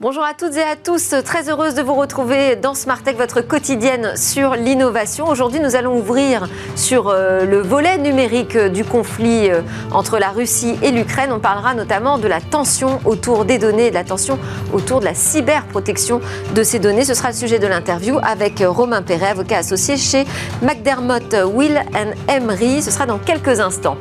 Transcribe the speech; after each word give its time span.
Bonjour 0.00 0.22
à 0.22 0.32
toutes 0.32 0.56
et 0.56 0.62
à 0.62 0.76
tous, 0.76 1.12
très 1.24 1.50
heureuse 1.50 1.74
de 1.74 1.82
vous 1.82 1.94
retrouver 1.94 2.54
dans 2.54 2.74
Smart 2.74 3.02
Tech, 3.02 3.16
votre 3.16 3.40
quotidienne 3.40 4.16
sur 4.16 4.54
l'innovation. 4.54 5.26
Aujourd'hui, 5.26 5.58
nous 5.58 5.74
allons 5.74 5.98
ouvrir 5.98 6.48
sur 6.76 7.08
euh, 7.08 7.44
le 7.44 7.60
volet 7.60 7.98
numérique 7.98 8.56
du 8.56 8.84
conflit 8.84 9.50
euh, 9.50 9.62
entre 9.90 10.20
la 10.20 10.28
Russie 10.28 10.78
et 10.82 10.92
l'Ukraine. 10.92 11.32
On 11.32 11.40
parlera 11.40 11.74
notamment 11.74 12.16
de 12.16 12.28
la 12.28 12.40
tension 12.40 13.00
autour 13.06 13.44
des 13.44 13.58
données 13.58 13.90
de 13.90 13.94
la 13.94 14.04
tension 14.04 14.38
autour 14.72 15.00
de 15.00 15.04
la 15.04 15.14
cyberprotection 15.14 16.20
de 16.54 16.62
ces 16.62 16.78
données. 16.78 17.04
Ce 17.04 17.14
sera 17.14 17.30
le 17.30 17.34
sujet 17.34 17.58
de 17.58 17.66
l'interview 17.66 18.20
avec 18.22 18.62
Romain 18.64 19.02
Perret, 19.02 19.30
avocat 19.30 19.56
associé 19.58 19.96
chez 19.96 20.26
McDermott 20.62 21.34
Will 21.44 21.82
Emery. 22.28 22.82
Ce 22.82 22.92
sera 22.92 23.04
dans 23.04 23.18
quelques 23.18 23.58
instants. 23.58 23.96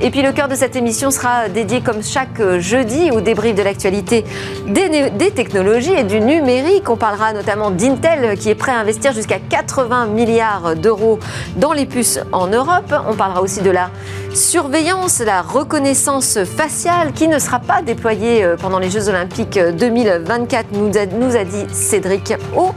Et 0.00 0.10
puis 0.10 0.22
le 0.22 0.32
cœur 0.32 0.48
de 0.48 0.54
cette 0.54 0.76
émission 0.76 1.10
sera 1.10 1.48
dédié 1.48 1.80
comme 1.80 2.02
chaque 2.02 2.58
jeudi 2.58 3.10
au 3.10 3.20
débrief 3.22 3.54
de 3.54 3.62
l'actualité 3.62 4.24
des, 4.66 5.30
technologies 5.30 5.92
et 5.92 6.04
du 6.04 6.20
numérique. 6.20 6.88
On 6.90 6.96
parlera 6.96 7.32
notamment 7.32 7.70
d'Intel 7.70 8.36
qui 8.38 8.50
est 8.50 8.54
prêt 8.54 8.72
à 8.72 8.78
investir 8.78 9.12
jusqu'à 9.12 9.38
80 9.38 10.06
milliards 10.06 10.76
d'euros 10.76 11.18
dans 11.56 11.72
les 11.72 11.86
puces 11.86 12.20
en 12.32 12.46
Europe. 12.48 12.94
On 13.08 13.14
parlera 13.14 13.40
aussi 13.42 13.62
de 13.62 13.70
la 13.70 13.90
surveillance, 14.34 15.20
la 15.20 15.40
reconnaissance 15.40 16.38
faciale 16.44 17.12
qui 17.12 17.26
ne 17.26 17.38
sera 17.38 17.58
pas 17.58 17.80
déployée 17.80 18.44
euh, 18.44 18.56
pendant 18.56 18.78
les 18.78 18.90
Jeux 18.90 19.08
Olympiques 19.08 19.58
2024, 19.58 20.72
nous 20.72 20.96
a, 20.98 21.06
nous 21.06 21.36
a 21.36 21.44
dit 21.44 21.64
Cédric 21.72 22.34
O. 22.54 22.72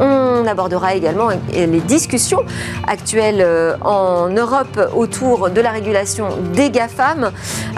On 0.00 0.46
abordera 0.46 0.94
également 0.94 1.28
les 1.52 1.66
discussions 1.80 2.44
actuelles 2.86 3.40
euh, 3.40 3.76
en 3.80 4.28
Europe 4.28 4.80
autour 4.94 5.50
de 5.50 5.60
la 5.60 5.70
régulation 5.70 6.28
des 6.54 6.70
GAFAM 6.70 7.30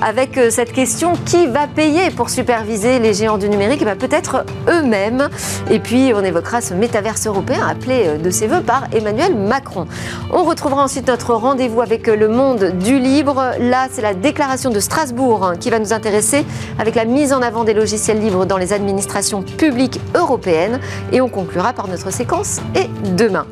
avec 0.03 0.39
euh, 0.39 0.51
cette 0.51 0.73
question 0.73 1.15
qui 1.25 1.47
va 1.47 1.67
payer 1.67 2.11
pour 2.11 2.31
superviser 2.31 2.99
les 2.99 3.15
géants 3.15 3.39
du 3.39 3.49
numérique? 3.49 3.83
Et 3.83 3.87
eh 3.91 3.95
Peut-être 3.95 4.45
eux-mêmes. 4.69 5.29
Et 5.71 5.79
puis 5.79 6.13
on 6.15 6.23
évoquera 6.23 6.61
ce 6.61 6.75
métaverse 6.75 7.27
européen 7.27 7.67
appelé 7.67 8.19
de 8.19 8.31
ses 8.31 8.47
voeux 8.47 8.61
par 8.61 8.85
Emmanuel 8.93 9.35
Macron. 9.35 9.87
On 10.33 10.45
retrouvera 10.45 10.85
ensuite 10.85 11.09
notre 11.09 11.35
rendez-vous 11.35 11.81
avec 11.81 12.07
le 12.07 12.29
monde 12.29 12.73
du 12.79 12.99
livre 12.99 13.53
Là, 13.61 13.89
c'est 13.91 14.03
la 14.03 14.15
déclaration 14.15 14.71
de 14.71 14.81
Strasbourg 14.81 15.45
hein, 15.45 15.57
qui 15.57 15.71
va 15.71 15.79
nous 15.79 15.93
intéresser 15.93 16.45
avec 16.79 16.95
la 16.95 17.05
mise 17.05 17.33
en 17.33 17.43
avant 17.43 17.65
des 17.65 17.75
logiciels 17.75 18.21
libres 18.21 18.47
dans 18.47 18.57
les 18.57 18.73
administrations 18.73 19.43
publiques 19.43 20.01
européennes. 20.15 20.81
Et 21.13 21.21
on 21.21 21.29
conclura 21.29 21.73
par 21.73 21.89
notre 21.89 22.04
séquence 22.11 22.61
et 22.75 22.89
demain. 23.17 23.47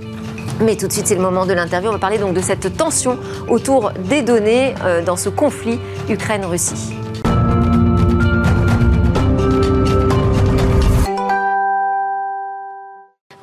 Mais 0.61 0.77
tout 0.77 0.87
de 0.87 0.93
suite, 0.93 1.07
c'est 1.07 1.17
le 1.17 1.23
moment 1.23 1.47
de 1.47 1.53
l'interview. 1.53 1.89
On 1.89 1.93
va 1.93 1.99
parler 1.99 2.19
donc 2.19 2.35
de 2.35 2.41
cette 2.41 2.77
tension 2.77 3.19
autour 3.49 3.91
des 4.09 4.23
données 4.23 4.75
euh, 4.85 5.03
dans 5.03 5.17
ce 5.17 5.29
conflit 5.29 5.79
Ukraine-Russie. 6.09 6.95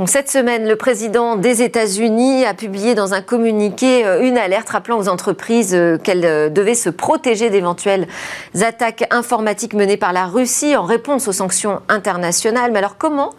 cette 0.09 0.31
semaine, 0.31 0.67
le 0.67 0.75
président 0.75 1.35
des 1.35 1.61
États-Unis 1.61 2.43
a 2.43 2.55
publié 2.55 2.95
dans 2.95 3.13
un 3.13 3.21
communiqué 3.21 4.05
euh, 4.07 4.23
une 4.23 4.39
alerte 4.39 4.69
rappelant 4.69 4.97
aux 4.97 5.07
entreprises 5.07 5.75
euh, 5.75 5.99
qu'elles 5.99 6.51
devaient 6.51 6.73
se 6.73 6.89
protéger 6.89 7.51
d'éventuelles 7.51 8.07
attaques 8.59 9.05
informatiques 9.11 9.75
menées 9.75 9.97
par 9.97 10.11
la 10.11 10.25
Russie 10.25 10.75
en 10.75 10.83
réponse 10.83 11.27
aux 11.27 11.31
sanctions 11.31 11.81
internationales. 11.89 12.71
Mais 12.71 12.79
alors 12.79 12.97
comment 12.97 13.33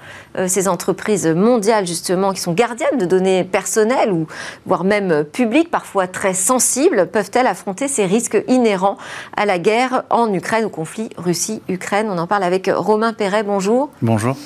ces 0.47 0.69
entreprises 0.69 1.27
mondiales, 1.27 1.87
justement, 1.87 2.33
qui 2.33 2.41
sont 2.41 2.53
gardiennes 2.53 2.99
de 2.99 3.05
données 3.05 3.45
personnelles 3.45 4.13
ou 4.13 4.27
voire 4.67 4.85
même 4.85 5.25
publiques, 5.25 5.71
parfois 5.71 6.07
très 6.07 6.35
sensibles, 6.35 7.07
peuvent-elles 7.07 7.47
affronter 7.47 7.89
ces 7.89 8.07
risques 8.07 8.43
inhérents 8.49 8.97
à 9.37 9.47
la 9.47 9.59
guerre 9.59 10.05
en 10.11 10.33
Ukraine, 10.33 10.65
au 10.65 10.71
conflit 10.71 11.11
Russie-Ukraine? 11.17 12.09
On 12.11 12.19
en 12.19 12.27
parle 12.27 12.45
avec 12.45 12.71
Romain 12.73 13.13
Perret. 13.13 13.43
Bonjour. 13.43 13.91
Bonjour. 14.03 14.37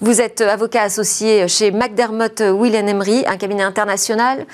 Vous 0.00 0.20
êtes 0.20 0.40
avocat 0.40 0.82
associé 0.82 1.46
chez 1.46 1.70
McDermott 1.70 2.40
Will 2.40 2.74
Emery, 2.74 3.24
un 3.28 3.36
cabinet 3.36 3.62
international 3.62 4.46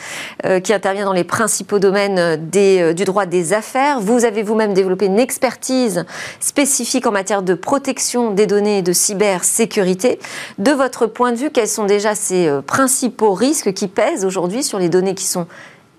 euh, 0.44 0.60
qui 0.60 0.74
intervient 0.74 1.06
dans 1.06 1.14
les 1.14 1.24
principaux 1.24 1.78
domaines 1.78 2.18
euh, 2.54 2.92
du 2.92 3.04
droit 3.04 3.24
des 3.24 3.54
affaires. 3.54 3.98
Vous 3.98 4.26
avez 4.26 4.42
vous-même 4.42 4.74
développé 4.74 5.06
une 5.06 5.18
expertise 5.18 6.04
spécifique 6.38 7.06
en 7.06 7.12
matière 7.12 7.42
de 7.42 7.54
protection 7.54 8.32
des 8.32 8.46
données 8.46 8.78
et 8.78 8.82
de 8.82 8.92
cybersécurité. 8.92 10.18
De 10.58 10.70
votre 10.78 11.06
point 11.06 11.32
de 11.32 11.36
vue, 11.36 11.50
quels 11.50 11.68
sont 11.68 11.84
déjà 11.84 12.14
ces 12.14 12.48
euh, 12.48 12.62
principaux 12.62 13.34
risques 13.34 13.74
qui 13.74 13.88
pèsent 13.88 14.24
aujourd'hui 14.24 14.62
sur 14.62 14.78
les 14.78 14.88
données 14.88 15.14
qui 15.14 15.26
sont 15.26 15.46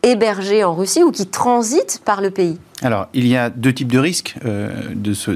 hébergées 0.01 0.63
en 0.63 0.73
Russie 0.73 1.03
ou 1.03 1.11
qui 1.11 1.27
transitent 1.27 2.01
par 2.03 2.21
le 2.21 2.31
pays? 2.31 2.57
Alors, 2.81 3.07
il 3.13 3.27
y 3.27 3.35
a 3.35 3.49
deux 3.49 3.73
types 3.73 3.91
de 3.91 3.99
risques 3.99 4.35
euh, 4.45 4.69
de 4.93 5.13
ce, 5.13 5.31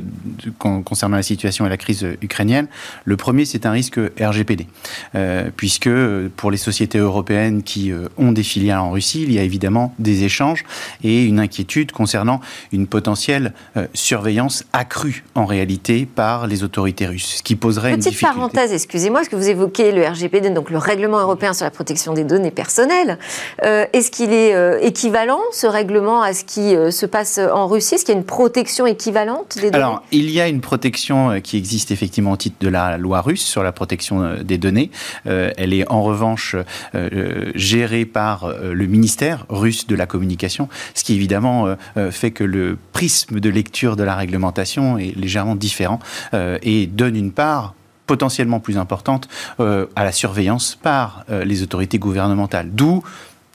concernant 0.59 1.17
la 1.17 1.23
situation 1.23 1.65
et 1.65 1.69
la 1.69 1.77
crise 1.77 2.07
ukrainienne. 2.21 2.67
Le 3.03 3.17
premier, 3.17 3.43
c'est 3.43 3.65
un 3.65 3.71
risque 3.71 3.99
RGPD, 4.19 4.67
euh, 5.15 5.49
puisque 5.55 5.89
pour 6.37 6.51
les 6.51 6.57
sociétés 6.57 6.99
européennes 6.99 7.63
qui 7.63 7.91
euh, 7.91 8.07
ont 8.17 8.31
des 8.31 8.43
filiales 8.43 8.79
en 8.79 8.91
Russie, 8.91 9.23
il 9.23 9.33
y 9.33 9.39
a 9.39 9.43
évidemment 9.43 9.93
des 9.99 10.23
échanges 10.23 10.63
et 11.03 11.25
une 11.25 11.39
inquiétude 11.39 11.91
concernant 11.91 12.39
une 12.71 12.87
potentielle 12.87 13.53
surveillance 13.93 14.63
accrue 14.71 15.23
en 15.35 15.45
réalité 15.45 16.05
par 16.05 16.47
les 16.47 16.63
autorités 16.63 17.07
russes, 17.07 17.37
ce 17.37 17.43
qui 17.43 17.55
poserait 17.55 17.91
Petite 17.91 18.05
une 18.05 18.11
difficulté. 18.11 18.35
parenthèse, 18.35 18.73
excusez-moi, 18.73 19.21
est-ce 19.21 19.29
que 19.29 19.35
vous 19.35 19.49
évoquez 19.49 19.91
le 19.91 20.05
RGPD, 20.05 20.49
donc 20.51 20.69
le 20.69 20.77
règlement 20.77 21.19
européen 21.19 21.53
sur 21.53 21.65
la 21.65 21.71
protection 21.71 22.13
des 22.13 22.23
données 22.23 22.51
personnelles. 22.51 23.17
est-ce 23.61 24.11
qu'il 24.11 24.31
est 24.31 24.85
équivalent, 24.85 25.41
ce 25.51 25.67
règlement, 25.67 26.21
à 26.21 26.33
ce 26.33 26.43
qui 26.43 26.75
se 26.91 27.05
passe 27.05 27.32
en 27.39 27.67
Russie? 27.67 27.95
Est-ce 27.95 28.05
qu'il 28.05 28.13
y 28.13 28.17
a 28.17 28.19
une 28.19 28.25
protection 28.25 28.85
équivalente 28.85 29.55
des 29.55 29.71
données? 29.71 29.75
Alors, 29.75 30.03
il 30.11 30.29
y 30.29 30.39
a 30.39 30.47
une 30.47 30.61
protection 30.61 31.31
euh, 31.31 31.39
qui 31.39 31.57
existe 31.57 31.91
effectivement 31.91 32.31
au 32.31 32.37
titre 32.37 32.57
de 32.59 32.67
la 32.67 32.97
loi 32.97 33.21
russe 33.21 33.43
sur 33.43 33.63
la 33.63 33.71
protection 33.71 34.21
euh, 34.21 34.43
des 34.43 34.57
données. 34.57 34.91
Euh, 35.27 35.51
elle 35.57 35.73
est 35.73 35.89
en 35.89 36.03
revanche 36.03 36.55
gérée 37.55 38.05
par 38.05 38.47
le 38.47 38.85
ministère 38.85 39.45
russe 39.49 39.87
de 39.87 39.95
la 39.95 40.05
communication, 40.05 40.69
ce 40.93 41.03
qui 41.03 41.13
évidemment 41.13 41.75
fait 42.11 42.31
que 42.31 42.43
le 42.43 42.77
prisme 42.91 43.39
de 43.39 43.49
lecture 43.49 43.95
de 43.95 44.03
la 44.03 44.15
réglementation 44.15 44.97
est 44.97 45.15
légèrement 45.15 45.55
différent 45.55 45.99
et 46.33 46.87
donne 46.87 47.15
une 47.15 47.31
part 47.31 47.73
potentiellement 48.05 48.59
plus 48.59 48.77
importante 48.77 49.27
à 49.59 50.03
la 50.03 50.11
surveillance 50.11 50.77
par 50.81 51.25
les 51.29 51.63
autorités 51.63 51.99
gouvernementales. 51.99 52.69
D'où 52.71 53.03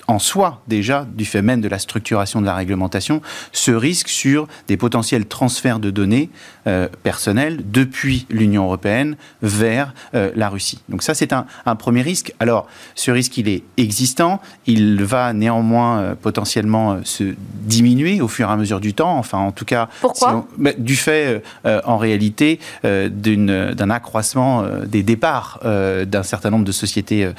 en 0.09 0.19
soi 0.19 0.63
déjà, 0.69 1.07
du 1.15 1.27
fait 1.27 1.43
même 1.43 1.61
de 1.61 1.69
la 1.69 1.79
structuration 1.79 2.41
de 2.41 2.47
la 2.47 2.55
réglementation, 2.55 3.21
ce 3.53 3.71
risque 3.71 4.09
sur 4.09 4.49
des 4.67 4.79
potentiels 4.79 5.27
transferts 5.27 5.79
de 5.79 5.91
données 5.91 6.31
euh, 6.67 6.89
personnelles 7.03 7.61
depuis 7.71 8.27
l'Union 8.31 8.65
européenne 8.65 9.17
vers 9.43 9.93
euh, 10.15 10.31
la 10.35 10.49
Russie. 10.49 10.83
Donc 10.89 11.03
ça, 11.03 11.13
c'est 11.15 11.33
un, 11.33 11.47
premier 11.77 12.01
risque. 12.01 12.33
Alors, 12.41 12.67
ce 12.95 13.11
risque, 13.11 13.37
il 13.37 13.49
est 13.49 13.63
existant, 13.77 14.41
il 14.67 15.05
va 15.05 15.35
néanmoins 15.35 15.99
euh, 15.99 16.15
potentiellement 16.15 17.01
se 17.05 17.35
diminuer 17.63 18.23
au 18.23 18.29
fur 18.29 18.49
et 18.49 18.53
à 18.53 18.57
mesure 18.57 18.81
du 18.81 18.95
temps, 18.95 19.19
enfin 19.19 19.39
en 19.39 19.53
tout 19.53 19.67
cas... 19.67 19.89
Pourquoi 20.01 20.47
Du 20.79 20.97
fait, 20.97 21.43
en 21.65 21.99
réalité, 21.99 22.59
d'un 22.83 23.91
accroissement 23.91 24.65
des 24.87 25.03
départs 25.03 25.61
d'un 25.63 26.23
certain 26.23 26.51
nombre 26.51 26.65
de 26.65 26.73
sociétés 26.73 27.31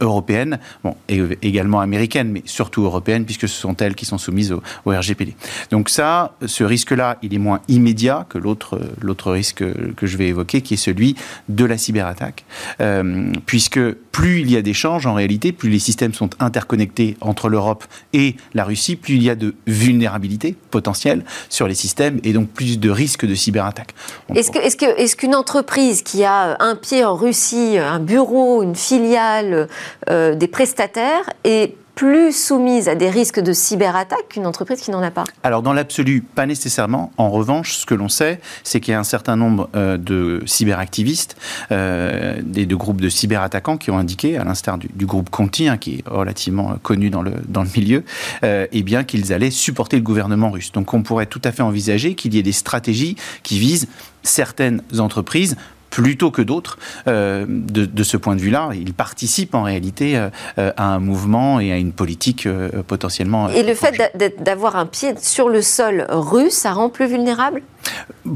européennes, 0.00 0.58
bon, 0.84 0.94
et 1.08 1.22
également 1.42 1.80
américaines, 1.80 2.09
mais 2.16 2.42
surtout 2.44 2.84
européennes, 2.84 3.24
puisque 3.24 3.48
ce 3.48 3.60
sont 3.60 3.76
elles 3.76 3.94
qui 3.94 4.04
sont 4.04 4.18
soumises 4.18 4.52
au, 4.52 4.62
RGPD. 4.86 5.34
Donc 5.70 5.88
ça, 5.88 6.34
ce 6.44 6.64
risque-là, 6.64 7.18
il 7.22 7.34
est 7.34 7.38
moins 7.38 7.60
immédiat 7.68 8.26
que 8.28 8.38
l'autre, 8.38 8.80
l'autre 9.00 9.30
risque 9.32 9.64
que 9.94 10.06
je 10.06 10.16
vais 10.16 10.28
évoquer, 10.28 10.62
qui 10.62 10.74
est 10.74 10.78
celui 10.78 11.16
de 11.48 11.64
la 11.64 11.78
cyberattaque. 11.78 12.44
Euh, 12.80 13.32
puisque 13.46 13.80
plus 14.12 14.40
il 14.40 14.50
y 14.50 14.56
a 14.56 14.62
d'échanges, 14.62 15.06
en 15.06 15.14
réalité, 15.14 15.52
plus 15.52 15.70
les 15.70 15.78
systèmes 15.78 16.14
sont 16.14 16.30
interconnectés 16.40 17.16
entre 17.20 17.48
l'Europe 17.48 17.84
et 18.12 18.36
la 18.54 18.64
Russie, 18.64 18.96
plus 18.96 19.14
il 19.14 19.22
y 19.22 19.30
a 19.30 19.34
de 19.34 19.54
vulnérabilité 19.66 20.56
potentielle 20.70 21.24
sur 21.48 21.68
les 21.68 21.74
systèmes 21.74 22.20
et 22.24 22.32
donc 22.32 22.48
plus 22.48 22.78
de 22.78 22.90
risques 22.90 23.26
de 23.26 23.34
cyberattaque. 23.34 23.94
Est-ce, 24.34 24.50
que, 24.50 25.16
qu'une 25.16 25.34
entreprise 25.34 26.02
qui 26.02 26.24
a 26.24 26.56
un 26.60 26.76
pied 26.76 27.04
en 27.04 27.14
Russie, 27.14 27.78
un 27.78 28.00
bureau, 28.00 28.62
une 28.62 28.76
filiale, 28.76 29.68
euh, 30.08 30.34
des 30.34 30.48
prestataires 30.48 31.30
est 31.44 31.74
plus 32.00 32.32
soumise 32.32 32.88
à 32.88 32.94
des 32.94 33.10
risques 33.10 33.40
de 33.40 33.52
cyberattaque 33.52 34.28
qu'une 34.30 34.46
entreprise 34.46 34.80
qui 34.80 34.90
n'en 34.90 35.02
a 35.02 35.10
pas? 35.10 35.24
Alors 35.42 35.60
dans 35.60 35.74
l'absolu, 35.74 36.22
pas 36.22 36.46
nécessairement. 36.46 37.12
En 37.18 37.28
revanche, 37.28 37.74
ce 37.74 37.84
que 37.84 37.94
l'on 37.94 38.08
sait, 38.08 38.40
c'est 38.64 38.80
qu'il 38.80 38.92
y 38.92 38.94
a 38.94 38.98
un 38.98 39.04
certain 39.04 39.36
nombre 39.36 39.68
euh, 39.76 39.98
de 39.98 40.42
cyberactivistes 40.46 41.36
euh, 41.72 42.40
et 42.54 42.64
de 42.64 42.74
groupes 42.74 43.02
de 43.02 43.10
cyberattaquants 43.10 43.76
qui 43.76 43.90
ont 43.90 43.98
indiqué, 44.00 44.36
à 44.36 44.44
l'instar 44.44 44.78
du, 44.78 45.06
groupe 45.06 45.30
Conti, 45.30 45.68
hein, 45.68 45.76
qui 45.76 45.96
est 45.96 46.08
relativement 46.08 46.72
euh, 46.72 46.74
connu 46.82 47.10
dans 47.10 47.22
le, 47.22 47.32
milieu, 47.76 48.04
euh, 48.42 48.66
eh 48.72 48.84
qu'ils 49.04 49.32
allaient 49.32 49.50
supporter 49.50 49.96
le 49.96 50.02
gouvernement 50.02 50.50
russe. 50.50 50.72
Donc 50.72 50.92
on 50.94 51.02
pourrait 51.02 51.26
tout 51.26 51.40
à 51.44 51.52
fait 51.52 51.62
envisager 51.62 52.14
qu'il 52.14 52.34
y 52.34 52.38
ait 52.38 52.42
des 52.42 52.52
stratégies 52.52 53.16
qui 53.42 53.58
visent 53.58 53.88
certaines 54.22 54.82
entreprises 54.98 55.56
plutôt 55.90 56.30
que 56.30 56.42
d'autres 56.42 56.78
de, 57.06 57.46
de, 57.46 58.02
ce 58.02 58.16
point 58.16 58.36
de 58.36 58.40
vue-là. 58.40 58.70
Ils 58.74 58.94
participent 58.94 59.54
en 59.54 59.62
réalité 59.62 60.16
à 60.56 60.84
un 60.84 61.00
mouvement 61.00 61.60
et 61.60 61.72
à 61.72 61.76
une 61.76 61.92
politique 61.92 62.48
potentiellement. 62.86 63.48
Et 63.50 63.62
le 63.62 63.74
fait 63.74 64.00
d'avoir 64.40 64.76
un 64.76 64.86
pied 64.86 65.14
sur 65.20 65.48
le 65.48 65.62
sol 65.62 66.06
russe, 66.08 66.54
ça 66.54 66.72
rend 66.72 66.88
plus 66.88 67.06
vulnérable? 67.06 67.62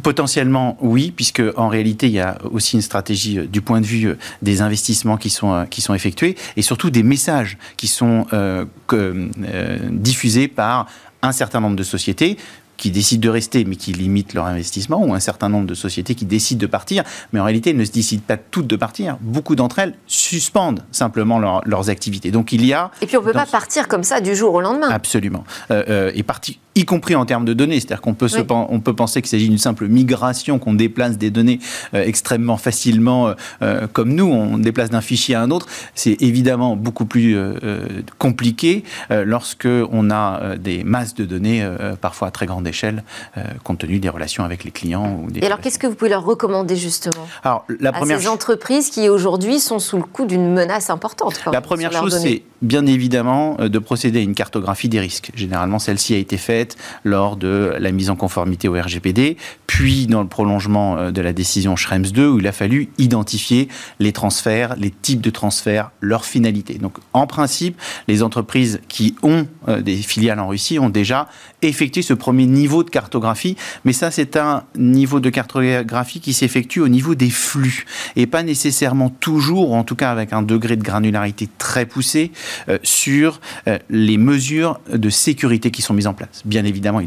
Potentiellement, 0.03 0.77
oui, 0.81 1.13
puisque 1.15 1.43
en 1.57 1.69
réalité, 1.69 2.07
il 2.07 2.13
y 2.13 2.21
a 2.21 2.39
aussi 2.51 2.77
une 2.77 2.83
stratégie 2.83 3.39
euh, 3.39 3.47
du 3.47 3.61
point 3.61 3.81
de 3.81 3.87
vue 3.87 4.09
euh, 4.09 4.19
des 4.43 4.63
investissements 4.63 5.17
qui 5.17 5.31
sont, 5.31 5.53
euh, 5.53 5.65
qui 5.65 5.81
sont 5.83 5.95
effectués 5.95 6.37
et 6.57 6.63
surtout 6.63 6.91
des 6.91 7.03
messages 7.03 7.59
qui 7.77 7.87
sont 7.87 8.27
diffusés 9.91 10.49
par 10.49 10.87
un 11.23 11.33
certain 11.33 11.61
nombre 11.61 11.77
de 11.77 11.83
sociétés 11.83 12.37
qui 12.77 12.91
décident 12.91 13.23
de 13.23 13.29
rester 13.29 13.65
mais 13.65 13.77
qui 13.77 13.93
limitent 13.93 14.35
leur 14.35 14.47
investissement, 14.47 15.05
ou 15.05 15.15
un 15.15 15.21
certain 15.21 15.49
nombre 15.49 15.67
de 15.67 15.75
sociétés 15.75 16.15
qui 16.15 16.25
décident 16.25 16.61
de 16.61 16.67
partir, 16.67 17.05
mais 17.33 17.41
en 17.41 17.45
réalité 17.45 17.73
ne 17.75 17.85
se 17.85 17.93
décident 17.93 18.23
pas 18.27 18.37
toutes 18.37 18.67
de 18.67 18.77
partir. 18.77 19.17
Beaucoup 19.21 19.57
d'entre 19.57 19.79
elles 19.79 19.95
suspendent 20.07 20.83
simplement 20.91 21.39
leurs 21.65 21.91
activités. 21.91 22.31
Donc 22.31 22.53
il 22.53 22.65
y 22.65 22.73
a... 22.73 22.91
Et 23.03 23.07
puis 23.07 23.17
on 23.17 23.21
ne 23.21 23.27
peut 23.27 23.33
pas 23.33 23.47
partir 23.47 23.89
comme 23.89 24.05
ça 24.05 24.21
du 24.21 24.35
jour 24.35 24.55
au 24.55 24.61
lendemain. 24.61 24.89
Absolument. 24.91 25.45
et 25.71 26.23
parti, 26.23 26.59
y 26.75 26.85
compris 26.85 27.15
en 27.15 27.25
termes 27.25 27.45
de 27.45 27.53
données. 27.53 27.81
C'est-à-dire 27.81 28.01
qu'on 28.01 28.15
peut, 28.15 28.29
on 28.49 28.81
peut 28.81 28.95
penser 28.95 29.23
qu'il 29.23 29.31
s'agit 29.31 29.49
d'une 29.49 29.59
simple 29.59 29.87
migration, 29.89 30.59
qu'on 30.59 30.75
déplace 30.75 31.19
des 31.19 31.31
données 31.31 31.61
euh, 31.95 32.05
extrêmement 32.05 32.57
facilement, 32.57 33.29
euh, 33.29 33.35
euh, 33.63 33.87
comme 33.93 34.15
nous, 34.15 34.27
on 34.27 34.59
déplace 34.59 34.91
d'un 34.91 35.01
fichier 35.01 35.35
à 35.35 35.43
un 35.43 35.51
autre. 35.51 35.67
C'est 35.95 36.21
évidemment 36.23 36.77
beaucoup 36.77 37.07
plus 37.07 37.37
compliqué 38.19 38.85
lorsque 39.11 39.69
on 39.91 40.11
a 40.11 40.57
des 40.57 40.85
masses 40.85 41.15
de 41.15 41.25
données, 41.25 41.67
parfois 42.01 42.29
à 42.29 42.31
très 42.31 42.47
grande 42.47 42.67
échelle, 42.67 43.03
compte 43.63 43.79
tenu 43.79 43.99
des 43.99 44.09
relations 44.09 44.45
avec 44.45 44.65
les 44.65 44.71
clients. 44.71 45.21
Ou 45.23 45.31
des 45.31 45.41
Et 45.41 45.47
alors, 45.47 45.61
qu'est-ce 45.61 45.79
que 45.79 45.87
vous 45.87 45.95
pouvez 45.95 46.11
leur 46.11 46.25
recommander 46.25 46.77
justement 46.77 47.27
alors, 47.43 47.65
la 47.81 47.91
à 47.91 48.05
ces 48.05 48.29
entreprises 48.29 48.91
qui 48.91 49.09
aujourd'hui 49.09 49.61
sont 49.61 49.79
sous 49.79 49.97
le 49.97 50.03
coup 50.03 50.25
d'une 50.27 50.53
menace 50.53 50.91
importante 50.91 51.41
La 51.51 51.61
première 51.61 51.93
chose, 51.93 52.19
c'est 52.19 52.43
bien 52.65 52.87
évidemment 52.87 53.57
de 53.61 53.79
procéder 53.79 54.21
à 54.21 54.23
une 54.23 54.35
cartographie 54.35 54.89
des 54.89 55.01
risques. 55.01 55.31
Généralement, 55.35 55.79
celle-ci 55.79 56.15
a 56.15 56.19
été 56.19 56.37
faite 56.37 56.77
lors 57.05 57.37
de 57.37 57.75
la 57.79 57.93
mise 57.93 58.11
en 58.11 58.17
conformité 58.17 58.69
au 58.69 58.73
RGPD, 58.73 59.37
puis 59.67 60.07
dans 60.07 60.23
le 60.23 60.29
prolongement 60.29 60.97
euh, 60.97 61.11
de 61.11 61.21
la 61.21 61.33
décision 61.33 61.77
Schrems 61.77 62.07
2, 62.07 62.29
où 62.29 62.39
il 62.39 62.47
a 62.47 62.53
fallu 62.53 62.89
identifier 62.99 63.69
les 63.99 64.13
transferts, 64.13 64.77
les 64.77 64.91
types 64.91 65.21
de 65.21 65.31
transferts, 65.31 65.91
leurs 66.01 66.25
finalités. 66.25 66.75
Donc, 66.75 66.99
en 67.13 67.27
principe, 67.27 67.81
les 68.09 68.23
entreprises 68.23 68.81
qui 68.89 69.17
ont 69.23 69.47
euh, 69.69 69.81
des 69.81 69.97
filiales 69.97 70.41
en 70.41 70.49
Russie 70.49 70.79
ont 70.79 70.91
déjà 70.91 71.29
effectué 71.63 72.03
ce 72.03 72.15
premier 72.15 72.47
niveau 72.47 72.85
de 72.85 72.91
cartographie, 72.91 73.57
mais 73.85 73.93
ça, 73.93 74.11
c'est 74.11 74.37
un 74.37 74.65
niveau 74.77 75.21
de 75.21 75.31
cartographie 75.31 76.21
qui 76.21 76.33
s'effectue 76.33 76.81
au 76.81 76.89
niveau 76.89 77.15
des 77.15 77.31
flux, 77.31 77.85
et 78.17 78.27
pas 78.27 78.43
nécessairement 78.43 79.11
toujours, 79.11 79.71
ou 79.71 79.75
en 79.75 79.85
tout 79.85 79.97
cas 79.97 80.11
avec 80.11 80.33
un 80.33 80.43
degré 80.43 80.77
de 80.77 80.83
granularité 80.83 81.49
très 81.59 81.87
poussé, 81.87 82.31
euh, 82.31 82.54
sur 82.83 83.41
les 83.91 84.19
mesures 84.19 84.81
de 84.93 85.11
sécurité 85.11 85.71
qui 85.71 85.83
sont 85.83 85.95
mises 85.95 86.07
en 86.07 86.15
place 86.15 86.25
bien 86.45 86.65
évidemment, 86.65 87.03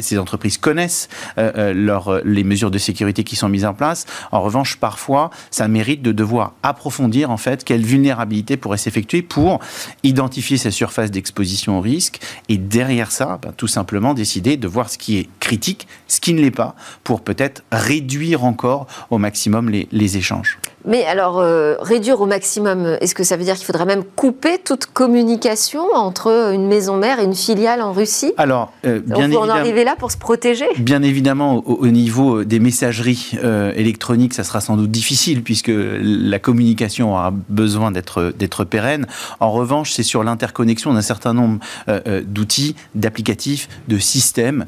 ces 0.00 0.18
entreprises 0.18 0.58
connaissent 0.58 1.08
euh, 1.38 1.52
euh, 1.54 2.20
les 2.24 2.44
mesures 2.44 2.70
de 2.70 2.78
sécurité 2.78 3.24
qui 3.24 3.36
sont 3.36 3.48
mises 3.48 3.64
en 3.64 3.74
place. 3.74 4.06
En 4.32 4.40
revanche, 4.40 4.76
parfois, 4.76 5.30
ça 5.50 5.68
mérite 5.68 6.02
de 6.02 6.12
devoir 6.12 6.54
approfondir 6.62 7.30
en 7.30 7.36
fait 7.36 7.64
quelle 7.64 7.82
vulnérabilité 7.82 8.56
pourrait 8.56 8.78
s'effectuer 8.78 9.22
pour 9.22 9.60
identifier 10.02 10.56
ces 10.56 10.70
surfaces 10.70 11.10
d'exposition 11.10 11.78
au 11.78 11.80
risque 11.80 12.20
et 12.48 12.58
derrière 12.58 13.12
ça, 13.12 13.38
ben, 13.42 13.52
tout 13.56 13.66
simplement 13.66 14.14
décider 14.14 14.56
de 14.56 14.68
voir 14.68 14.88
ce 14.88 14.98
qui 14.98 15.18
est 15.18 15.28
critique, 15.46 15.86
ce 16.08 16.18
qui 16.20 16.34
ne 16.34 16.40
l'est 16.40 16.50
pas, 16.50 16.74
pour 17.04 17.20
peut-être 17.20 17.62
réduire 17.70 18.44
encore 18.44 18.88
au 19.10 19.18
maximum 19.18 19.70
les, 19.70 19.86
les 19.92 20.16
échanges. 20.16 20.58
Mais 20.86 21.04
alors, 21.04 21.40
euh, 21.40 21.74
réduire 21.80 22.20
au 22.20 22.26
maximum, 22.26 22.96
est-ce 23.00 23.14
que 23.14 23.24
ça 23.24 23.36
veut 23.36 23.42
dire 23.42 23.56
qu'il 23.56 23.66
faudrait 23.66 23.86
même 23.86 24.04
couper 24.04 24.58
toute 24.64 24.86
communication 24.86 25.82
entre 25.94 26.52
une 26.54 26.68
maison 26.68 26.96
mère 26.96 27.18
et 27.18 27.24
une 27.24 27.34
filiale 27.34 27.82
en 27.82 27.92
Russie? 27.92 28.32
Alors, 28.36 28.72
euh, 28.86 29.00
bien 29.04 29.32
On 29.32 29.42
en 29.42 29.48
arriver 29.48 29.82
là 29.82 29.96
pour 29.98 30.12
se 30.12 30.16
protéger? 30.16 30.66
Bien 30.78 31.02
évidemment, 31.02 31.64
au, 31.66 31.88
niveau 31.88 32.44
des 32.44 32.60
messageries 32.60 33.32
euh, 33.42 33.72
électroniques, 33.74 34.32
ça 34.32 34.44
sera 34.44 34.60
sans 34.60 34.76
doute 34.76 34.92
difficile 34.92 35.42
puisque 35.42 35.72
la 35.74 36.38
communication 36.38 37.14
aura 37.14 37.32
besoin 37.48 37.90
d'être 37.90 38.64
pérenne. 38.64 39.06
En 39.40 39.50
revanche, 39.50 39.90
c'est 39.90 40.04
sur 40.04 40.22
l'interconnexion 40.22 40.94
d'un 40.94 41.02
certain 41.02 41.34
nombre 41.34 41.58
d'outils, 42.24 42.76
d'applicatifs, 42.94 43.68
de 43.88 43.98
systèmes 43.98 44.66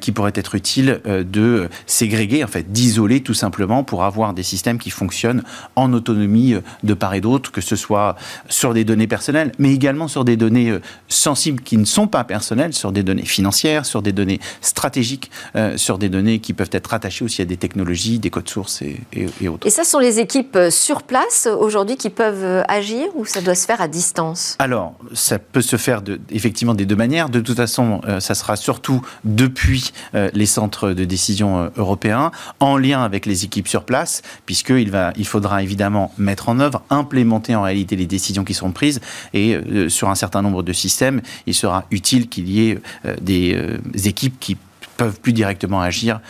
qui 0.00 0.09
pourraient 0.12 0.32
être 0.34 0.54
utiles 0.54 1.00
de 1.04 1.68
ségréger, 1.86 2.44
en 2.44 2.48
fait, 2.48 2.72
d'isoler 2.72 3.20
tout 3.20 3.34
simplement 3.34 3.84
pour 3.84 4.04
avoir 4.04 4.34
des 4.34 4.42
systèmes 4.42 4.78
qui 4.78 4.90
fonctionnent 4.90 5.42
en 5.76 5.92
autonomie 5.92 6.54
euh, 6.54 6.60
de 6.82 6.94
part 6.94 7.14
et 7.14 7.20
d'autre, 7.20 7.52
que 7.52 7.60
ce 7.60 7.76
soit 7.76 8.16
sur 8.48 8.74
des 8.74 8.84
données 8.84 9.06
personnelles, 9.06 9.52
mais 9.58 9.72
également 9.72 10.08
sur 10.08 10.24
des 10.24 10.36
données 10.36 10.70
euh, 10.70 10.80
sensibles 11.08 11.62
qui 11.62 11.76
ne 11.76 11.84
sont 11.84 12.06
pas 12.06 12.24
personnelles, 12.24 12.72
sur 12.72 12.92
des 12.92 13.02
données 13.02 13.24
financières, 13.24 13.86
sur 13.86 14.02
des 14.02 14.12
données 14.12 14.40
stratégiques, 14.60 15.30
euh, 15.56 15.76
sur 15.76 15.98
des 15.98 16.08
données 16.08 16.38
qui 16.40 16.52
peuvent 16.52 16.70
être 16.72 16.88
rattachées 16.88 17.24
aussi 17.24 17.42
à 17.42 17.44
des 17.44 17.56
technologies, 17.56 18.18
des 18.18 18.30
codes 18.30 18.48
sources 18.48 18.82
et, 18.82 19.48
autres. 19.48 19.66
Et 19.66 19.70
ça 19.70 19.84
sont 19.84 19.98
les 19.98 20.18
équipes 20.18 20.58
sur 20.70 21.02
place 21.02 21.48
aujourd'hui 21.58 21.96
qui 21.96 22.10
peuvent 22.10 22.64
agir 22.68 23.06
ou 23.14 23.24
ça 23.24 23.40
doit 23.40 23.54
se 23.54 23.66
faire 23.66 23.80
à 23.80 23.88
distance? 23.88 24.56
Alors, 24.58 24.94
ça 25.14 25.38
peut 25.38 25.62
se 25.62 25.76
faire 25.76 26.02
de, 26.02 26.20
effectivement 26.30 26.74
des 26.74 26.86
deux 26.86 26.96
manières. 26.96 27.28
De 27.28 27.40
toute 27.40 27.56
façon, 27.56 28.00
ça 28.20 28.34
sera 28.34 28.56
surtout 28.56 29.02
depuis 29.24 29.92
les 30.12 30.46
centres 30.46 30.90
de 30.92 31.04
décision 31.04 31.70
européens, 31.76 32.30
en 32.58 32.76
lien 32.76 33.02
avec 33.02 33.26
les 33.26 33.44
équipes 33.44 33.68
sur 33.68 33.84
place, 33.84 34.22
puisqu'il 34.46 34.90
il 35.16 35.26
faudra 35.26 35.62
évidemment 35.62 36.12
mettre 36.18 36.48
en 36.48 36.60
œuvre, 36.60 36.82
implémenter 36.90 37.54
en 37.54 37.62
réalité 37.62 37.96
les 37.96 38.06
décisions 38.06 38.44
qui 38.44 38.54
sont 38.54 38.72
prises. 38.72 39.00
Et 39.34 39.54
euh, 39.54 39.88
sur 39.88 40.08
un 40.08 40.14
certain 40.14 40.42
nombre 40.42 40.62
de 40.62 40.72
systèmes, 40.72 41.22
il 41.46 41.54
sera 41.54 41.84
utile 41.90 42.28
qu'il 42.28 42.48
y 42.48 42.70
ait 42.70 42.78
euh, 43.04 43.16
des 43.20 43.54
euh, 43.54 43.78
équipes 44.04 44.38
qui 44.40 44.56
peuvent 45.00 45.20
plus 45.20 45.32
directement 45.32 45.80
agir 45.80 46.20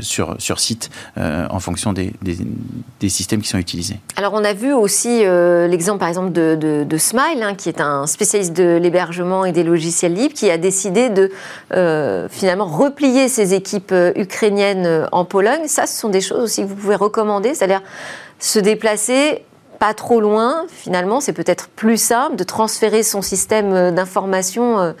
sur, 0.00 0.34
sur 0.38 0.58
site 0.58 0.90
en 1.16 1.60
fonction 1.60 1.92
des, 1.92 2.12
des, 3.00 3.08
systèmes 3.08 3.40
qui 3.40 3.48
sont 3.48 3.58
utilisés. 3.58 4.00
Alors 4.16 4.34
on 4.34 4.44
a 4.44 4.52
vu 4.52 4.72
aussi 4.72 5.22
l'exemple 5.68 6.00
par 6.00 6.08
exemple 6.08 6.32
de, 6.32 6.84
de, 6.84 6.96
Smile, 6.98 7.42
hein, 7.42 7.54
qui 7.54 7.68
est 7.68 7.80
un 7.80 8.06
spécialiste 8.06 8.54
de 8.54 8.76
l'hébergement 8.76 9.44
et 9.44 9.52
des 9.52 9.62
logiciels 9.62 10.14
libres, 10.14 10.34
qui 10.34 10.50
a 10.50 10.58
décidé 10.58 11.10
de 11.10 11.30
finalement 12.30 12.66
replier 12.66 13.28
ses 13.28 13.54
équipes 13.54 13.94
ukrainiennes 14.16 15.06
en 15.12 15.24
Pologne. 15.24 15.66
Ça, 15.66 15.86
ce 15.86 15.98
sont 16.00 16.08
des 16.08 16.20
choses 16.20 16.42
aussi 16.42 16.62
que 16.62 16.68
vous 16.68 16.76
pouvez 16.76 16.96
recommander, 16.96 17.54
c'est-à-dire 17.54 17.82
se 18.38 18.58
déplacer 18.58 19.42
pas 19.78 19.94
trop 19.94 20.20
loin, 20.20 20.66
finalement, 20.68 21.20
c'est 21.20 21.32
peut-être 21.32 21.68
plus 21.68 22.00
simple 22.00 22.36
de 22.36 22.44
transférer 22.44 23.02
son 23.02 23.22
système 23.22 23.72
euh, 23.72 23.90
d'information 23.90 24.78
euh, 24.78 24.92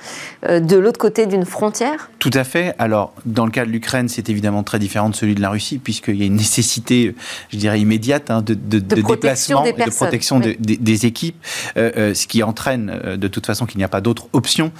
euh, 0.48 0.60
de 0.60 0.76
l'autre 0.76 0.98
côté 0.98 1.26
d'une 1.26 1.44
frontière? 1.44 2.10
Tout 2.18 2.30
à 2.32 2.44
fait. 2.44 2.74
Alors, 2.78 3.12
dans 3.26 3.44
le 3.44 3.50
cas 3.50 3.64
de 3.64 3.70
l'Ukraine, 3.70 4.08
c'est 4.08 4.28
évidemment 4.28 4.62
très 4.62 4.78
différent 4.78 5.08
de 5.10 5.14
celui 5.14 5.34
de 5.34 5.40
la 5.40 5.50
Russie, 5.50 5.78
puisqu'il 5.78 6.16
y 6.16 6.22
a 6.22 6.26
une 6.26 6.36
nécessité, 6.36 7.14
je 7.50 7.56
dirais, 7.56 7.80
immédiate 7.80 8.30
hein, 8.30 8.42
de, 8.42 8.54
déplacement 8.54 9.64
et 9.64 9.72
de 9.72 9.90
protection 9.90 10.40
des 10.40 11.06
équipes, 11.06 11.36
ce 11.76 12.26
qui 12.26 12.42
entraîne 12.42 13.16
de 13.16 13.28
toute 13.28 13.46
façon 13.46 13.66
qu'il 13.66 13.78
n'y 13.78 13.84
a 13.84 13.88
pas 13.88 14.00
d'autre 14.00 14.28
option. 14.32 14.72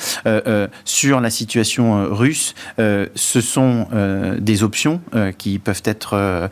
sur 0.84 1.20
la 1.20 1.30
situation 1.30 2.08
russe, 2.10 2.54
ce 2.76 3.40
sont 3.40 3.86
des 4.38 4.62
options 4.62 5.00
qui 5.38 5.58
peuvent 5.58 5.82
être 5.84 6.48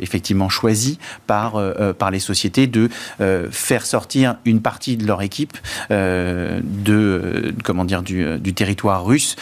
effectivement 0.00 0.48
choisies 0.48 0.98
par, 1.26 1.60
par 1.98 2.10
les 2.10 2.20
sociétés 2.20 2.66
de 2.72 2.88
euh, 3.20 3.46
faire 3.50 3.86
sortir 3.86 4.36
une 4.44 4.60
partie 4.60 4.96
de 4.96 5.06
leur 5.06 5.22
équipe 5.22 5.56
euh, 5.90 6.60
de, 6.62 6.92
euh, 6.92 7.52
comment 7.62 7.84
dire, 7.84 8.02
du, 8.02 8.40
territoire 8.54 9.04
russe. 9.04 9.36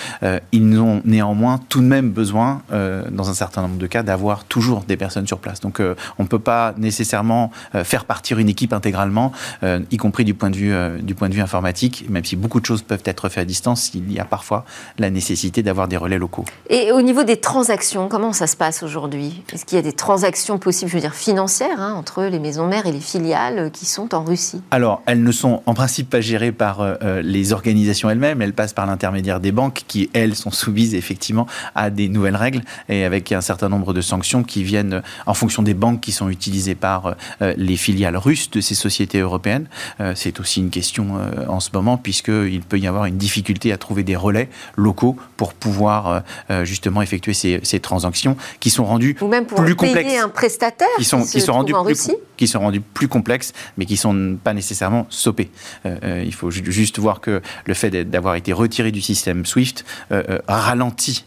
ils 0.52 0.78
ont 0.78 1.02
néanmoins 1.04 1.58
tout 1.68 1.80
de 1.80 1.86
même 1.86 2.10
besoin, 2.10 2.62
dans 2.70 3.28
un 3.28 3.34
certain 3.34 3.62
nombre 3.62 3.76
de 3.76 3.86
cas, 3.86 4.02
d'avoir 4.04 4.44
toujours 4.44 4.82
des 4.82 4.96
personnes 4.96 5.26
sur 5.26 5.38
place. 5.38 5.60
Donc 5.60 5.80
on 6.18 6.22
ne 6.22 6.28
peut 6.28 6.38
pas 6.38 6.74
nécessairement 6.78 7.50
faire 7.82 8.04
partir 8.04 8.38
une 8.38 8.48
équipe 8.48 8.72
intégralement, 8.72 9.32
y 9.62 9.96
compris 9.96 10.24
du 10.24 10.34
point, 10.34 10.50
de 10.50 10.56
vue, 10.56 10.72
du 11.02 11.16
point 11.16 11.28
de 11.28 11.34
vue 11.34 11.40
informatique, 11.40 12.06
même 12.08 12.24
si 12.24 12.36
beaucoup 12.36 12.60
de 12.60 12.66
choses 12.66 12.82
peuvent 12.82 13.02
être 13.04 13.28
faites 13.28 13.42
à 13.42 13.44
distance, 13.44 13.92
il 13.94 14.12
y 14.12 14.20
a 14.20 14.24
parfois 14.24 14.64
la 14.98 15.10
nécessité 15.10 15.62
d'avoir 15.62 15.88
des 15.88 15.96
relais 15.96 16.18
locaux. 16.18 16.44
Et 16.68 16.92
au 16.92 17.02
niveau 17.02 17.24
des 17.24 17.38
transactions, 17.38 18.08
comment 18.08 18.32
ça 18.32 18.46
se 18.46 18.56
passe 18.56 18.82
aujourd'hui? 18.82 19.42
Est-ce 19.52 19.64
qu'il 19.64 19.76
y 19.76 19.78
a 19.78 19.82
des 19.82 19.92
transactions 19.92 20.58
possibles, 20.58 20.90
je 20.90 20.96
veux 20.96 21.00
dire 21.00 21.14
financières, 21.14 21.80
hein, 21.80 21.94
entre 21.94 22.24
les 22.24 22.38
maisons 22.38 22.66
mères 22.66 22.86
et 22.86 22.92
les 22.92 23.00
filles 23.00 23.19
filiales 23.20 23.70
qui 23.72 23.86
sont 23.86 24.14
en 24.14 24.24
Russie 24.24 24.62
Alors, 24.70 25.02
elles 25.06 25.22
ne 25.22 25.32
sont 25.32 25.62
en 25.66 25.74
principe 25.74 26.10
pas 26.10 26.20
gérées 26.20 26.52
par 26.52 26.98
les 27.22 27.52
organisations 27.52 28.08
elles-mêmes, 28.10 28.42
elles 28.42 28.52
passent 28.52 28.72
par 28.72 28.86
l'intermédiaire 28.86 29.40
des 29.40 29.52
banques 29.52 29.82
qui, 29.86 30.10
elles, 30.12 30.34
sont 30.34 30.50
soumises 30.50 30.94
effectivement 30.94 31.46
à 31.74 31.90
des 31.90 32.08
nouvelles 32.08 32.36
règles 32.36 32.62
et 32.88 33.04
avec 33.04 33.32
un 33.32 33.40
certain 33.40 33.68
nombre 33.68 33.92
de 33.92 34.00
sanctions 34.00 34.42
qui 34.42 34.62
viennent 34.62 35.02
en 35.26 35.34
fonction 35.34 35.62
des 35.62 35.74
banques 35.74 36.00
qui 36.00 36.12
sont 36.12 36.28
utilisées 36.28 36.74
par 36.74 37.14
les 37.40 37.76
filiales 37.76 38.16
russes 38.16 38.50
de 38.50 38.60
ces 38.60 38.74
sociétés 38.74 39.18
européennes. 39.18 39.66
C'est 40.14 40.40
aussi 40.40 40.60
une 40.60 40.70
question 40.70 41.18
en 41.48 41.60
ce 41.60 41.70
moment 41.72 41.96
puisqu'il 41.96 42.62
peut 42.62 42.78
y 42.78 42.86
avoir 42.86 43.04
une 43.04 43.18
difficulté 43.18 43.72
à 43.72 43.78
trouver 43.78 44.02
des 44.02 44.16
relais 44.16 44.48
locaux 44.76 45.16
pour 45.36 45.54
pouvoir 45.54 46.22
justement 46.62 47.02
effectuer 47.02 47.34
ces, 47.34 47.60
ces 47.62 47.80
transactions 47.80 48.36
qui 48.60 48.70
sont 48.70 48.84
rendues 48.84 49.16
Ou 49.20 49.28
même 49.28 49.46
pour 49.46 49.58
plus 49.62 49.76
payer 49.76 49.94
complexes. 49.94 50.22
un 50.22 50.28
prestataire 50.28 50.88
Qui 50.96 51.04
sont, 51.04 51.22
qui, 51.22 51.32
qui 51.32 51.40
sont 51.40 51.52
rendus 51.52 51.74
en 51.74 51.84
plus, 51.84 51.92
Russie 51.92 52.16
qui 52.40 52.48
sont 52.48 52.60
rendus 52.60 52.80
plus 52.80 53.06
complexes, 53.10 53.52
mais 53.76 53.84
qui 53.84 53.98
sont 53.98 54.38
pas 54.42 54.54
nécessairement 54.54 55.06
sopés. 55.10 55.50
Euh, 55.84 55.96
euh, 56.02 56.22
il 56.24 56.32
faut 56.32 56.50
ju- 56.50 56.72
juste 56.72 56.98
voir 56.98 57.20
que 57.20 57.42
le 57.66 57.74
fait 57.74 57.90
d'avoir 58.08 58.36
été 58.36 58.54
retiré 58.54 58.90
du 58.92 59.02
système 59.02 59.44
SWIFT 59.44 59.84
euh, 60.12 60.22
euh, 60.30 60.38
ralentit 60.48 61.26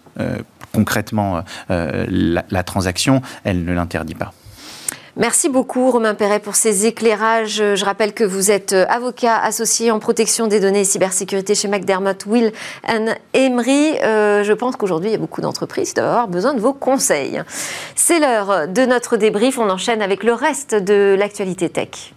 concrètement 0.71 1.43
la, 1.69 2.43
la 2.49 2.63
transaction. 2.63 3.21
Elle 3.43 3.63
ne 3.65 3.73
l'interdit 3.73 4.15
pas. 4.15 4.31
Merci 5.15 5.47
beaucoup 5.47 5.91
Romain 5.91 6.15
Perret 6.15 6.39
pour 6.39 6.55
ces 6.55 6.87
éclairages. 6.87 7.61
Je 7.75 7.85
rappelle 7.85 8.13
que 8.13 8.23
vous 8.23 8.49
êtes 8.49 8.73
euh, 8.73 8.85
avocat 8.89 9.37
associé 9.37 9.91
en 9.91 9.99
protection 9.99 10.47
des 10.47 10.59
données 10.59 10.79
et 10.79 10.85
cybersécurité 10.85 11.53
chez 11.53 11.67
McDermott, 11.67 12.25
Will 12.25 12.51
and 12.87 13.13
Emery. 13.35 13.99
Euh, 14.03 14.43
je 14.43 14.53
pense 14.53 14.75
qu'aujourd'hui, 14.75 15.11
il 15.11 15.13
y 15.13 15.15
a 15.15 15.19
beaucoup 15.19 15.41
d'entreprises 15.41 15.89
qui 15.89 15.95
doivent 15.95 16.09
avoir 16.09 16.27
besoin 16.27 16.55
de 16.55 16.59
vos 16.59 16.73
conseils. 16.73 17.43
C'est 17.95 18.19
l'heure 18.19 18.67
de 18.67 18.85
notre 18.87 19.15
débrief. 19.15 19.59
On 19.59 19.69
enchaîne 19.69 20.01
avec 20.01 20.23
le 20.23 20.33
reste 20.33 20.73
de 20.73 21.15
l'actualité 21.15 21.69
tech. 21.69 22.15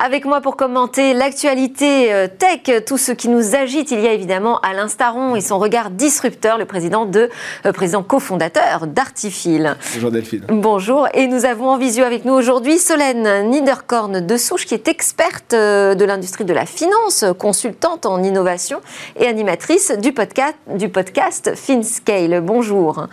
Avec 0.00 0.26
moi 0.26 0.40
pour 0.40 0.56
commenter 0.56 1.12
l'actualité 1.12 2.12
euh, 2.12 2.28
tech, 2.28 2.84
tout 2.84 2.98
ce 2.98 3.10
qui 3.10 3.28
nous 3.28 3.56
agite, 3.56 3.90
il 3.90 3.98
y 3.98 4.06
a 4.06 4.12
évidemment 4.12 4.60
Alain 4.60 4.86
Staron 4.86 5.34
et 5.34 5.40
son 5.40 5.58
regard 5.58 5.90
disrupteur, 5.90 6.56
le 6.56 6.66
président 6.66 7.04
de, 7.04 7.28
euh, 7.66 7.72
président 7.72 8.04
cofondateur 8.04 8.86
d'Artifil. 8.86 9.76
Bonjour 9.94 10.10
Delphine. 10.12 10.44
Bonjour, 10.50 11.08
et 11.14 11.26
nous 11.26 11.44
avons 11.44 11.70
en 11.70 11.78
visio 11.78 12.04
avec 12.04 12.24
nous 12.24 12.32
aujourd'hui 12.32 12.78
Solène 12.78 13.48
Niederkorn 13.50 14.24
de 14.24 14.36
Souche, 14.36 14.66
qui 14.66 14.74
est 14.74 14.86
experte 14.86 15.52
euh, 15.54 15.96
de 15.96 16.04
l'industrie 16.04 16.44
de 16.44 16.54
la 16.54 16.64
finance, 16.64 17.24
consultante 17.36 18.06
en 18.06 18.22
innovation 18.22 18.80
et 19.18 19.26
animatrice 19.26 19.90
du 19.98 20.12
podcast, 20.12 20.54
du 20.76 20.90
podcast 20.90 21.56
FinScale. 21.56 22.40
Bonjour. 22.40 23.08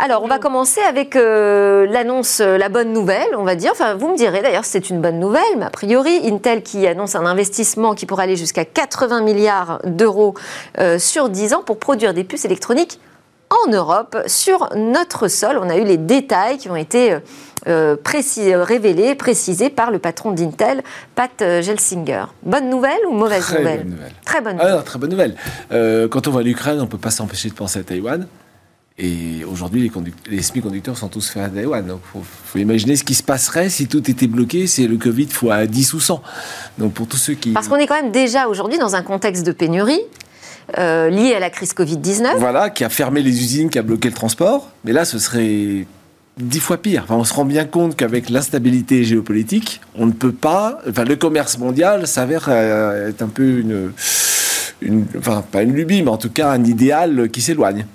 Alors, 0.00 0.22
on 0.22 0.28
va 0.28 0.38
commencer 0.38 0.80
avec 0.80 1.16
euh, 1.16 1.84
l'annonce, 1.90 2.40
euh, 2.40 2.56
la 2.56 2.68
bonne 2.68 2.92
nouvelle, 2.92 3.26
on 3.36 3.42
va 3.42 3.56
dire. 3.56 3.72
Enfin, 3.72 3.94
vous 3.94 4.08
me 4.12 4.16
direz 4.16 4.42
d'ailleurs 4.42 4.64
si 4.64 4.70
c'est 4.72 4.90
une 4.90 5.00
bonne 5.00 5.18
nouvelle, 5.18 5.42
mais 5.58 5.64
a 5.64 5.70
priori, 5.70 6.20
Intel 6.24 6.62
qui 6.62 6.86
annonce 6.86 7.16
un 7.16 7.26
investissement 7.26 7.94
qui 7.96 8.06
pourrait 8.06 8.22
aller 8.24 8.36
jusqu'à 8.36 8.64
80 8.64 9.22
milliards 9.22 9.80
d'euros 9.84 10.34
euh, 10.78 11.00
sur 11.00 11.28
10 11.28 11.54
ans 11.54 11.62
pour 11.66 11.78
produire 11.80 12.14
des 12.14 12.22
puces 12.22 12.44
électroniques 12.44 13.00
en 13.66 13.70
Europe, 13.72 14.16
sur 14.26 14.68
notre 14.76 15.26
sol. 15.26 15.58
On 15.60 15.68
a 15.70 15.76
eu 15.78 15.84
les 15.84 15.96
détails 15.96 16.58
qui 16.58 16.70
ont 16.70 16.76
été 16.76 17.16
euh, 17.66 17.96
précis- 17.96 18.54
révélés, 18.54 19.14
précisés 19.16 19.70
par 19.70 19.90
le 19.90 19.98
patron 19.98 20.30
d'Intel, 20.32 20.82
Pat 21.16 21.32
Gelsinger. 21.40 22.26
Bonne 22.44 22.68
nouvelle 22.70 23.00
ou 23.08 23.12
mauvaise 23.14 23.40
Très 23.42 23.58
nouvelle 23.60 23.78
bonne 23.84 23.90
nouvelle. 23.94 24.12
Très 24.24 24.40
bonne 24.42 24.56
Ah 24.60 24.62
nouvelle. 24.62 24.76
non, 24.78 24.82
très 24.84 24.98
bonne 24.98 25.10
nouvelle. 25.10 25.34
Euh, 25.72 26.06
quand 26.08 26.28
on 26.28 26.30
voit 26.30 26.42
l'Ukraine, 26.42 26.78
on 26.78 26.82
ne 26.82 26.88
peut 26.88 26.98
pas 26.98 27.10
s'empêcher 27.10 27.48
de 27.48 27.54
penser 27.54 27.78
à 27.80 27.82
Taïwan. 27.82 28.28
Et 29.00 29.44
aujourd'hui, 29.44 29.80
les, 29.82 29.90
conduc- 29.90 30.12
les 30.28 30.42
semi-conducteurs 30.42 30.98
sont 30.98 31.08
tous 31.08 31.28
faits 31.30 31.42
à 31.44 31.48
Taïwan. 31.48 31.86
Donc, 31.86 32.00
il 32.04 32.10
faut, 32.18 32.24
faut 32.46 32.58
imaginer 32.58 32.96
ce 32.96 33.04
qui 33.04 33.14
se 33.14 33.22
passerait 33.22 33.68
si 33.70 33.86
tout 33.86 34.10
était 34.10 34.26
bloqué, 34.26 34.66
c'est 34.66 34.88
le 34.88 34.96
Covid 34.96 35.28
fois 35.28 35.66
10 35.66 35.94
ou 35.94 36.00
100. 36.00 36.20
Donc, 36.78 36.94
pour 36.94 37.06
tous 37.06 37.16
ceux 37.16 37.34
qui. 37.34 37.50
Parce 37.50 37.68
qu'on 37.68 37.76
est 37.76 37.86
quand 37.86 38.00
même 38.02 38.10
déjà 38.12 38.48
aujourd'hui 38.48 38.78
dans 38.78 38.96
un 38.96 39.02
contexte 39.02 39.46
de 39.46 39.52
pénurie 39.52 40.00
euh, 40.78 41.10
lié 41.10 41.34
à 41.34 41.38
la 41.38 41.48
crise 41.50 41.74
Covid-19. 41.74 42.38
Voilà, 42.38 42.70
qui 42.70 42.82
a 42.82 42.88
fermé 42.88 43.22
les 43.22 43.30
usines, 43.30 43.70
qui 43.70 43.78
a 43.78 43.82
bloqué 43.82 44.08
le 44.08 44.14
transport. 44.14 44.70
Mais 44.84 44.92
là, 44.92 45.04
ce 45.04 45.20
serait 45.20 45.86
dix 46.36 46.60
fois 46.60 46.78
pire. 46.78 47.02
Enfin, 47.04 47.14
on 47.14 47.24
se 47.24 47.34
rend 47.34 47.44
bien 47.44 47.66
compte 47.66 47.94
qu'avec 47.94 48.30
l'instabilité 48.30 49.04
géopolitique, 49.04 49.80
on 49.94 50.06
ne 50.06 50.12
peut 50.12 50.32
pas. 50.32 50.80
Enfin, 50.88 51.04
le 51.04 51.14
commerce 51.14 51.56
mondial 51.58 52.08
s'avère 52.08 52.46
euh, 52.48 53.10
être 53.10 53.22
un 53.22 53.28
peu 53.28 53.58
une, 53.60 53.92
une- 54.82 55.06
Enfin, 55.18 55.44
pas 55.52 55.62
une 55.62 55.72
lubie, 55.74 56.02
mais 56.02 56.10
en 56.10 56.16
tout 56.18 56.30
cas 56.30 56.50
un 56.50 56.64
idéal 56.64 57.30
qui 57.30 57.40
s'éloigne. 57.42 57.86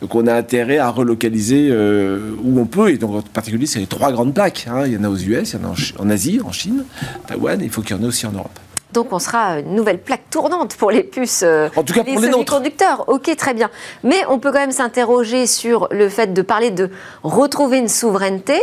Donc, 0.00 0.14
on 0.14 0.26
a 0.26 0.34
intérêt 0.34 0.78
à 0.78 0.90
relocaliser 0.90 1.68
euh, 1.70 2.32
où 2.42 2.60
on 2.60 2.66
peut. 2.66 2.90
Et 2.90 2.98
donc, 2.98 3.16
en 3.16 3.22
particulier, 3.22 3.66
c'est 3.66 3.80
les 3.80 3.86
trois 3.86 4.12
grandes 4.12 4.32
plaques. 4.34 4.66
hein. 4.70 4.82
Il 4.86 4.92
y 4.92 4.96
en 4.96 5.04
a 5.04 5.08
aux 5.08 5.16
US, 5.16 5.52
il 5.52 5.60
y 5.60 5.64
en 5.64 5.70
a 5.70 5.74
en, 6.02 6.10
Asie, 6.10 6.40
en 6.44 6.52
Chine, 6.52 6.84
Taïwan. 7.26 7.60
et 7.60 7.64
Il 7.64 7.70
faut 7.70 7.82
qu'il 7.82 7.96
y 7.96 7.98
en 7.98 8.02
ait 8.02 8.06
aussi 8.06 8.26
en 8.26 8.32
Europe. 8.32 8.58
Donc 8.92 9.12
on 9.12 9.18
sera 9.18 9.58
une 9.58 9.74
nouvelle 9.74 9.98
plaque 9.98 10.30
tournante 10.30 10.74
pour 10.76 10.90
les 10.90 11.02
puces, 11.02 11.42
euh, 11.44 11.68
En 11.76 11.82
tout 11.82 11.92
cas, 11.92 12.02
les 12.04 12.14
pour 12.14 12.22
les 12.22 12.32
semi-conducteurs. 12.32 13.04
Ok, 13.08 13.34
très 13.36 13.52
bien. 13.52 13.70
Mais 14.02 14.16
on 14.30 14.38
peut 14.38 14.50
quand 14.50 14.60
même 14.60 14.72
s'interroger 14.72 15.46
sur 15.46 15.88
le 15.90 16.08
fait 16.08 16.32
de 16.32 16.40
parler 16.42 16.70
de 16.70 16.90
retrouver 17.22 17.78
une 17.78 17.88
souveraineté 17.88 18.58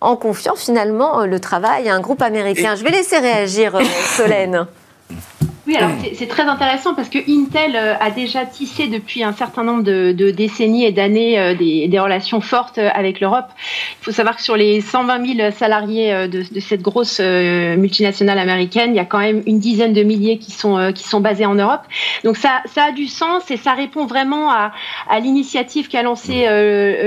en 0.00 0.16
confiant 0.16 0.54
finalement 0.56 1.20
euh, 1.20 1.26
le 1.26 1.40
travail 1.40 1.90
à 1.90 1.94
un 1.94 2.00
groupe 2.00 2.22
américain. 2.22 2.74
Je 2.74 2.84
vais 2.84 2.90
laisser 2.90 3.18
réagir 3.18 3.78
Solène. 4.16 4.66
Oui, 5.70 5.76
alors 5.76 5.90
c'est- 6.14 6.26
très 6.26 6.42
intéressant 6.48 6.94
parce 6.94 7.08
que 7.08 7.18
Intel 7.30 7.76
euh, 7.76 7.94
a 8.00 8.10
déjà 8.10 8.44
tissé 8.44 8.88
depuis 8.88 9.22
un 9.22 9.32
certain 9.32 9.62
nombre 9.62 9.84
de, 9.84 10.10
de 10.10 10.32
décennies 10.32 10.84
et 10.84 10.90
d'années 10.90 11.38
euh, 11.38 11.54
des, 11.54 11.86
des 11.86 11.98
relations 12.00 12.40
fortes 12.40 12.78
euh, 12.78 12.88
avec 12.92 13.20
l'Europe. 13.20 13.44
Il 14.00 14.04
faut 14.06 14.10
savoir 14.10 14.34
que 14.34 14.42
sur 14.42 14.56
les 14.56 14.80
120 14.80 15.36
000 15.36 15.50
salariés 15.52 16.26
de, 16.26 16.42
de 16.52 16.60
cette 16.60 16.82
grosse 16.82 17.20
multinationale 17.20 18.38
américaine, 18.40 18.90
il 18.94 18.96
y 18.96 19.00
a 19.00 19.04
quand 19.04 19.20
même 19.20 19.42
une 19.46 19.60
dizaine 19.60 19.92
de 19.92 20.02
milliers 20.02 20.38
qui 20.38 20.50
sont, 20.50 20.92
qui 20.92 21.04
sont 21.04 21.20
basés 21.20 21.46
en 21.46 21.54
Europe. 21.54 21.82
Donc 22.24 22.36
ça, 22.36 22.62
ça 22.66 22.86
a 22.86 22.92
du 22.92 23.06
sens 23.06 23.48
et 23.52 23.56
ça 23.56 23.74
répond 23.74 24.06
vraiment 24.06 24.50
à, 24.50 24.72
à 25.08 25.20
l'initiative 25.20 25.86
qu'a 25.88 26.02
lancée 26.02 26.46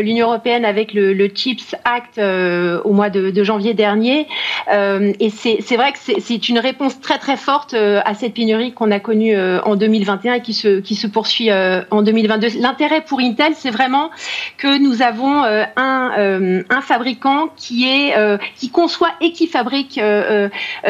l'Union 0.02 0.28
européenne 0.28 0.64
avec 0.64 0.94
le, 0.94 1.14
le 1.14 1.28
CHIPS 1.28 1.76
Act 1.84 2.18
au 2.20 2.94
mois 2.94 3.10
de, 3.10 3.30
de 3.30 3.44
janvier 3.44 3.74
dernier. 3.74 4.28
Et 4.72 5.30
c'est 5.30 5.76
vrai 5.76 5.92
que 5.92 6.00
c'est- 6.22 6.48
une 6.50 6.60
réponse 6.60 7.00
très 7.02 7.18
très 7.18 7.38
forte 7.38 7.74
à 7.74 8.14
cette 8.14 8.34
pénurie 8.34 8.53
qu'on 8.76 8.92
a 8.92 9.00
connue 9.00 9.36
euh, 9.36 9.62
en 9.64 9.76
2021 9.76 10.36
et 10.36 10.42
qui 10.42 10.54
se, 10.54 10.80
qui 10.80 10.96
se 10.96 11.08
poursuit 11.08 11.50
euh, 11.50 11.82
en 11.92 12.02
2022. 12.02 12.60
L'intérêt 12.60 13.02
pour 13.02 13.20
Intel, 13.20 13.54
c'est 13.56 13.70
vraiment 13.72 14.10
que 14.58 14.78
nous 14.80 15.02
avons 15.02 15.44
euh, 15.44 15.64
un, 15.76 16.64
un 16.70 16.82
fabricant 16.82 17.50
qui, 17.56 17.88
est, 17.88 18.14
qui 18.56 18.70
conçoit 18.70 19.12
et 19.22 19.32
qui 19.32 19.48
fabrique 19.48 20.00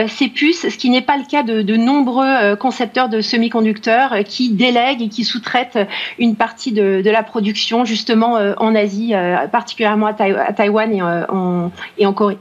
ces 0.08 0.28
puces, 0.30 0.70
ce 0.70 0.78
qui 0.78 0.90
n'est 0.90 1.02
pas 1.02 1.18
le 1.18 1.24
cas 1.30 1.44
de, 1.44 1.62
de 1.62 1.76
nombreux 1.76 2.56
concepteurs 2.56 3.10
de 3.10 3.22
semi-conducteurs 3.22 4.16
qui 4.26 4.50
délèguent 4.50 5.04
et 5.04 5.10
qui 5.10 5.24
sous-traitent 5.24 5.80
une 6.20 6.36
partie 6.36 6.72
de, 6.72 7.02
de 7.02 7.10
la 7.10 7.24
production 7.24 7.86
justement 7.86 8.34
en 8.58 8.76
Asie, 8.76 9.14
particulièrement 9.52 10.08
à, 10.08 10.24
à 10.24 10.54
Taïwan 10.54 10.94
et, 10.94 11.02
en, 11.02 11.72
et 11.98 12.06
en 12.06 12.14
Corée. 12.14 12.38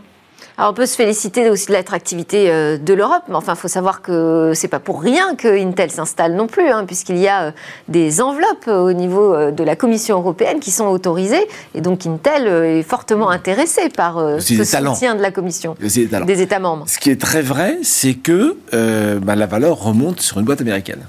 Alors 0.63 0.71
on 0.71 0.75
peut 0.75 0.87
se 0.87 0.95
féliciter 0.95 1.51
aussi 1.51 1.67
de 1.67 1.73
l'attractivité 1.73 2.49
euh, 2.49 2.79
de 2.79 2.95
l'Europe, 2.95 3.25
mais 3.27 3.35
enfin 3.35 3.55
il 3.55 3.59
faut 3.59 3.67
savoir 3.67 4.01
que 4.01 4.53
c'est 4.55 4.69
pas 4.69 4.79
pour 4.79 5.03
rien 5.03 5.35
que 5.35 5.49
Intel 5.49 5.91
s'installe 5.91 6.37
non 6.37 6.47
plus, 6.47 6.69
hein, 6.69 6.85
puisqu'il 6.87 7.19
y 7.19 7.27
a 7.27 7.47
euh, 7.47 7.51
des 7.89 8.21
enveloppes 8.21 8.69
euh, 8.69 8.79
au 8.79 8.93
niveau 8.93 9.51
de 9.51 9.65
la 9.65 9.75
Commission 9.75 10.19
européenne 10.19 10.61
qui 10.61 10.71
sont 10.71 10.87
autorisées, 10.87 11.49
et 11.75 11.81
donc 11.81 12.07
Intel 12.07 12.47
est 12.47 12.85
fortement 12.85 13.31
intéressé 13.31 13.89
par 13.89 14.25
ce 14.39 14.63
soutien 14.63 15.17
de 15.17 15.21
la 15.23 15.33
Commission, 15.33 15.75
des 15.81 16.43
États 16.43 16.61
membres. 16.61 16.85
Ce 16.87 17.01
qui 17.01 17.11
est 17.11 17.21
très 17.21 17.43
vrai, 17.43 17.79
c'est 17.83 18.15
que 18.15 18.57
euh, 18.73 19.19
bah, 19.19 19.35
la 19.35 19.47
valeur 19.47 19.83
remonte 19.83 20.21
sur 20.21 20.39
une 20.39 20.45
boîte 20.45 20.61
américaine. 20.61 21.01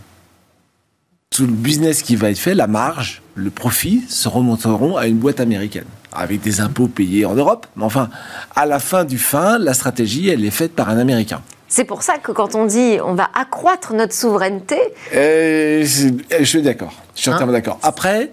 Tout 1.36 1.48
le 1.48 1.52
business 1.54 2.04
qui 2.04 2.16
va 2.16 2.30
être 2.30 2.38
fait, 2.38 2.54
la 2.54 2.68
marge, 2.68 3.24
le 3.34 3.50
profit, 3.50 4.04
se 4.08 4.28
remonteront 4.30 4.98
à 4.98 5.08
une 5.08 5.18
boîte 5.18 5.40
américaine, 5.40 5.86
avec 6.12 6.42
des 6.42 6.62
impôts 6.62 6.88
payés 6.88 7.26
en 7.26 7.34
Europe. 7.34 7.66
Mais 7.76 7.84
enfin, 7.84 8.10
à 8.56 8.68
la 8.68 8.78
fin 8.78 9.04
du 9.04 9.18
fin, 9.18 9.58
la 9.58 9.74
stratégie, 9.74 10.30
elle 10.30 10.46
est 10.46 10.52
faite 10.52 10.74
par 10.76 10.90
un 10.90 10.98
Américain. 11.00 11.42
C'est 11.68 11.86
pour 11.86 12.04
ça 12.04 12.20
que 12.20 12.32
quand 12.32 12.54
on 12.54 12.68
dit 12.68 12.98
on 13.04 13.16
va 13.16 13.30
accroître 13.34 13.94
notre 13.96 14.14
souveraineté, 14.14 14.78
Euh, 15.16 15.84
je 15.84 16.44
suis 16.44 16.62
d'accord. 16.62 16.94
Je 17.16 17.22
suis 17.22 17.32
Hein 17.32 17.34
entièrement 17.34 17.54
d'accord. 17.54 17.80
Après, 17.82 18.30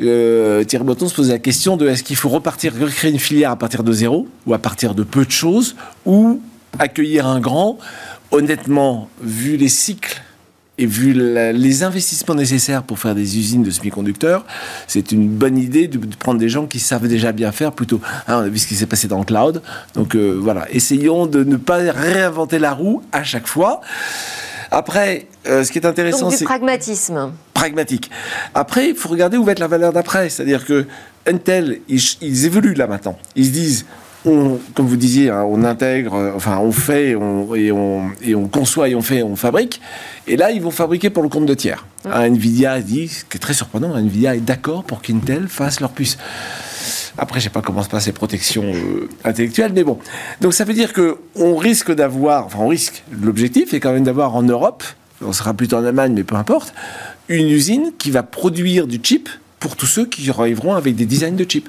euh, 0.00 0.64
Thierry 0.64 0.84
Breton 0.84 1.06
se 1.08 1.14
posait 1.14 1.34
la 1.34 1.38
question 1.38 1.76
de 1.76 1.88
est-ce 1.88 2.02
qu'il 2.02 2.16
faut 2.16 2.30
repartir, 2.30 2.72
recréer 2.74 3.12
une 3.12 3.20
filière 3.20 3.52
à 3.52 3.56
partir 3.56 3.84
de 3.84 3.92
zéro, 3.92 4.26
ou 4.44 4.54
à 4.54 4.58
partir 4.58 4.96
de 4.96 5.04
peu 5.04 5.24
de 5.24 5.30
choses, 5.30 5.76
ou 6.04 6.40
accueillir 6.80 7.28
un 7.28 7.38
grand? 7.38 7.78
Honnêtement, 8.32 9.08
vu 9.22 9.56
les 9.56 9.68
cycles 9.68 10.20
et 10.80 10.86
vu 10.86 11.12
la- 11.12 11.52
les 11.52 11.82
investissements 11.82 12.34
nécessaires 12.34 12.82
pour 12.82 12.98
faire 12.98 13.14
des 13.14 13.38
usines 13.38 13.62
de 13.62 13.70
semi-conducteurs, 13.70 14.44
c'est 14.86 15.12
une 15.12 15.28
bonne 15.28 15.58
idée 15.58 15.88
de, 15.88 15.98
de 15.98 16.16
prendre 16.16 16.40
des 16.40 16.48
gens 16.48 16.66
qui 16.66 16.80
savent 16.80 17.06
déjà 17.06 17.32
bien 17.32 17.52
faire 17.52 17.72
plutôt. 17.72 18.00
Hein, 18.26 18.38
on 18.38 18.44
a 18.44 18.48
vu 18.48 18.58
ce 18.58 18.66
qui 18.66 18.74
s'est 18.74 18.86
passé 18.86 19.06
dans 19.06 19.18
le 19.18 19.24
cloud. 19.24 19.62
Donc 19.94 20.14
euh, 20.14 20.38
voilà, 20.40 20.66
essayons 20.70 21.26
de 21.26 21.44
ne 21.44 21.56
pas 21.56 21.76
réinventer 21.76 22.58
la 22.58 22.72
roue 22.72 23.02
à 23.12 23.22
chaque 23.22 23.46
fois. 23.46 23.82
Après, 24.70 25.26
euh, 25.46 25.64
ce 25.64 25.72
qui 25.72 25.78
est 25.78 25.86
intéressant, 25.86 26.30
c'est 26.30 26.38
du 26.38 26.44
pragmatisme. 26.44 27.32
Pragmatique. 27.52 28.10
Après, 28.54 28.90
il 28.90 28.94
faut 28.94 29.08
regarder 29.08 29.36
où 29.36 29.44
va 29.44 29.52
être 29.52 29.58
la 29.58 29.66
valeur 29.66 29.92
d'après. 29.92 30.30
C'est-à-dire 30.30 30.64
que 30.64 30.86
Intel, 31.26 31.80
ils, 31.88 32.46
évoluent 32.46 32.74
là 32.74 32.86
maintenant. 32.86 33.18
Ils 33.36 33.46
se 33.46 33.50
disent, 33.50 33.84
on, 34.24 34.58
comme 34.74 34.86
vous 34.86 34.96
disiez, 34.96 35.30
hein, 35.30 35.44
on 35.48 35.64
intègre, 35.64 36.14
euh, 36.14 36.32
enfin, 36.34 36.58
on 36.58 36.72
fait, 36.72 37.14
on, 37.14 37.54
et, 37.54 37.72
on, 37.72 38.10
et 38.22 38.34
on 38.34 38.48
conçoit 38.48 38.88
et 38.88 38.94
on 38.94 39.02
fait, 39.02 39.22
on 39.22 39.36
fabrique. 39.36 39.80
Et 40.26 40.36
là, 40.36 40.50
ils 40.50 40.60
vont 40.60 40.70
fabriquer 40.70 41.10
pour 41.10 41.22
le 41.22 41.28
compte 41.28 41.46
de 41.46 41.54
tiers. 41.54 41.86
Nvidia 42.04 42.80
dit, 42.80 43.08
ce 43.08 43.24
qui 43.24 43.36
est 43.36 43.40
très 43.40 43.54
surprenant, 43.54 43.96
Nvidia 43.96 44.36
est 44.36 44.40
d'accord 44.40 44.84
pour 44.84 45.02
qu'Intel 45.02 45.48
fasse 45.48 45.80
leur 45.80 45.90
puce. 45.90 46.18
Après, 47.18 47.40
je 47.40 47.44
sais 47.44 47.50
pas 47.50 47.62
comment 47.62 47.82
se 47.82 47.88
passent 47.88 48.06
les 48.06 48.12
protections 48.12 48.64
euh, 48.64 49.08
intellectuelles, 49.24 49.72
mais 49.74 49.84
bon. 49.84 49.98
Donc 50.40 50.54
ça 50.54 50.64
veut 50.64 50.74
dire 50.74 50.92
que 50.92 51.18
on 51.34 51.56
risque 51.56 51.92
d'avoir, 51.92 52.46
enfin 52.46 52.58
on 52.60 52.68
risque, 52.68 53.02
l'objectif 53.10 53.74
est 53.74 53.80
quand 53.80 53.92
même 53.92 54.04
d'avoir 54.04 54.34
en 54.34 54.42
Europe, 54.42 54.84
on 55.22 55.32
sera 55.32 55.52
plutôt 55.52 55.76
en 55.76 55.84
Allemagne, 55.84 56.12
mais 56.14 56.24
peu 56.24 56.36
importe, 56.36 56.72
une 57.28 57.48
usine 57.48 57.92
qui 57.98 58.10
va 58.10 58.22
produire 58.22 58.86
du 58.86 59.00
chip 59.02 59.28
pour 59.58 59.76
tous 59.76 59.86
ceux 59.86 60.06
qui 60.06 60.30
arriveront 60.30 60.74
avec 60.74 60.96
des 60.96 61.04
designs 61.04 61.36
de 61.36 61.44
chip. 61.48 61.68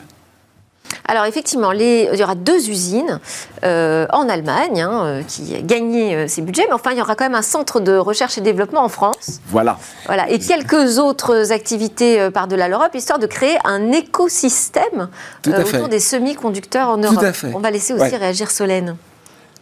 Alors 1.05 1.25
effectivement, 1.25 1.71
il 1.71 2.15
y 2.15 2.23
aura 2.23 2.35
deux 2.35 2.69
usines 2.69 3.19
euh, 3.63 4.07
en 4.11 4.29
Allemagne 4.29 4.81
hein, 4.81 5.03
euh, 5.03 5.23
qui 5.23 5.61
gagné 5.63 6.15
euh, 6.15 6.27
ces 6.27 6.41
budgets, 6.41 6.65
mais 6.67 6.73
enfin 6.73 6.91
il 6.91 6.97
y 6.97 7.01
aura 7.01 7.15
quand 7.15 7.25
même 7.25 7.35
un 7.35 7.41
centre 7.41 7.79
de 7.79 7.97
recherche 7.97 8.37
et 8.37 8.41
développement 8.41 8.83
en 8.83 8.89
France. 8.89 9.41
Voilà. 9.47 9.77
Voilà. 10.05 10.29
Et 10.29 10.39
quelques 10.39 10.99
autres 10.99 11.51
activités 11.51 12.29
par-delà 12.31 12.67
l'Europe, 12.67 12.93
histoire 12.93 13.19
de 13.19 13.27
créer 13.27 13.57
un 13.65 13.91
écosystème 13.91 15.09
autour 15.47 15.87
des 15.87 15.99
semi-conducteurs 15.99 16.89
en 16.89 16.97
Europe. 16.97 17.35
On 17.53 17.59
va 17.59 17.71
laisser 17.71 17.93
aussi 17.93 18.15
réagir 18.15 18.51
Solène. 18.51 18.95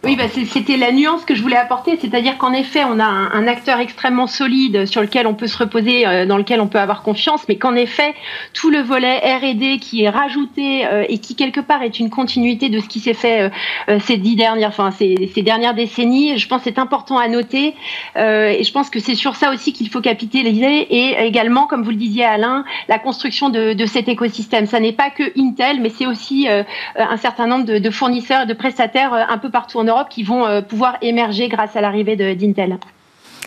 Oui, 0.02 0.16
bah 0.16 0.24
c'était 0.28 0.78
la 0.78 0.92
nuance 0.92 1.26
que 1.26 1.34
je 1.34 1.42
voulais 1.42 1.58
apporter, 1.58 1.98
c'est-à-dire 2.00 2.38
qu'en 2.38 2.54
effet, 2.54 2.84
on 2.84 2.98
a 2.98 3.04
un, 3.04 3.46
acteur 3.46 3.80
extrêmement 3.80 4.26
solide 4.26 4.86
sur 4.86 5.02
lequel 5.02 5.26
on 5.26 5.34
peut 5.34 5.46
se 5.46 5.58
reposer, 5.58 6.06
euh, 6.06 6.24
dans 6.24 6.38
lequel 6.38 6.62
on 6.62 6.68
peut 6.68 6.78
avoir 6.78 7.02
confiance, 7.02 7.44
mais 7.48 7.56
qu'en 7.56 7.74
effet, 7.74 8.14
tout 8.54 8.70
le 8.70 8.80
volet 8.80 9.18
R&D 9.18 9.78
qui 9.78 10.04
est 10.04 10.08
rajouté 10.08 10.86
euh, 10.86 11.04
et 11.06 11.18
qui 11.18 11.34
quelque 11.34 11.60
part 11.60 11.82
est 11.82 12.00
une 12.00 12.08
continuité 12.08 12.70
de 12.70 12.80
ce 12.80 12.88
qui 12.88 12.98
s'est 12.98 13.12
fait 13.12 13.50
euh, 13.90 13.98
ces 14.00 14.16
dix 14.16 14.36
dernières, 14.36 14.70
enfin 14.70 14.90
ces, 14.90 15.30
ces, 15.34 15.42
dernières 15.42 15.74
décennies, 15.74 16.38
je 16.38 16.48
pense 16.48 16.62
c'est 16.64 16.78
important 16.78 17.18
à 17.18 17.28
noter, 17.28 17.74
et 18.16 18.64
je 18.64 18.72
pense 18.72 18.88
que 18.88 19.00
c'est 19.00 19.14
sur 19.14 19.36
ça 19.36 19.50
aussi 19.50 19.74
qu'il 19.74 19.90
faut 19.90 20.00
capitaliser, 20.00 20.86
et 20.90 21.26
également, 21.26 21.66
comme 21.66 21.82
vous 21.82 21.90
le 21.90 21.96
disiez 21.96 22.24
Alain, 22.24 22.64
la 22.88 22.98
construction 22.98 23.50
de, 23.50 23.74
de 23.74 23.86
cet 23.86 24.08
écosystème. 24.08 24.66
Ça 24.66 24.80
n'est 24.80 24.92
pas 24.92 25.10
que 25.10 25.24
Intel, 25.38 25.80
mais 25.80 25.90
c'est 25.90 26.06
aussi 26.06 26.48
un 26.48 27.16
certain 27.16 27.46
nombre 27.46 27.64
de, 27.64 27.78
de 27.78 27.90
fournisseurs 27.90 28.42
et 28.42 28.46
de 28.46 28.54
prestataires 28.54 29.12
un 29.12 29.38
peu 29.38 29.50
partout 29.50 29.78
en 29.78 29.89
Europe 29.90 30.08
qui 30.08 30.22
vont 30.22 30.46
euh, 30.46 30.62
pouvoir 30.62 30.96
émerger 31.02 31.48
grâce 31.48 31.76
à 31.76 31.80
l'arrivée 31.80 32.16
d'Intel. 32.16 32.78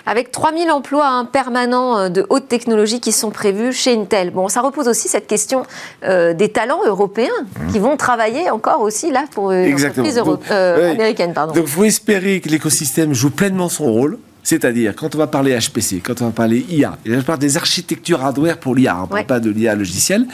Avec 0.06 0.32
3000 0.32 0.70
emplois 0.70 1.08
hein, 1.08 1.26
permanents 1.26 1.98
euh, 1.98 2.10
de 2.10 2.26
haute 2.30 2.48
technologie 2.48 3.00
qui 3.00 3.12
sont 3.12 3.32
prévus 3.32 3.72
chez 3.72 3.96
Intel. 3.98 4.32
Bon, 4.32 4.50
ça 4.50 4.62
repose 4.62 4.88
aussi 4.88 5.08
cette 5.08 5.28
question 5.28 5.64
euh, 6.04 6.34
des 6.34 6.50
talents 6.50 6.82
européens 6.86 7.30
mmh. 7.42 7.72
qui 7.72 7.80
vont 7.80 7.96
travailler 7.96 8.50
encore 8.50 8.82
aussi 8.82 9.12
là 9.12 9.26
pour 9.32 9.52
une 9.52 9.74
entreprise 9.74 10.22
américaine. 10.50 11.34
Donc, 11.34 11.56
il 11.56 11.68
faut 11.68 11.86
espérer 11.86 12.42
que 12.42 12.50
l'écosystème 12.50 13.14
joue 13.14 13.32
pleinement 13.32 13.70
son 13.70 13.86
rôle. 13.86 14.20
C'est-à-dire, 14.46 14.94
quand 14.94 15.16
on 15.16 15.18
va 15.20 15.28
parler 15.28 15.58
HPC, 15.58 16.02
quand 16.02 16.22
on 16.22 16.26
va 16.26 16.32
parler 16.32 16.66
IA, 16.70 16.98
et 17.06 17.14
je 17.14 17.20
parle 17.22 17.40
des 17.40 17.56
architectures 17.56 18.22
hardware 18.22 18.58
pour 18.58 18.76
l'IA, 18.76 18.98
on 18.98 19.04
ne 19.04 19.08
parle 19.08 19.26
pas 19.26 19.40
de 19.40 19.50
l'IA 19.50 19.74
logiciel, 19.74 20.28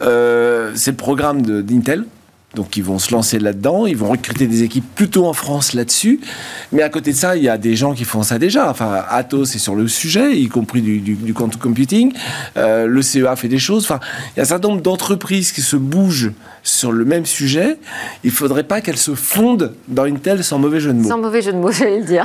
c'est 0.00 0.90
le 0.90 0.96
programme 0.96 1.42
d'Intel, 1.42 2.04
donc 2.54 2.76
ils 2.76 2.84
vont 2.84 2.98
se 2.98 3.12
lancer 3.12 3.38
là-dedans, 3.38 3.86
ils 3.86 3.96
vont 3.96 4.10
recruter 4.10 4.46
des 4.46 4.62
équipes 4.62 4.84
plutôt 4.94 5.26
en 5.26 5.32
France 5.32 5.72
là-dessus. 5.72 6.20
Mais 6.72 6.82
à 6.82 6.88
côté 6.88 7.12
de 7.12 7.16
ça, 7.16 7.36
il 7.36 7.42
y 7.42 7.48
a 7.48 7.58
des 7.58 7.76
gens 7.76 7.94
qui 7.94 8.04
font 8.04 8.22
ça 8.22 8.38
déjà. 8.38 8.68
Enfin, 8.70 9.04
Atos 9.08 9.54
est 9.54 9.58
sur 9.58 9.74
le 9.74 9.88
sujet, 9.88 10.36
y 10.36 10.48
compris 10.48 10.82
du, 10.82 10.98
du, 10.98 11.34
quantum 11.34 11.60
computing. 11.60 12.12
Euh, 12.56 12.86
le 12.86 13.02
CEA 13.02 13.36
fait 13.36 13.48
des 13.48 13.58
choses. 13.58 13.84
Enfin, 13.84 14.00
il 14.34 14.38
y 14.38 14.40
a 14.40 14.42
un 14.42 14.46
certain 14.46 14.68
nombre 14.68 14.82
d'entreprises 14.82 15.52
qui 15.52 15.62
se 15.62 15.76
bougent 15.76 16.32
sur 16.62 16.92
le 16.92 17.04
même 17.04 17.26
sujet. 17.26 17.78
Il 18.24 18.30
ne 18.30 18.34
faudrait 18.34 18.62
pas 18.62 18.80
qu'elles 18.80 18.98
se 18.98 19.14
fondent 19.14 19.74
dans 19.88 20.04
une 20.04 20.20
telle 20.20 20.44
sans 20.44 20.58
mauvais 20.58 20.80
jeu 20.80 20.92
de 20.92 20.98
mots. 20.98 21.08
Sans 21.08 21.18
mauvais 21.18 21.42
jeu 21.42 21.52
de 21.52 21.58
mots, 21.58 21.70
j'allais 21.72 21.98
le 21.98 22.04
dire. 22.04 22.24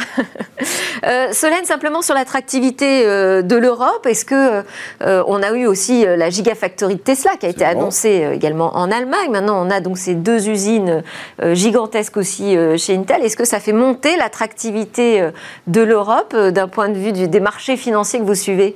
euh, 1.05 1.31
Solène, 1.31 1.65
simplement 1.65 2.01
sur 2.01 2.13
l'attractivité 2.13 3.05
euh, 3.05 3.41
de 3.41 3.55
l'Europe, 3.55 4.05
est-ce 4.05 4.25
que 4.25 4.63
euh, 5.01 5.23
on 5.27 5.41
a 5.41 5.51
eu 5.51 5.65
aussi 5.65 6.05
la 6.05 6.29
Gigafactory 6.29 6.95
de 6.95 6.99
Tesla 7.01 7.31
qui 7.39 7.45
a 7.45 7.49
été 7.49 7.65
annoncée 7.65 8.29
également 8.33 8.75
en 8.75 8.91
Allemagne. 8.91 9.31
Maintenant, 9.31 9.65
on 9.65 9.69
a 9.69 9.79
donc 9.79 9.97
ces 9.97 10.15
deux 10.17 10.49
usines 10.49 11.03
euh, 11.41 11.53
gigantesques 11.53 12.17
aussi 12.17 12.55
euh, 12.57 12.77
chez 12.77 12.95
Intel. 12.95 13.23
Est-ce 13.23 13.37
que 13.37 13.45
ça 13.45 13.59
fait 13.59 13.73
monter 13.73 14.15
l'attractivité 14.17 15.21
euh, 15.21 15.31
de 15.67 15.81
l'Europe 15.81 16.35
d'un 16.35 16.67
point 16.67 16.89
de 16.89 16.97
vue 16.97 17.11
des 17.11 17.39
marchés 17.39 17.77
financiers 17.77 18.19
que 18.19 18.25
vous 18.25 18.35
suivez? 18.35 18.75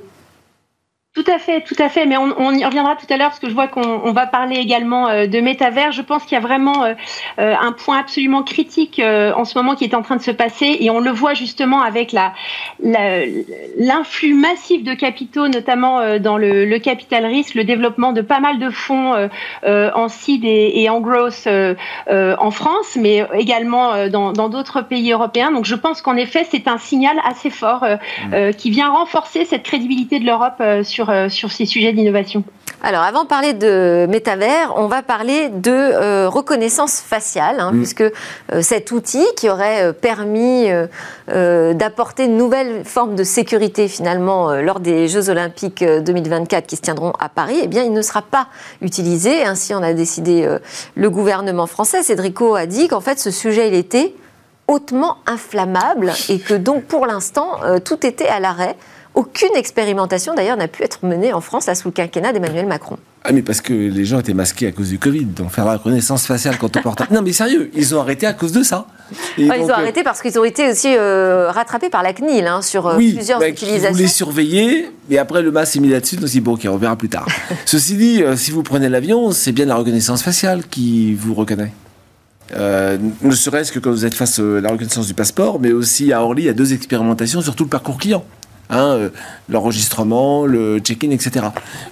Tout 1.14 1.24
à 1.30 1.38
fait, 1.38 1.60
tout 1.60 1.76
à 1.78 1.90
fait. 1.90 2.06
Mais 2.06 2.16
on, 2.16 2.32
on 2.38 2.54
y 2.54 2.64
reviendra 2.64 2.96
tout 2.96 3.06
à 3.10 3.18
l'heure 3.18 3.28
parce 3.28 3.38
que 3.38 3.48
je 3.48 3.52
vois 3.52 3.68
qu'on 3.68 4.12
va 4.12 4.26
parler 4.26 4.56
également 4.56 5.08
euh, 5.08 5.26
de 5.26 5.40
métavers. 5.40 5.92
Je 5.92 6.00
pense 6.00 6.22
qu'il 6.24 6.32
y 6.32 6.38
a 6.38 6.40
vraiment 6.40 6.84
euh, 6.84 6.94
euh, 7.38 7.54
un 7.60 7.72
point 7.72 7.98
absolument 7.98 8.42
critique 8.42 8.98
en 9.00 9.44
ce 9.44 9.58
moment 9.58 9.74
qui 9.74 9.84
est 9.84 9.94
en 9.94 10.00
train 10.02 10.16
de 10.16 10.22
se 10.22 10.30
passer 10.30 10.78
et 10.80 10.88
on 10.88 11.00
le 11.00 11.10
voit 11.10 11.34
justement 11.34 11.82
avec 11.82 12.12
la 12.12 12.32
l'influx 12.82 14.34
massif 14.34 14.82
de 14.84 14.94
capitaux, 14.94 15.48
notamment 15.48 16.18
dans 16.18 16.38
le, 16.38 16.64
le, 16.64 16.78
capital 16.78 17.26
risque, 17.26 17.54
le 17.54 17.64
développement 17.64 18.12
de 18.12 18.20
pas 18.20 18.40
mal 18.40 18.58
de 18.58 18.70
fonds 18.70 19.28
en 19.64 20.08
seed 20.08 20.44
et, 20.44 20.82
et 20.82 20.88
en 20.88 21.00
growth 21.00 21.48
en 22.08 22.50
France, 22.50 22.96
mais 22.96 23.26
également 23.34 24.08
dans 24.08 24.48
d'autres 24.48 24.82
pays 24.82 25.12
européens. 25.12 25.52
Donc 25.52 25.64
je 25.64 25.74
pense 25.74 26.02
qu'en 26.02 26.16
effet 26.16 26.46
c'est 26.50 26.68
un 26.68 26.78
signal 26.78 27.20
assez 27.24 27.50
fort 27.50 27.84
mmh. 27.84 28.50
qui 28.56 28.70
vient 28.70 28.90
renforcer 28.90 29.44
cette 29.44 29.62
crédibilité 29.62 30.18
de 30.18 30.26
l'Europe 30.26 30.62
sur 30.82 31.01
euh, 31.10 31.28
sur, 31.28 31.50
ces 31.50 31.66
sujets 31.66 31.92
d'innovation 31.92 32.44
alors, 32.84 33.02
avant 33.02 33.22
de 33.22 33.28
parler 33.28 33.52
de 33.52 34.08
métavers, 34.10 34.74
on 34.76 34.88
va 34.88 35.02
parler 35.02 35.50
de 35.50 35.70
euh, 35.70 36.28
reconnaissance 36.28 37.00
faciale, 37.00 37.60
hein, 37.60 37.70
mm. 37.70 37.76
puisque 37.76 38.00
euh, 38.00 38.60
cet 38.60 38.90
outil 38.90 39.24
qui 39.36 39.48
aurait 39.48 39.92
permis 39.92 40.66
d'apporter 41.28 42.24
une 42.24 42.36
nouvelle 42.36 42.84
forme 42.84 43.14
de 43.14 43.22
sécurité 43.22 43.86
finalement 43.86 44.52
lors 44.54 44.80
des 44.80 45.06
Jeux 45.06 45.30
Olympiques 45.30 45.84
2024 45.84 46.66
qui 46.66 46.74
se 46.74 46.80
tiendront 46.80 47.12
à 47.20 47.28
Paris, 47.28 47.60
eh 47.62 47.68
bien, 47.68 47.84
il 47.84 47.92
ne 47.92 48.02
sera 48.02 48.20
pas 48.20 48.48
utilisé. 48.80 49.44
Ainsi, 49.44 49.74
on 49.74 49.82
a 49.82 49.92
décidé 49.92 50.48
le 50.96 51.10
gouvernement 51.10 51.68
français. 51.68 52.02
Cédrico 52.02 52.56
a 52.56 52.66
dit 52.66 52.88
qu'en 52.88 53.00
fait, 53.00 53.20
ce 53.20 53.30
sujet, 53.30 53.68
il 53.68 53.74
était 53.74 54.12
hautement 54.66 55.18
inflammable 55.26 56.12
et 56.28 56.40
que 56.40 56.54
donc, 56.54 56.82
pour 56.86 57.06
l'instant, 57.06 57.60
tout 57.84 58.04
était 58.04 58.28
à 58.28 58.40
l'arrêt. 58.40 58.76
Aucune 59.14 59.54
expérimentation 59.56 60.34
d'ailleurs 60.34 60.56
n'a 60.56 60.68
pu 60.68 60.82
être 60.82 61.04
menée 61.04 61.32
en 61.32 61.40
France 61.40 61.68
sous 61.74 61.88
le 61.88 61.92
quinquennat 61.92 62.32
d'Emmanuel 62.32 62.66
Macron. 62.66 62.96
Ah 63.24 63.32
mais 63.32 63.42
parce 63.42 63.60
que 63.60 63.72
les 63.72 64.04
gens 64.04 64.18
étaient 64.18 64.34
masqués 64.34 64.66
à 64.66 64.72
cause 64.72 64.88
du 64.88 64.98
Covid, 64.98 65.26
donc 65.26 65.50
faire 65.50 65.64
la 65.64 65.74
reconnaissance 65.74 66.26
faciale 66.26 66.56
quand 66.58 66.76
on 66.76 66.82
porte... 66.82 67.08
non 67.10 67.22
mais 67.22 67.32
sérieux, 67.32 67.70
ils 67.74 67.94
ont 67.94 68.00
arrêté 68.00 68.26
à 68.26 68.32
cause 68.32 68.50
de 68.52 68.62
ça. 68.62 68.86
Ah, 69.12 69.56
ils 69.56 69.64
ont 69.64 69.70
arrêté 69.70 70.02
parce 70.02 70.22
qu'ils 70.22 70.38
ont 70.38 70.44
été 70.44 70.68
aussi 70.70 70.96
euh, 70.96 71.50
rattrapés 71.50 71.88
par 71.88 72.02
la 72.02 72.14
CNIL 72.14 72.46
hein, 72.46 72.62
sur 72.62 72.88
euh, 72.88 72.96
plusieurs 72.96 73.38
bah, 73.38 73.48
utilisations. 73.48 73.90
Ils 73.90 73.92
voulaient 73.92 74.08
surveiller, 74.08 74.90
et 75.10 75.18
après 75.18 75.42
le 75.42 75.52
masque 75.52 75.74
s'est 75.74 75.80
mis 75.80 75.88
là-dessus, 75.88 76.16
donc 76.16 76.30
dit 76.30 76.40
bon 76.40 76.54
ok, 76.54 76.66
on 76.68 76.78
verra 76.78 76.96
plus 76.96 77.10
tard. 77.10 77.26
Ceci 77.66 77.94
dit, 77.96 78.22
euh, 78.22 78.34
si 78.34 78.50
vous 78.50 78.62
prenez 78.62 78.88
l'avion, 78.88 79.30
c'est 79.30 79.52
bien 79.52 79.66
la 79.66 79.76
reconnaissance 79.76 80.22
faciale 80.22 80.64
qui 80.66 81.14
vous 81.14 81.34
reconnaît. 81.34 81.72
ne 82.56 83.30
serait-ce 83.30 83.70
que 83.70 83.78
quand 83.78 83.90
vous 83.90 84.06
êtes 84.06 84.14
face 84.14 84.40
à 84.40 84.60
la 84.60 84.70
reconnaissance 84.70 85.06
du 85.06 85.14
passeport, 85.14 85.60
mais 85.60 85.70
aussi 85.70 86.12
à 86.12 86.22
Orly, 86.22 86.44
il 86.44 86.46
y 86.46 86.48
a 86.48 86.54
deux 86.54 86.72
expérimentations 86.72 87.42
sur 87.42 87.54
tout 87.54 87.64
le 87.64 87.70
parcours 87.70 87.98
client. 87.98 88.24
Hein, 88.72 88.96
euh, 88.96 89.08
l'enregistrement, 89.50 90.46
le 90.46 90.78
check-in, 90.78 91.10
etc. 91.10 91.46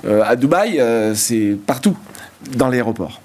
Euh, 0.06 0.22
à 0.24 0.34
Dubaï, 0.34 0.80
euh, 0.80 1.14
c'est 1.14 1.54
partout 1.66 1.94
dans 2.56 2.68
l'aéroport. 2.68 3.20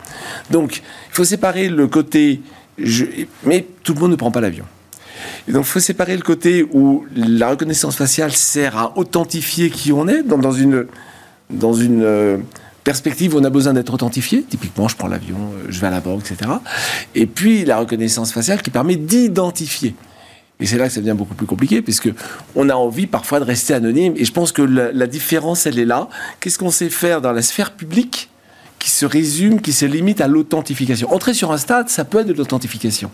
Donc, 0.52 0.82
il 1.10 1.16
faut 1.16 1.24
séparer 1.24 1.70
le 1.70 1.88
côté... 1.88 2.42
mais 3.46 3.66
tout 3.84 3.94
le 3.94 4.00
monde 4.02 4.12
ne 4.12 4.18
prend 4.18 4.30
pas 4.30 4.42
l'avion. 4.42 4.66
Donc, 5.48 5.64
il 5.64 5.70
faut 5.70 5.80
séparer 5.80 6.18
le 6.18 6.22
côté 6.22 6.68
où 6.74 7.06
la 7.16 7.50
reconnaissance 7.50 7.96
faciale 7.96 8.34
sert 8.34 8.78
à 8.78 8.98
authentifier 8.98 9.70
qui 9.70 9.94
on 9.94 10.06
est 10.10 10.22
dans, 10.22 10.52
une, 10.52 10.86
dans 11.50 11.74
une 11.74 12.44
perspective 12.84 13.36
où 13.36 13.40
on 13.40 13.44
a 13.46 13.50
besoin 13.50 13.72
d'être 13.72 13.94
authentifié. 13.94 14.44
Typiquement, 14.44 14.90
je 14.90 14.98
prends 14.98 15.08
l'avion, 15.08 15.38
je 15.70 15.80
vais 15.80 15.88
à 15.88 15.92
la 15.92 16.02
banque, 16.02 16.30
etc. 16.30 16.52
Et 17.14 17.26
puis, 17.26 17.64
la 17.64 17.78
reconnaissance 17.78 18.34
faciale 18.34 18.62
qui 18.62 18.70
permet 18.70 18.98
d'identifier. 18.98 19.96
Et 20.60 20.66
c'est 20.66 20.78
là 20.78 20.88
que 20.88 20.94
ça 20.94 21.02
devient 21.02 21.16
beaucoup 21.18 21.36
plus 21.36 21.46
compliqué, 21.46 21.82
puisque 21.82 22.10
on 22.56 22.70
a 22.70 22.76
envie 22.76 23.08
parfois 23.08 23.40
de 23.40 23.46
rester 23.46 23.74
anonyme. 23.74 24.14
Et 24.16 24.24
je 24.24 24.32
pense 24.32 24.52
que 24.52 24.62
la, 24.62 25.08
différence, 25.08 25.66
elle 25.66 25.80
est 25.80 25.86
là. 25.86 26.08
Qu'est-ce 26.40 26.58
qu'on 26.58 26.72
sait 26.72 26.90
faire 26.90 27.22
dans 27.22 27.34
la 27.34 27.42
sphère 27.42 27.72
publique 27.72 28.30
qui 28.80 28.90
se 28.90 29.06
résume, 29.06 29.62
qui 29.62 29.74
se 29.74 29.86
limite 29.86 30.22
à 30.22 30.28
l'authentification? 30.28 31.14
Entrer 31.14 31.34
sur 31.34 31.52
un 31.52 31.58
stade, 31.58 31.90
ça 31.90 32.06
peut 32.06 32.20
être 32.20 32.28
de 32.28 32.34
l'authentification. 32.34 33.12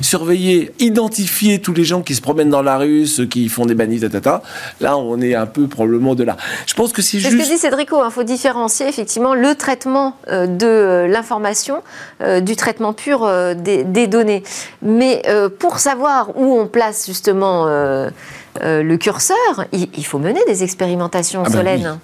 Surveiller, 0.00 0.72
identifier 0.78 1.60
tous 1.60 1.74
les 1.74 1.84
gens 1.84 2.02
qui 2.02 2.14
se 2.14 2.20
promènent 2.20 2.50
dans 2.50 2.62
la 2.62 2.78
rue, 2.78 3.06
ceux 3.06 3.26
qui 3.26 3.48
font 3.48 3.66
des 3.66 3.74
bannis, 3.74 4.00
tata. 4.00 4.42
Là, 4.80 4.96
on 4.96 5.20
est 5.20 5.34
un 5.34 5.46
peu 5.46 5.66
probablement 5.66 6.14
de 6.14 6.24
là. 6.24 6.36
Je 6.66 6.74
pense 6.74 6.92
que 6.92 7.02
c'est 7.02 7.18
juste. 7.18 7.32
Ce 7.32 7.36
que 7.36 7.48
dit 7.48 7.58
Cédrico. 7.58 8.02
Il 8.04 8.10
faut 8.10 8.22
différencier 8.22 8.88
effectivement 8.88 9.34
le 9.34 9.54
traitement 9.54 10.16
euh, 10.28 10.46
de 10.46 11.06
l'information 11.10 11.82
euh, 12.20 12.40
du 12.40 12.56
traitement 12.56 12.92
pur 12.92 13.28
des, 13.56 14.06
données. 14.06 14.42
Mais 14.82 15.22
pour 15.58 15.78
savoir 15.78 16.36
où 16.36 16.58
on 16.58 16.66
place 16.66 17.06
justement 17.06 17.66
le 17.66 18.96
curseur, 18.96 19.66
il, 19.72 20.06
faut 20.06 20.18
mener 20.18 20.40
des 20.46 20.62
expérimentations, 20.62 21.42
ah 21.44 21.50
Solène. 21.50 21.98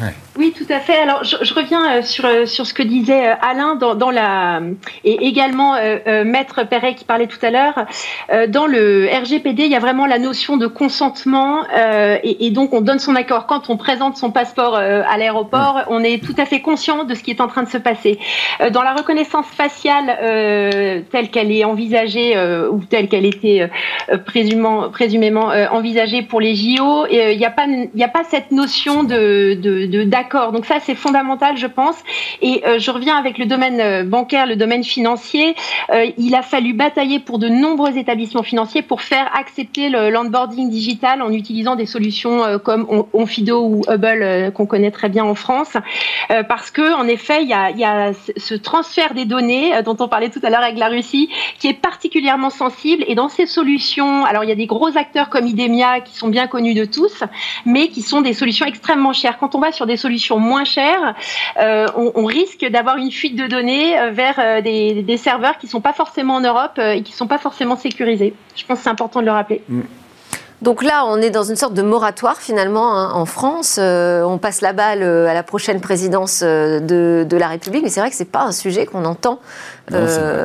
Oui, 0.00 0.06
tout 0.34 0.66
à 0.68 0.80
fait. 0.80 0.96
Alors, 0.96 1.22
je, 1.22 1.54
reviens 1.54 1.98
euh, 1.98 2.02
sur, 2.02 2.24
euh, 2.24 2.46
sur 2.46 2.66
ce 2.66 2.74
que 2.74 2.82
disait 2.82 3.28
euh, 3.28 3.34
Alain 3.40 3.76
dans, 3.76 3.94
dans 3.94 4.10
la 4.10 4.60
et 5.04 5.26
également 5.26 5.74
Maître 6.24 6.64
Perret 6.64 6.94
qui 6.94 7.04
parlait 7.04 7.26
tout 7.26 7.38
à 7.42 7.50
l'heure. 7.50 7.86
dans 8.48 8.66
le 8.66 9.08
RGPD, 9.12 9.64
il 9.64 9.70
y 9.70 9.76
a 9.76 9.80
vraiment 9.80 10.06
la 10.06 10.18
notion 10.18 10.56
de 10.56 10.66
consentement 10.66 11.64
et, 12.22 12.46
et, 12.46 12.50
donc 12.50 12.72
on 12.72 12.80
donne 12.80 12.98
son 12.98 13.14
accord 13.14 13.46
quand 13.46 13.70
on 13.70 13.76
présente 13.76 14.16
son 14.16 14.30
passeport 14.30 14.76
à 14.76 15.16
l'aéroport. 15.18 15.82
On 15.88 16.02
est 16.02 16.22
tout 16.24 16.34
à 16.38 16.46
fait 16.46 16.60
conscient 16.60 17.04
de 17.04 17.14
ce 17.14 17.22
qui 17.22 17.30
est 17.30 17.40
en 17.40 17.48
train 17.48 17.62
de 17.62 17.68
se 17.68 17.78
passer. 17.78 18.18
dans 18.72 18.82
la 18.82 18.94
reconnaissance 18.94 19.46
faciale 19.46 21.04
telle 21.10 21.30
qu'elle 21.30 21.52
est 21.52 21.64
envisagée 21.64 22.38
ou 22.70 22.80
telle 22.84 23.08
qu'elle 23.08 23.26
était 23.26 23.68
présumément, 24.26 24.90
présumément 24.90 25.48
envisagée 25.70 26.22
pour 26.22 26.40
les 26.40 26.54
JO, 26.54 27.06
il 27.10 27.36
n'y 27.36 27.46
a 27.46 27.50
pas 27.50 27.66
il 27.66 27.90
n'y 27.94 28.04
a 28.04 28.08
pas 28.08 28.24
cette 28.24 28.50
notion 28.50 29.04
de, 29.04 29.54
de 29.54 30.04
Donc 30.32 30.66
ça, 30.66 30.78
c'est 30.80 30.94
fondamental, 30.94 31.56
je 31.56 31.66
pense. 31.66 31.96
Et 32.42 32.62
euh, 32.66 32.78
je 32.78 32.90
reviens 32.90 33.16
avec 33.16 33.38
le 33.38 33.46
domaine 33.46 33.80
euh, 33.80 34.04
bancaire, 34.04 34.46
le 34.46 34.56
domaine 34.56 34.84
financier. 34.84 35.54
Euh, 35.90 36.10
il 36.18 36.34
a 36.34 36.42
fallu 36.42 36.72
batailler 36.72 37.18
pour 37.18 37.38
de 37.38 37.48
nombreux 37.48 37.96
établissements 37.96 38.42
financiers 38.42 38.82
pour 38.82 39.02
faire 39.02 39.30
accepter 39.36 39.88
l'onboarding 39.88 40.70
digital 40.70 41.22
en 41.22 41.32
utilisant 41.32 41.76
des 41.76 41.86
solutions 41.86 42.58
comme 42.62 42.86
Onfido 43.12 43.64
ou 43.64 43.82
Hubble 43.88 44.52
qu'on 44.52 44.66
connaît 44.66 44.90
très 44.90 45.08
bien 45.08 45.24
en 45.24 45.34
France. 45.34 45.76
parce 46.48 46.70
que, 46.70 46.94
en 46.94 47.06
effet, 47.06 47.42
il 47.42 47.48
y 47.48 47.52
a, 47.52 47.70
y 47.70 47.84
a 47.84 48.12
ce 48.36 48.54
transfert 48.54 49.14
des 49.14 49.24
données 49.24 49.82
dont 49.82 49.96
on 50.00 50.08
parlait 50.08 50.30
tout 50.30 50.40
à 50.42 50.50
l'heure 50.50 50.62
avec 50.62 50.78
la 50.78 50.88
Russie 50.88 51.28
qui 51.58 51.68
est 51.68 51.74
particulièrement 51.74 52.50
sensible. 52.50 53.04
Et 53.06 53.14
dans 53.14 53.28
ces 53.28 53.46
solutions, 53.46 54.24
alors 54.24 54.44
il 54.44 54.48
y 54.48 54.52
a 54.52 54.56
des 54.56 54.66
gros 54.66 54.96
acteurs 54.96 55.28
comme 55.28 55.46
Idemia 55.46 56.00
qui 56.00 56.16
sont 56.16 56.28
bien 56.28 56.46
connus 56.46 56.74
de 56.74 56.84
tous, 56.84 57.24
mais 57.64 57.88
qui 57.88 58.02
sont 58.02 58.20
des 58.20 58.32
solutions 58.32 58.66
extrêmement 58.66 59.12
chères. 59.12 59.38
Quand 59.38 59.54
on 59.54 59.60
va 59.60 59.72
sur 59.72 59.86
des 59.86 59.96
solutions 59.96 60.13
moins 60.38 60.64
chères, 60.64 61.14
euh, 61.58 61.86
on, 61.96 62.24
risque 62.24 62.64
d'avoir 62.70 62.96
une 62.96 63.10
fuite 63.10 63.36
de 63.36 63.46
données 63.46 63.98
euh, 63.98 64.10
vers 64.10 64.36
euh, 64.38 64.60
des, 64.60 65.16
serveurs 65.16 65.58
qui 65.58 65.66
ne 65.66 65.70
sont 65.70 65.80
pas 65.80 65.92
forcément 65.92 66.36
en 66.36 66.40
Europe 66.40 66.78
et 66.78 67.02
qui 67.02 67.12
ne 67.12 67.16
sont 67.16 67.26
pas 67.26 67.38
forcément 67.38 67.76
sécurisés. 67.76 68.34
Je 68.56 68.64
pense 68.64 68.78
que 68.78 68.84
c'est 68.84 68.90
important 68.90 69.20
de 69.20 69.26
le 69.26 69.32
rappeler. 69.32 69.62
Mm. 69.68 69.80
Donc 70.62 70.82
là, 70.82 71.04
on 71.06 71.20
est 71.20 71.30
dans 71.30 71.42
une 71.42 71.56
sorte 71.56 71.74
de 71.74 71.82
moratoire 71.82 72.38
finalement 72.38 72.96
hein, 72.96 73.12
en 73.12 73.26
France. 73.26 73.78
on 73.78 74.38
passe 74.38 74.62
la 74.62 74.72
balle 74.72 75.02
à 75.02 75.34
la 75.34 75.42
prochaine 75.42 75.80
présidence 75.80 76.42
de, 76.42 77.26
la 77.30 77.48
République, 77.48 77.82
mais 77.82 77.90
c'est 77.90 78.00
vrai 78.00 78.08
que 78.08 78.16
ce 78.16 78.22
n'est 78.22 78.28
pas 78.30 78.44
un 78.44 78.52
sujet 78.52 78.86
qu'on 78.86 79.04
entend 79.04 79.40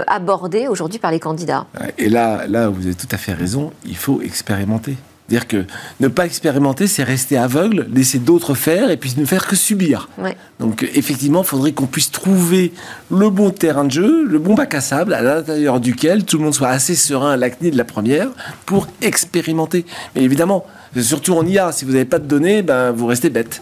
aborder 0.08 0.68
aujourd'hui 0.68 1.00
par 1.00 1.12
les 1.12 1.22
candidats. 1.22 1.68
Et 1.98 2.10
là, 2.10 2.48
là, 2.48 2.68
vous 2.68 2.86
avez 2.86 2.96
tout 2.96 3.08
à 3.12 3.18
fait 3.18 3.34
raison, 3.34 3.72
il 3.86 3.96
faut 3.96 4.22
expérimenter. 4.22 4.98
C'est-à-dire 5.30 5.48
que 5.48 5.66
ne 6.00 6.08
pas 6.08 6.26
expérimenter, 6.26 6.88
c'est 6.88 7.04
rester 7.04 7.38
aveugle, 7.38 7.88
laisser 7.94 8.18
d'autres 8.18 8.56
faire 8.56 8.90
et 8.90 8.98
puis 8.98 9.14
ne 9.16 9.26
faire 9.26 9.46
que 9.46 9.56
subir. 9.56 10.10
Donc 10.60 10.90
effectivement, 10.96 11.44
il 11.44 11.48
faudrait 11.48 11.72
qu'on 11.72 11.86
puisse 11.86 12.10
trouver 12.10 12.74
le 13.12 13.30
bon 13.30 13.52
terrain 13.52 13.84
de 13.84 13.92
jeu, 13.92 14.26
le 14.26 14.40
bon 14.40 14.56
bac 14.56 14.74
à 14.74 14.82
sable 14.82 15.14
à 15.14 15.22
l'intérieur 15.22 15.80
duquel 15.80 16.26
tout 16.26 16.38
le 16.40 16.46
monde 16.46 16.56
soit 16.56 16.70
assez 16.70 16.96
serein 16.96 17.32
à 17.32 17.38
l'acné 17.38 17.70
de 17.70 17.78
la 17.78 17.84
première 17.84 18.30
pour 18.66 18.88
expérimenter. 19.04 19.86
Mais 20.16 20.24
évidemment, 20.24 20.66
surtout 21.00 21.36
en 21.36 21.46
IA, 21.46 21.72
si 21.72 21.86
vous 21.86 21.92
n'avez 21.92 22.06
pas 22.06 22.18
de 22.18 22.26
données, 22.26 22.64
ben, 22.64 22.92
vous 22.92 23.06
restez 23.06 23.30
bête. 23.30 23.62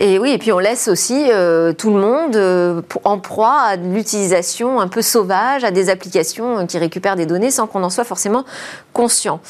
Et 0.00 0.20
oui, 0.20 0.30
et 0.30 0.38
puis 0.38 0.52
on 0.52 0.60
laisse 0.60 0.86
aussi 0.86 1.26
euh, 1.28 1.72
tout 1.72 1.90
le 1.90 2.00
monde 2.00 2.36
euh, 2.36 2.82
en 3.02 3.18
proie 3.18 3.58
à 3.58 3.74
l'utilisation 3.74 4.80
un 4.80 4.86
peu 4.86 5.02
sauvage, 5.02 5.64
à 5.64 5.72
des 5.72 5.90
applications 5.90 6.66
qui 6.68 6.78
récupèrent 6.78 7.16
des 7.16 7.26
données 7.26 7.50
sans 7.50 7.66
qu'on 7.66 7.82
en 7.82 7.90
soit 7.90 8.04
forcément 8.04 8.44
conscient. 8.92 9.40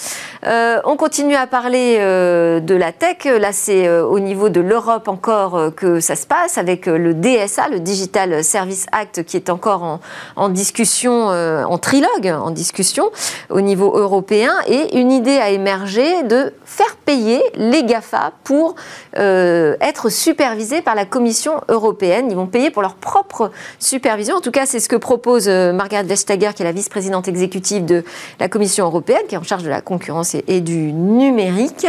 Euh, 0.46 0.80
on 0.86 0.96
continue 0.96 1.34
à 1.34 1.46
parler 1.46 1.98
de 1.98 2.74
la 2.74 2.92
tech. 2.92 3.24
Là, 3.24 3.52
c'est 3.52 3.88
au 3.88 4.18
niveau 4.20 4.48
de 4.48 4.60
l'Europe 4.60 5.08
encore 5.08 5.74
que 5.74 6.00
ça 6.00 6.16
se 6.16 6.26
passe 6.26 6.56
avec 6.58 6.86
le 6.86 7.12
DSA, 7.12 7.68
le 7.68 7.80
Digital 7.80 8.42
Service 8.42 8.86
Act, 8.92 9.24
qui 9.24 9.36
est 9.36 9.50
encore 9.50 10.00
en, 10.36 10.48
discussion, 10.48 11.28
en 11.28 11.78
trilogue, 11.78 12.26
en 12.26 12.50
discussion 12.50 13.10
au 13.50 13.60
niveau 13.60 13.96
européen. 13.96 14.52
Et 14.66 14.98
une 14.98 15.12
idée 15.12 15.38
a 15.38 15.50
émergé 15.50 16.22
de 16.24 16.52
faire 16.64 16.96
payer 17.04 17.42
les 17.54 17.84
GAFA 17.84 18.32
pour 18.44 18.74
être 19.14 20.08
super 20.10 20.37
supervisés 20.38 20.82
par 20.82 20.94
la 20.94 21.04
Commission 21.04 21.62
européenne. 21.68 22.28
Ils 22.30 22.36
vont 22.36 22.46
payer 22.46 22.70
pour 22.70 22.80
leur 22.80 22.94
propre 22.94 23.50
supervision. 23.80 24.36
En 24.36 24.40
tout 24.40 24.52
cas, 24.52 24.66
c'est 24.66 24.78
ce 24.78 24.88
que 24.88 24.94
propose 24.94 25.48
euh, 25.48 25.72
Margaret 25.72 26.04
Vestager, 26.04 26.50
qui 26.54 26.62
est 26.62 26.64
la 26.64 26.70
vice-présidente 26.70 27.26
exécutive 27.26 27.84
de 27.84 28.04
la 28.38 28.48
Commission 28.48 28.86
européenne, 28.86 29.22
qui 29.28 29.34
est 29.34 29.38
en 29.38 29.42
charge 29.42 29.64
de 29.64 29.68
la 29.68 29.80
concurrence 29.80 30.36
et, 30.36 30.60
du 30.60 30.92
numérique. 30.92 31.88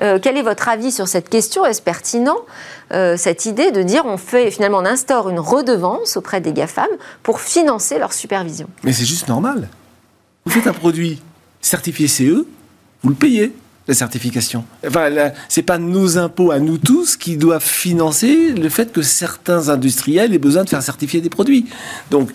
Euh, 0.00 0.20
quel 0.22 0.36
est 0.36 0.42
votre 0.42 0.68
avis 0.68 0.92
sur 0.92 1.08
cette 1.08 1.28
question? 1.28 1.64
Est-ce 1.64 1.82
pertinent 1.82 2.36
euh, 2.92 3.16
cette 3.16 3.46
idée 3.46 3.72
de 3.72 3.82
dire 3.82 4.04
on 4.06 4.16
fait 4.16 4.52
finalement 4.52 4.78
on 4.78 4.86
instaure 4.86 5.28
une 5.28 5.40
redevance 5.40 6.16
auprès 6.16 6.40
des 6.40 6.52
GAFAM 6.52 6.86
pour 7.24 7.40
financer 7.40 7.98
leur 7.98 8.12
supervision? 8.12 8.68
Mais 8.84 8.92
c'est 8.92 9.06
juste 9.06 9.26
normal. 9.26 9.68
Vous 10.44 10.52
faites 10.52 10.68
un 10.68 10.72
produit 10.72 11.20
certifié 11.60 12.06
CE, 12.06 12.46
vous 13.02 13.08
le 13.08 13.16
payez 13.16 13.52
la 13.88 13.94
certification. 13.94 14.64
Enfin, 14.86 15.08
c'est 15.48 15.62
pas 15.62 15.78
nos 15.78 16.18
impôts 16.18 16.50
à 16.50 16.60
nous 16.60 16.76
tous 16.76 17.16
qui 17.16 17.38
doivent 17.38 17.64
financer 17.64 18.52
le 18.52 18.68
fait 18.68 18.92
que 18.92 19.00
certains 19.02 19.70
industriels 19.70 20.34
aient 20.34 20.38
besoin 20.38 20.62
de 20.64 20.68
faire 20.68 20.82
certifier 20.82 21.20
des 21.22 21.30
produits. 21.30 21.66
Donc, 22.10 22.30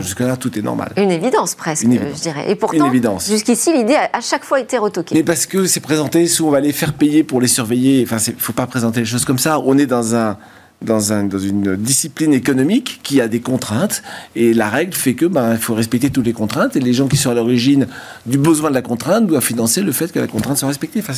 jusque-là, 0.00 0.36
tout 0.36 0.58
est 0.58 0.62
normal. 0.62 0.92
Une 0.96 1.12
évidence 1.12 1.54
presque, 1.54 1.84
je 1.84 2.20
dirais. 2.20 2.50
Et 2.50 2.56
pourtant, 2.56 2.92
jusqu'ici, 3.24 3.72
l'idée 3.72 3.94
a 3.94 4.10
à 4.12 4.20
chaque 4.20 4.44
fois 4.44 4.60
été 4.60 4.76
retoquée. 4.76 5.14
Mais 5.14 5.22
parce 5.22 5.46
que 5.46 5.66
c'est 5.66 5.80
présenté 5.80 6.26
sous 6.26 6.46
on 6.46 6.50
va 6.50 6.60
les 6.60 6.72
faire 6.72 6.92
payer 6.92 7.22
pour 7.22 7.40
les 7.40 7.48
surveiller. 7.48 8.04
Enfin, 8.04 8.18
il 8.26 8.34
faut 8.34 8.52
pas 8.52 8.66
présenter 8.66 9.00
les 9.00 9.06
choses 9.06 9.24
comme 9.24 9.38
ça. 9.38 9.60
On 9.60 9.78
est 9.78 9.86
dans 9.86 10.16
un 10.16 10.36
dans, 10.82 11.12
un, 11.12 11.24
dans, 11.24 11.38
une 11.38 11.76
discipline 11.76 12.32
économique 12.32 13.00
qui 13.02 13.20
a 13.20 13.28
des 13.28 13.40
contraintes 13.40 14.02
et 14.36 14.54
la 14.54 14.68
règle 14.68 14.94
fait 14.94 15.14
que 15.14 15.26
ben, 15.26 15.52
il 15.52 15.58
faut 15.58 15.74
respecter 15.74 16.10
toutes 16.10 16.26
les 16.26 16.32
contraintes 16.32 16.76
et 16.76 16.80
les 16.80 16.92
gens 16.92 17.08
qui 17.08 17.16
sont 17.16 17.30
à 17.30 17.34
l'origine 17.34 17.86
du 18.26 18.38
besoin 18.38 18.70
de 18.70 18.74
la 18.74 18.82
contrainte 18.82 19.26
doivent 19.26 19.42
financer 19.42 19.82
le 19.82 19.92
fait 19.92 20.12
que 20.12 20.20
la 20.20 20.28
contrainte 20.28 20.58
soit 20.58 20.68
respectée. 20.68 21.00
Enfin, 21.00 21.14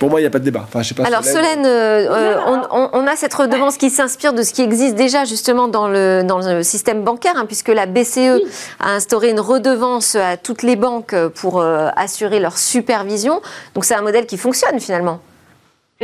pour 0.00 0.10
moi, 0.10 0.18
il 0.18 0.24
n'y 0.24 0.26
a 0.26 0.30
pas 0.30 0.40
de 0.40 0.44
débat. 0.44 0.64
Enfin, 0.66 0.82
je 0.82 0.88
sais 0.88 0.94
pas 0.94 1.04
Alors, 1.04 1.24
Solène, 1.24 1.64
euh, 1.64 2.36
on, 2.72 3.06
a 3.06 3.14
cette 3.14 3.32
redevance 3.32 3.76
qui 3.76 3.90
s'inspire 3.90 4.32
de 4.32 4.42
ce 4.42 4.52
qui 4.52 4.62
existe 4.62 4.96
déjà 4.96 5.24
justement 5.24 5.68
dans 5.68 5.86
le, 5.86 6.22
dans 6.24 6.38
le 6.38 6.64
système 6.64 7.04
bancaire, 7.04 7.34
hein, 7.36 7.46
puisque 7.46 7.68
la 7.68 7.86
BCE 7.86 8.42
a 8.80 8.94
instauré 8.94 9.30
une 9.30 9.38
redevance 9.38 10.16
à 10.16 10.36
toutes 10.36 10.64
les 10.64 10.74
banques 10.74 11.14
pour 11.36 11.60
euh, 11.60 11.90
assurer 11.94 12.40
leur 12.40 12.58
supervision. 12.58 13.40
Donc, 13.74 13.84
c'est 13.84 13.94
un 13.94 14.02
modèle 14.02 14.26
qui 14.26 14.36
fonctionne 14.36 14.80
finalement. 14.80 15.20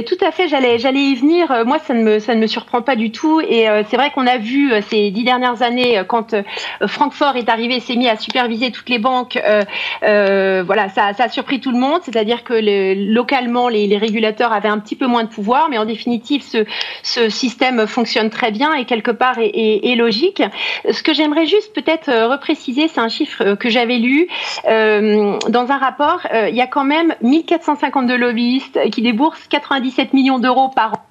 Tout 0.03 0.17
à 0.23 0.33
fait, 0.33 0.49
j'allais 0.49 0.81
j'allais 0.81 1.03
y 1.03 1.15
venir. 1.15 1.53
Euh, 1.53 1.65
moi, 1.65 1.79
ça 1.79 1.95
ne 1.95 2.03
me 2.03 2.19
ça 2.19 2.35
ne 2.35 2.41
me 2.41 2.49
surprend 2.49 2.83
pas 2.83 2.97
du 2.97 3.13
tout. 3.13 3.41
Et 3.41 3.69
euh, 3.69 3.85
c'est 3.89 3.97
vrai 3.97 4.11
qu'on 4.11 4.27
a 4.27 4.39
vu 4.39 4.73
euh, 4.73 4.81
ces 4.91 5.13
dix 5.13 5.23
dernières 5.23 5.63
années 5.63 6.03
quand 6.09 6.35
Francfort 6.85 7.37
est 7.37 7.49
arrivé, 7.49 7.79
s'est 7.79 7.95
mis 7.95 8.09
à 8.09 8.17
superviser 8.17 8.73
toutes 8.73 8.89
les 8.89 8.99
banques. 8.99 9.39
voilà, 10.03 10.89
ça, 10.89 11.13
ça 11.13 11.25
a 11.25 11.29
surpris 11.29 11.61
tout 11.61 11.71
le 11.71 11.79
monde. 11.79 12.01
C'est-à-dire 12.03 12.43
que 12.43 12.55
localement, 13.13 13.69
les, 13.69 13.87
les, 13.87 13.97
régulateurs 13.97 14.53
avaient 14.53 14.69
un 14.69 14.81
petit 14.81 14.97
peu 14.97 15.07
moins 15.07 15.23
de 15.23 15.29
pouvoir, 15.29 15.69
mais 15.71 15.79
en 15.79 15.85
définitive, 15.85 16.43
ce 16.43 16.65
ce 17.05 17.29
système 17.29 17.87
fonctionne 17.87 18.31
très 18.31 18.51
bien 18.51 18.75
et 18.75 18.87
quelque 18.87 19.13
part 19.13 19.39
est, 19.39 19.53
est, 19.55 19.93
est 19.93 19.95
logique. 19.95 20.43
Ce 20.91 21.05
que 21.05 21.15
j'aimerais 21.15 21.47
juste 21.47 21.73
peut-être 21.73 22.11
repréciser, 22.29 22.89
c'est 22.89 23.01
un 23.01 23.09
chiffre 23.09 23.55
que 23.55 23.69
j'avais 23.69 23.99
lu 23.99 24.27
dans 24.65 25.67
un 25.71 25.79
rapport. 25.79 26.27
il 26.33 26.57
y 26.57 26.61
a 26.61 26.67
quand 26.67 26.85
même 26.85 27.15
1452 27.23 28.17
lobbyistes 28.17 28.91
qui 28.91 29.01
déboursent 29.01 29.47
90 29.47 29.84
17 29.85 30.12
millions 30.12 30.38
d'euros 30.38 30.68
par 30.68 30.94
an. 30.94 31.05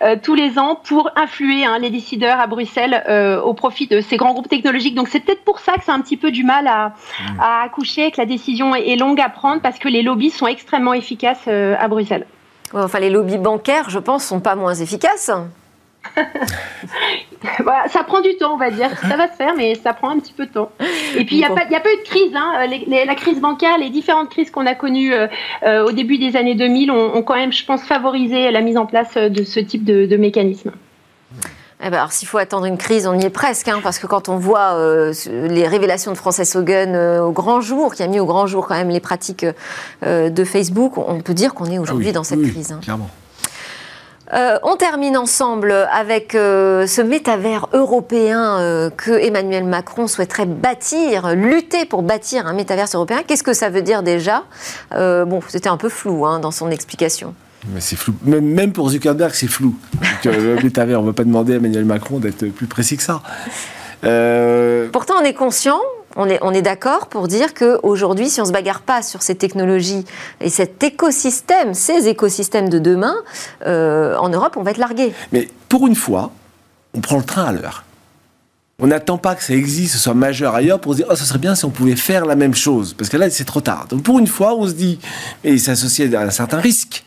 Euh, 0.00 0.16
tous 0.22 0.34
les 0.34 0.58
ans 0.58 0.76
pour 0.76 1.10
influer 1.16 1.64
hein, 1.64 1.78
les 1.78 1.90
décideurs 1.90 2.40
à 2.40 2.46
Bruxelles 2.46 3.04
euh, 3.08 3.40
au 3.40 3.52
profit 3.52 3.86
de 3.86 4.00
ces 4.00 4.16
grands 4.16 4.32
groupes 4.32 4.48
technologiques. 4.48 4.94
Donc 4.94 5.08
c'est 5.08 5.20
peut-être 5.20 5.44
pour 5.44 5.58
ça 5.58 5.74
que 5.74 5.80
c'est 5.84 5.90
un 5.90 6.00
petit 6.00 6.16
peu 6.16 6.30
du 6.30 6.44
mal 6.44 6.66
à, 6.66 6.88
mmh. 6.88 7.40
à, 7.40 7.62
accoucher, 7.64 8.10
que 8.10 8.18
la 8.18 8.26
décision 8.26 8.74
est, 8.74 8.96
longue 8.96 9.20
à 9.20 9.28
prendre 9.28 9.60
parce 9.60 9.78
que 9.78 9.88
les 9.88 10.02
lobbies 10.02 10.30
sont 10.30 10.46
extrêmement 10.46 10.94
efficaces 10.94 11.44
euh, 11.48 11.74
à 11.78 11.88
Bruxelles. 11.88 12.26
enfin, 12.72 12.98
les 13.00 13.10
lobbies 13.10 13.38
bancaires, 13.38 13.90
je 13.90 13.98
pense, 13.98 14.24
sont 14.24 14.40
pas 14.40 14.54
moins 14.54 14.74
efficaces. 14.74 15.30
ça 17.88 18.04
prend 18.04 18.20
du 18.20 18.36
temps, 18.36 18.54
on 18.54 18.56
va 18.56 18.70
dire. 18.70 18.90
Ça 19.00 19.16
va 19.16 19.28
se 19.28 19.36
faire, 19.36 19.54
mais 19.56 19.74
ça 19.74 19.92
prend 19.92 20.10
un 20.10 20.18
petit 20.18 20.32
peu 20.32 20.46
de 20.46 20.52
temps. 20.52 20.70
Et 21.16 21.24
puis, 21.24 21.36
il 21.36 21.38
n'y 21.38 21.44
a, 21.44 21.48
pas, 21.50 21.62
a 21.62 21.80
pas 21.80 21.92
eu 21.92 22.02
de 22.02 22.08
crise. 22.08 22.32
Hein. 22.34 22.66
la 23.06 23.14
crise 23.14 23.40
bancaire, 23.40 23.78
les 23.78 23.90
différentes 23.90 24.30
crises 24.30 24.50
qu'on 24.50 24.66
a 24.66 24.74
connues 24.74 25.12
euh, 25.12 25.26
euh, 25.64 25.86
au 25.86 25.92
début 25.92 26.18
des 26.18 26.36
années 26.36 26.54
2000 26.54 26.90
ont, 26.90 27.22
quand 27.22 27.36
même, 27.36 27.52
je 27.52 27.64
pense, 27.64 27.82
favorisé 27.82 28.50
la 28.50 28.60
mise 28.60 28.76
en 28.76 28.86
place 28.86 29.14
de 29.14 29.44
ce 29.44 29.60
type 29.60 29.84
de, 29.84 30.16
mécanisme. 30.16 30.72
Eh 31.80 31.90
ben, 31.90 31.98
alors, 31.98 32.10
s'il 32.12 32.26
faut 32.26 32.38
attendre 32.38 32.64
une 32.64 32.76
crise, 32.76 33.06
on 33.06 33.14
y 33.14 33.24
est 33.24 33.30
presque, 33.30 33.68
hein, 33.68 33.78
parce 33.82 34.00
que 34.00 34.08
quand 34.08 34.28
on 34.28 34.36
voit 34.36 34.74
euh, 34.74 35.12
les 35.28 35.66
révélations 35.68 36.10
de 36.10 36.16
Frances 36.16 36.56
Hogan 36.56 36.94
euh, 36.96 37.22
au 37.22 37.30
grand 37.30 37.60
jour, 37.60 37.94
qui 37.94 38.02
a 38.02 38.08
mis 38.08 38.18
au 38.18 38.26
grand 38.26 38.48
jour 38.48 38.66
quand 38.66 38.74
même 38.74 38.88
les 38.88 38.98
pratiques 38.98 39.46
euh, 40.04 40.28
de 40.28 40.44
Facebook, 40.44 40.98
on 40.98 41.20
peut 41.20 41.34
dire 41.34 41.54
qu'on 41.54 41.66
est 41.66 41.78
aujourd'hui 41.78 42.06
Ah 42.06 42.08
oui, 42.08 42.14
dans 42.14 42.24
cette 42.24 42.40
oui, 42.40 42.50
crise. 42.50 42.72
hein. 42.72 42.80
Clairement. 42.82 43.08
Euh, 44.34 44.58
on 44.62 44.76
termine 44.76 45.16
ensemble 45.16 45.72
avec 45.90 46.34
euh, 46.34 46.86
ce 46.86 47.00
métavers 47.00 47.68
européen 47.72 48.58
euh, 48.58 48.90
que 48.90 49.12
Emmanuel 49.12 49.64
Macron 49.64 50.06
souhaiterait 50.06 50.46
bâtir, 50.46 51.34
lutter 51.34 51.86
pour 51.86 52.02
bâtir 52.02 52.46
un 52.46 52.52
métavers 52.52 52.88
européen. 52.92 53.22
Qu'est-ce 53.26 53.42
que 53.42 53.54
ça 53.54 53.70
veut 53.70 53.82
dire 53.82 54.02
déjà? 54.02 54.44
Bon, 54.90 55.40
c'était 55.48 55.68
un 55.68 55.76
peu 55.76 55.88
flou 55.88 56.26
hein, 56.26 56.40
dans 56.40 56.50
son 56.50 56.70
explication. 56.70 57.34
Mais 57.72 57.80
c'est 57.80 57.96
flou. 57.96 58.14
Même, 58.24 58.72
pour 58.72 58.90
Zuckerberg, 58.90 59.32
c'est 59.34 59.48
flou. 59.48 59.74
Donc, 60.24 60.34
le 60.34 60.56
métavers, 60.62 61.00
on 61.00 61.02
ne 61.02 61.08
va 61.08 61.12
pas 61.12 61.24
demander 61.24 61.54
à 61.54 61.56
Emmanuel 61.56 61.84
Macron 61.84 62.18
d'être 62.18 62.46
plus 62.46 62.66
précis 62.66 62.96
que 62.96 63.02
ça. 63.02 63.22
Pourtant, 64.92 65.14
on 65.20 65.24
est 65.24 65.34
conscient, 65.34 65.80
on 66.18 66.28
est, 66.28 66.38
on 66.42 66.52
est 66.52 66.62
d'accord 66.62 67.06
pour 67.06 67.28
dire 67.28 67.54
qu'aujourd'hui, 67.54 68.28
si 68.28 68.40
on 68.40 68.42
ne 68.42 68.48
se 68.48 68.52
bagarre 68.52 68.82
pas 68.82 69.02
sur 69.02 69.22
ces 69.22 69.36
technologies 69.36 70.04
et 70.40 70.50
cet 70.50 70.82
écosystème, 70.82 71.74
ces 71.74 72.08
écosystèmes 72.08 72.68
de 72.68 72.80
demain, 72.80 73.14
euh, 73.64 74.16
en 74.16 74.28
Europe, 74.28 74.56
on 74.56 74.62
va 74.62 74.72
être 74.72 74.78
largué. 74.78 75.14
mais 75.32 75.48
pour 75.68 75.86
une 75.86 75.94
fois, 75.94 76.32
on 76.92 77.00
prend 77.00 77.18
le 77.18 77.22
train 77.22 77.44
à 77.44 77.52
l'heure. 77.52 77.84
On 78.80 78.88
n'attend 78.88 79.18
pas 79.18 79.34
que 79.34 79.42
ça 79.42 79.54
existe, 79.54 79.94
ce 79.94 79.98
soit 79.98 80.14
majeur 80.14 80.54
ailleurs, 80.54 80.80
pour 80.80 80.92
se 80.92 80.98
dire, 80.98 81.06
oh, 81.08 81.14
ça 81.14 81.24
serait 81.24 81.38
bien 81.38 81.54
si 81.54 81.64
on 81.64 81.70
pouvait 81.70 81.96
faire 81.96 82.26
la 82.26 82.36
même 82.36 82.54
chose. 82.54 82.94
Parce 82.94 83.10
que 83.10 83.16
là, 83.16 83.30
c'est 83.30 83.44
trop 83.44 83.60
tard. 83.60 83.86
Donc 83.88 84.02
pour 84.02 84.18
une 84.18 84.26
fois, 84.26 84.54
on 84.54 84.66
se 84.66 84.72
dit, 84.72 84.98
et 85.44 85.56
c'est 85.58 85.70
associé 85.70 86.12
à 86.14 86.22
un 86.22 86.30
certain 86.30 86.58
risque. 86.58 87.04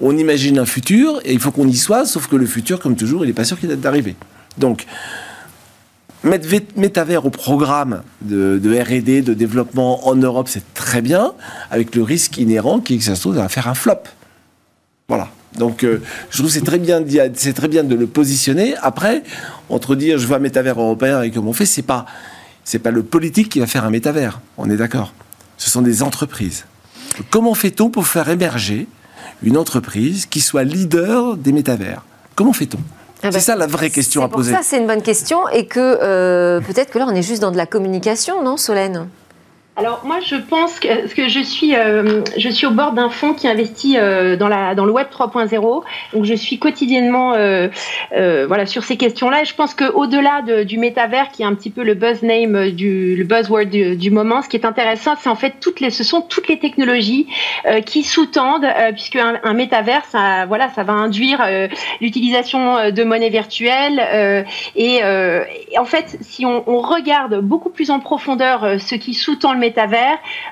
On 0.00 0.16
imagine 0.16 0.58
un 0.58 0.66
futur, 0.66 1.20
et 1.24 1.32
il 1.32 1.40
faut 1.40 1.50
qu'on 1.50 1.66
y 1.66 1.76
soit, 1.76 2.06
sauf 2.06 2.28
que 2.28 2.36
le 2.36 2.46
futur, 2.46 2.78
comme 2.78 2.96
toujours, 2.96 3.24
il 3.24 3.28
n'est 3.28 3.34
pas 3.34 3.44
sûr 3.44 3.58
qu'il 3.58 3.70
est 3.70 3.76
d'arriver. 3.76 4.14
Donc, 4.58 4.86
mettre 6.26 6.48
métavers 6.76 7.24
au 7.26 7.30
programme 7.30 8.02
de, 8.22 8.58
R&D, 8.80 9.22
de 9.22 9.34
développement 9.34 10.06
en 10.06 10.14
Europe, 10.14 10.48
c'est 10.48 10.74
très 10.74 11.00
bien, 11.00 11.32
avec 11.70 11.94
le 11.94 12.02
risque 12.02 12.38
inhérent 12.38 12.80
qui 12.80 12.94
est 12.94 12.98
que 12.98 13.04
ça 13.04 13.14
se 13.14 13.22
trouve, 13.22 13.36
va 13.36 13.48
faire 13.48 13.68
un 13.68 13.74
flop. 13.74 14.02
Voilà. 15.08 15.28
Donc, 15.58 15.84
euh, 15.84 16.02
je 16.30 16.38
trouve 16.38 16.50
c'est 16.50 16.64
très 16.64 16.78
bien, 16.78 17.02
c'est 17.34 17.54
très 17.54 17.68
bien 17.68 17.84
de 17.84 17.94
le 17.94 18.06
positionner. 18.06 18.74
Après, 18.82 19.22
entre 19.68 19.94
dire 19.94 20.18
je 20.18 20.32
un 20.32 20.38
métavers 20.38 20.78
européen 20.78 21.22
et 21.22 21.30
comment 21.30 21.50
on 21.50 21.54
fait, 21.54 21.66
c'est 21.66 21.82
pas, 21.82 22.06
c'est 22.64 22.78
pas 22.78 22.90
le 22.90 23.02
politique 23.02 23.48
qui 23.48 23.60
va 23.60 23.66
faire 23.66 23.84
un 23.84 23.90
métavers. 23.90 24.40
On 24.58 24.68
est 24.68 24.76
d'accord. 24.76 25.14
Ce 25.56 25.70
sont 25.70 25.82
des 25.82 26.02
entreprises. 26.02 26.66
Comment 27.30 27.54
fait-on 27.54 27.88
pour 27.88 28.06
faire 28.06 28.28
émerger 28.28 28.86
une 29.42 29.56
entreprise 29.56 30.26
qui 30.26 30.40
soit 30.40 30.64
leader 30.64 31.36
des 31.36 31.52
métavers 31.52 32.02
Comment 32.34 32.52
fait-on? 32.52 32.78
Ah 33.22 33.30
bah, 33.30 33.32
C'est 33.32 33.40
ça 33.40 33.56
la 33.56 33.66
vraie 33.66 33.90
question 33.90 34.22
à 34.22 34.28
pour 34.28 34.38
poser. 34.38 34.52
ça, 34.52 34.60
c'est 34.62 34.78
une 34.78 34.86
bonne 34.86 35.02
question 35.02 35.48
et 35.48 35.66
que 35.66 35.80
euh, 36.02 36.60
peut-être 36.60 36.90
que 36.90 36.98
là, 36.98 37.06
on 37.08 37.14
est 37.14 37.22
juste 37.22 37.40
dans 37.42 37.50
de 37.50 37.56
la 37.56 37.66
communication, 37.66 38.42
non, 38.42 38.56
Solène? 38.56 39.08
Alors 39.78 40.00
moi 40.06 40.20
je 40.24 40.36
pense 40.36 40.80
que, 40.80 41.06
que 41.14 41.28
je 41.28 41.40
suis 41.40 41.76
euh, 41.76 42.22
je 42.38 42.48
suis 42.48 42.66
au 42.66 42.70
bord 42.70 42.92
d'un 42.92 43.10
fonds 43.10 43.34
qui 43.34 43.46
investit 43.46 43.98
euh, 43.98 44.34
dans 44.34 44.48
la 44.48 44.74
dans 44.74 44.86
le 44.86 44.92
web 44.92 45.08
3.0 45.12 45.82
donc 46.14 46.24
je 46.24 46.32
suis 46.34 46.58
quotidiennement 46.58 47.34
euh, 47.34 47.68
voilà 48.10 48.64
sur 48.64 48.84
ces 48.84 48.96
questions-là. 48.96 49.42
Et 49.42 49.44
je 49.44 49.54
pense 49.54 49.74
que 49.74 49.84
au-delà 49.84 50.40
de- 50.40 50.62
du 50.62 50.78
métavers 50.78 51.30
qui 51.30 51.42
est 51.42 51.44
un 51.44 51.54
petit 51.54 51.68
peu 51.68 51.82
le 51.84 51.92
buzz 51.92 52.22
name 52.22 52.70
du 52.70 53.16
le 53.16 53.24
buzzword 53.24 53.66
du, 53.66 54.10
moment 54.10 54.40
ce 54.40 54.48
qui 54.48 54.56
est 54.56 54.64
intéressant 54.64 55.14
c'est 55.20 55.28
en 55.28 55.34
fait 55.36 55.56
toutes 55.60 55.80
les 55.80 55.90
ce 55.90 56.04
sont 56.04 56.22
toutes 56.22 56.48
les 56.48 56.58
technologies 56.58 57.26
qui 57.84 58.02
sous-tendent 58.02 58.66
puisque 58.94 59.16
un, 59.16 59.34
un 59.44 59.52
métavers 59.52 60.06
ça 60.06 60.46
voilà 60.46 60.70
ça 60.70 60.84
va 60.84 60.94
induire 60.94 61.46
l'utilisation 62.00 62.90
de 62.90 63.04
monnaie 63.04 63.28
virtuelle 63.28 64.46
et, 64.74 65.00
en 65.78 65.84
fait, 65.84 66.16
si 66.22 66.46
on, 66.46 66.64
on 66.66 66.80
regarde 66.80 67.40
beaucoup 67.42 67.68
plus 67.68 67.90
en 67.90 68.00
profondeur 68.00 68.80
ce 68.80 68.94
qui 68.94 69.12
sous-tend 69.12 69.52
le 69.52 69.58
métavers, 69.58 69.65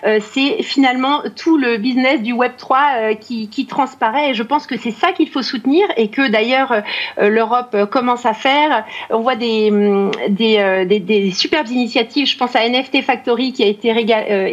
euh, 0.05 0.19
c'est 0.21 0.63
finalement 0.63 1.23
tout 1.37 1.57
le 1.57 1.77
business 1.79 2.23
du 2.23 2.33
Web 2.33 2.53
3 2.57 2.79
euh, 2.79 3.15
qui, 3.15 3.49
qui 3.49 3.67
transparaît. 3.67 4.31
Et 4.31 4.35
je 4.35 4.43
pense 4.43 4.67
que 4.67 4.77
c'est 4.77 4.91
ça 4.91 5.13
qu'il 5.13 5.29
faut 5.29 5.43
soutenir 5.43 5.87
et 5.97 6.09
que 6.09 6.29
d'ailleurs 6.29 6.73
euh, 6.73 7.29
l'Europe 7.29 7.77
commence 7.91 8.27
à 8.27 8.35
faire. 8.35 8.85
On 9.11 9.21
voit 9.21 9.37
des, 9.37 9.71
hum, 9.71 10.11
superbes 11.33 11.69
initiatives. 11.69 12.27
Je 12.27 12.37
pense 12.37 12.55
à 12.57 12.69
NFT 12.69 13.03
Factory 13.03 13.53
qui 13.53 13.63
a 13.63 13.67
été 13.67 13.91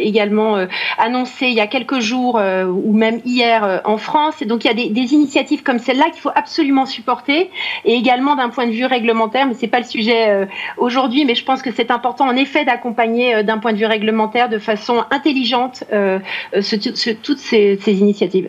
également 0.02 0.66
annoncé 0.98 1.46
il 1.46 1.54
y 1.54 1.60
a 1.60 1.66
quelques 1.66 2.00
jours 2.00 2.34
ou 2.36 2.92
même 2.92 3.20
hier 3.24 3.82
en 3.84 3.96
France. 3.96 4.40
Et 4.42 4.44
donc 4.44 4.64
il 4.64 4.68
y 4.68 4.70
a 4.70 4.74
des, 4.74 4.88
des 4.88 5.14
initiatives 5.14 5.62
comme 5.62 5.78
celle-là 5.78 6.06
qu'il 6.10 6.20
faut 6.20 6.30
absolument 6.34 6.86
supporter 6.86 7.50
et 7.84 7.94
également 7.94 8.36
d'un 8.36 8.48
point 8.48 8.66
de 8.66 8.72
vue 8.72 8.86
réglementaire, 8.86 9.46
mais 9.46 9.54
c'est 9.54 9.68
pas 9.68 9.78
le 9.78 9.84
sujet 9.84 10.48
aujourd'hui, 10.76 11.24
mais 11.24 11.34
je 11.34 11.44
pense 11.44 11.62
que 11.62 11.70
c'est 11.70 11.90
important 11.90 12.26
en 12.26 12.36
effet 12.36 12.64
d'accompagner 12.64 13.42
d'un 13.42 13.58
point 13.58 13.72
de 13.72 13.78
vue 13.78 13.86
réglementaire 13.86 14.48
de 14.52 14.58
façon 14.58 15.04
intelligente 15.10 15.84
euh, 15.92 16.18
euh, 16.54 16.62
ce- 16.62 16.76
ce- 16.94 17.10
toutes 17.10 17.38
ces, 17.40 17.78
ces 17.84 17.92
initiatives. 17.94 18.48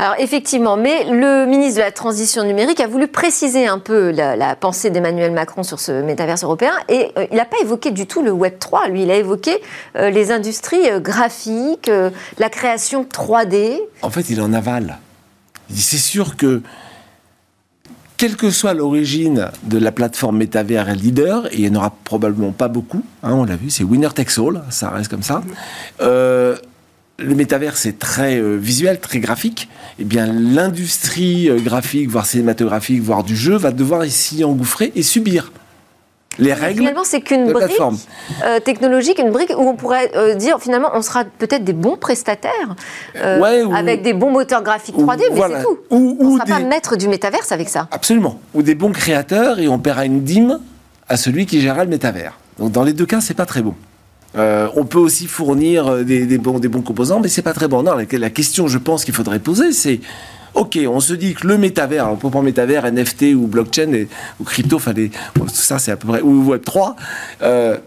Alors 0.00 0.14
effectivement, 0.20 0.76
mais 0.76 1.04
le 1.10 1.44
ministre 1.46 1.80
de 1.80 1.84
la 1.84 1.90
Transition 1.90 2.44
numérique 2.44 2.78
a 2.78 2.86
voulu 2.86 3.08
préciser 3.08 3.66
un 3.66 3.80
peu 3.80 4.12
la, 4.12 4.36
la 4.36 4.54
pensée 4.54 4.90
d'Emmanuel 4.90 5.32
Macron 5.32 5.64
sur 5.64 5.80
ce 5.80 5.90
métaverse 6.02 6.44
européen 6.44 6.70
et 6.88 7.10
euh, 7.18 7.26
il 7.32 7.36
n'a 7.36 7.44
pas 7.44 7.56
évoqué 7.62 7.90
du 7.90 8.06
tout 8.06 8.22
le 8.22 8.30
Web 8.30 8.60
3, 8.60 8.86
lui 8.88 9.02
il 9.02 9.10
a 9.10 9.16
évoqué 9.16 9.50
euh, 9.96 10.10
les 10.10 10.30
industries 10.30 10.88
euh, 10.88 11.00
graphiques, 11.00 11.88
euh, 11.88 12.10
la 12.38 12.48
création 12.48 13.02
3D. 13.04 13.80
En 14.02 14.10
fait, 14.10 14.30
il 14.30 14.40
en 14.40 14.52
avale. 14.52 14.98
Il 15.68 15.74
dit, 15.74 15.82
C'est 15.82 15.98
sûr 15.98 16.36
que, 16.36 16.62
quelle 18.18 18.36
que 18.36 18.50
soit 18.50 18.74
l'origine 18.74 19.48
de 19.62 19.78
la 19.78 19.92
plateforme 19.92 20.38
métavers 20.38 20.94
leader, 20.94 21.46
et 21.52 21.60
il 21.60 21.70
n'y 21.70 21.76
en 21.76 21.80
aura 21.80 21.96
probablement 22.04 22.50
pas 22.50 22.68
beaucoup, 22.68 23.02
hein, 23.22 23.32
on 23.32 23.44
l'a 23.44 23.56
vu, 23.56 23.70
c'est 23.70 23.84
winner 23.84 24.08
takes 24.14 24.38
all, 24.38 24.62
ça 24.70 24.90
reste 24.90 25.08
comme 25.08 25.22
ça. 25.22 25.42
Euh, 26.00 26.56
le 27.18 27.34
métavers, 27.34 27.76
c'est 27.76 27.98
très 27.98 28.36
euh, 28.36 28.56
visuel, 28.56 29.00
très 29.00 29.20
graphique. 29.20 29.68
Eh 30.00 30.04
bien, 30.04 30.26
l'industrie 30.26 31.48
euh, 31.48 31.58
graphique, 31.58 32.08
voire 32.08 32.26
cinématographique, 32.26 33.00
voire 33.02 33.22
du 33.22 33.36
jeu, 33.36 33.56
va 33.56 33.70
devoir 33.70 34.04
s'y 34.06 34.44
engouffrer 34.44 34.92
et 34.96 35.02
subir 35.02 35.52
les 36.38 36.52
règles 36.52 36.78
Finalement, 36.80 37.04
c'est 37.04 37.20
qu'une 37.20 37.52
brique 37.52 37.80
euh, 38.44 38.60
technologique, 38.60 39.18
une 39.18 39.30
brique 39.30 39.52
où 39.56 39.62
on 39.68 39.74
pourrait 39.74 40.10
euh, 40.16 40.34
dire 40.34 40.58
finalement 40.60 40.90
on 40.94 41.02
sera 41.02 41.24
peut-être 41.24 41.64
des 41.64 41.72
bons 41.72 41.96
prestataires 41.96 42.76
euh, 43.16 43.40
Ouais, 43.40 43.62
ou- 43.62 43.74
avec 43.74 44.02
des 44.02 44.12
bons 44.12 44.30
moteurs 44.30 44.62
graphiques 44.62 44.96
3D, 44.96 45.22
mais 45.30 45.36
Voilà. 45.36 45.58
c'est 45.58 45.64
tout. 45.64 45.78
Ou, 45.90 46.16
On 46.20 46.24
ne 46.30 46.34
sera 46.36 46.46
pas 46.46 46.60
maître 46.60 46.96
du 46.96 47.08
métaverse 47.08 47.50
avec 47.52 47.68
ça. 47.68 47.88
Absolument. 47.90 48.40
Ou 48.54 48.62
des 48.62 48.74
bons 48.74 48.92
créateurs 48.92 49.58
et 49.58 49.68
on 49.68 49.78
paiera 49.78 50.04
une 50.04 50.22
dîme 50.22 50.60
à 51.08 51.16
celui 51.16 51.46
qui 51.46 51.60
gérera 51.60 51.84
le 51.84 51.90
métavers. 51.90 52.38
Donc 52.58 52.72
dans 52.72 52.84
les 52.84 52.92
deux 52.92 53.06
cas, 53.06 53.20
c'est 53.20 53.34
pas 53.34 53.46
très 53.46 53.62
bon. 53.62 53.74
On 54.36 54.84
peut 54.84 54.98
aussi 54.98 55.26
fournir 55.26 56.04
des, 56.04 56.24
des 56.26 56.38
bons, 56.38 56.60
des 56.60 56.68
bons 56.68 56.82
composants, 56.82 57.18
mais 57.18 57.28
c'est 57.28 57.42
pas 57.42 57.54
très 57.54 57.66
bon. 57.66 57.82
Non, 57.82 57.94
la, 57.94 58.04
la 58.18 58.30
question, 58.30 58.68
je 58.68 58.78
pense 58.78 59.04
qu'il 59.04 59.14
faudrait 59.14 59.40
poser, 59.40 59.72
c'est 59.72 59.98
ok, 60.58 60.78
on 60.88 61.00
se 61.00 61.14
dit 61.14 61.34
que 61.34 61.46
le 61.46 61.56
métavers, 61.56 62.04
alors 62.04 62.18
pour 62.18 62.30
prendre 62.30 62.44
métavers, 62.44 62.90
NFT 62.90 63.34
ou 63.34 63.46
blockchain 63.46 64.06
ou 64.40 64.44
crypto, 64.44 64.80
tout 64.80 65.48
ça 65.48 65.78
c'est 65.78 65.92
à 65.92 65.96
peu 65.96 66.08
près 66.08 66.20
ou 66.20 66.48
Web 66.48 66.64
3. 66.64 66.96
euh, 67.42 67.78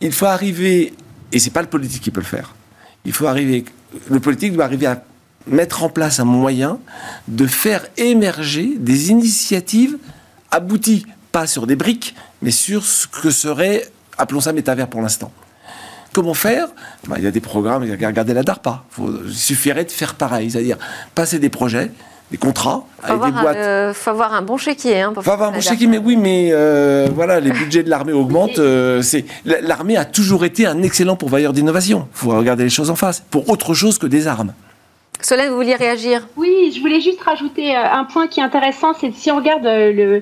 il 0.00 0.12
faut 0.12 0.26
arriver, 0.26 0.92
et 1.32 1.38
c'est 1.38 1.50
pas 1.50 1.62
le 1.62 1.68
politique 1.68 2.02
qui 2.02 2.10
peut 2.10 2.20
le 2.20 2.26
faire. 2.26 2.54
Il 3.04 3.12
faut 3.12 3.26
arriver, 3.26 3.64
le 4.08 4.20
politique 4.20 4.52
doit 4.52 4.64
arriver 4.64 4.86
à 4.86 5.02
mettre 5.46 5.82
en 5.82 5.88
place 5.88 6.20
un 6.20 6.24
moyen 6.24 6.78
de 7.28 7.46
faire 7.46 7.86
émerger 7.96 8.74
des 8.78 9.10
initiatives 9.10 9.98
abouties, 10.50 11.06
pas 11.32 11.46
sur 11.46 11.66
des 11.66 11.76
briques, 11.76 12.14
mais 12.42 12.50
sur 12.50 12.84
ce 12.84 13.06
que 13.06 13.30
serait, 13.30 13.88
appelons 14.18 14.40
ça 14.40 14.52
métavers 14.52 14.88
pour 14.88 15.02
l'instant. 15.02 15.32
Comment 16.14 16.32
faire 16.32 16.68
Ben, 17.08 17.16
Il 17.18 17.24
y 17.24 17.26
a 17.26 17.30
des 17.30 17.40
programmes, 17.40 17.82
regardez 17.82 18.32
la 18.32 18.42
DARPA. 18.42 18.84
Faut- 18.88 19.10
il 19.26 19.34
suffirait 19.34 19.84
de 19.84 19.90
faire 19.90 20.14
pareil, 20.14 20.50
c'est-à-dire 20.50 20.78
passer 21.14 21.38
des 21.40 21.48
projets, 21.50 21.90
des 22.30 22.36
contrats 22.38 22.84
Il 23.02 23.06
faut, 23.06 23.12
avec 23.12 23.20
des 23.22 23.26
avoir, 23.28 23.42
boîtes. 23.42 23.56
euh, 23.56 23.92
faut 23.92 24.10
avoir 24.10 24.32
un 24.32 24.42
bon 24.42 24.56
chéquier. 24.56 25.00
Hein, 25.02 25.10
pour 25.12 25.24
Faut 25.24 25.30
avoir 25.32 25.50
un 25.50 25.52
bon 25.52 25.60
chéquier, 25.60 25.88
mais 25.88 25.98
oui, 25.98 26.16
mais 26.16 26.50
euh, 26.52 27.08
voilà, 27.12 27.40
les 27.40 27.50
budgets 27.50 27.82
de 27.82 27.90
l'armée 27.90 28.12
augmentent. 28.12 28.58
euh, 28.60 29.02
c'est 29.02 29.24
l'armée 29.44 29.96
a 29.96 30.04
toujours 30.04 30.44
été 30.44 30.66
un 30.66 30.82
excellent 30.82 31.16
pourvoyeur 31.16 31.52
d'innovation. 31.52 32.06
Il 32.14 32.18
faut 32.18 32.30
regarder 32.30 32.62
les 32.64 32.70
choses 32.70 32.90
en 32.90 32.96
face, 32.96 33.22
pour 33.30 33.48
autre 33.50 33.74
chose 33.74 33.98
que 33.98 34.06
des 34.06 34.26
armes. 34.28 34.52
Solène, 35.24 35.48
vous 35.48 35.56
vouliez 35.56 35.74
réagir? 35.74 36.28
Oui, 36.36 36.70
je 36.76 36.80
voulais 36.80 37.00
juste 37.00 37.22
rajouter 37.22 37.74
euh, 37.74 37.80
un 37.82 38.04
point 38.04 38.26
qui 38.26 38.40
est 38.40 38.42
intéressant, 38.42 38.92
c'est 38.92 39.10
si 39.14 39.30
on 39.30 39.36
regarde 39.36 39.64
euh, 39.64 40.20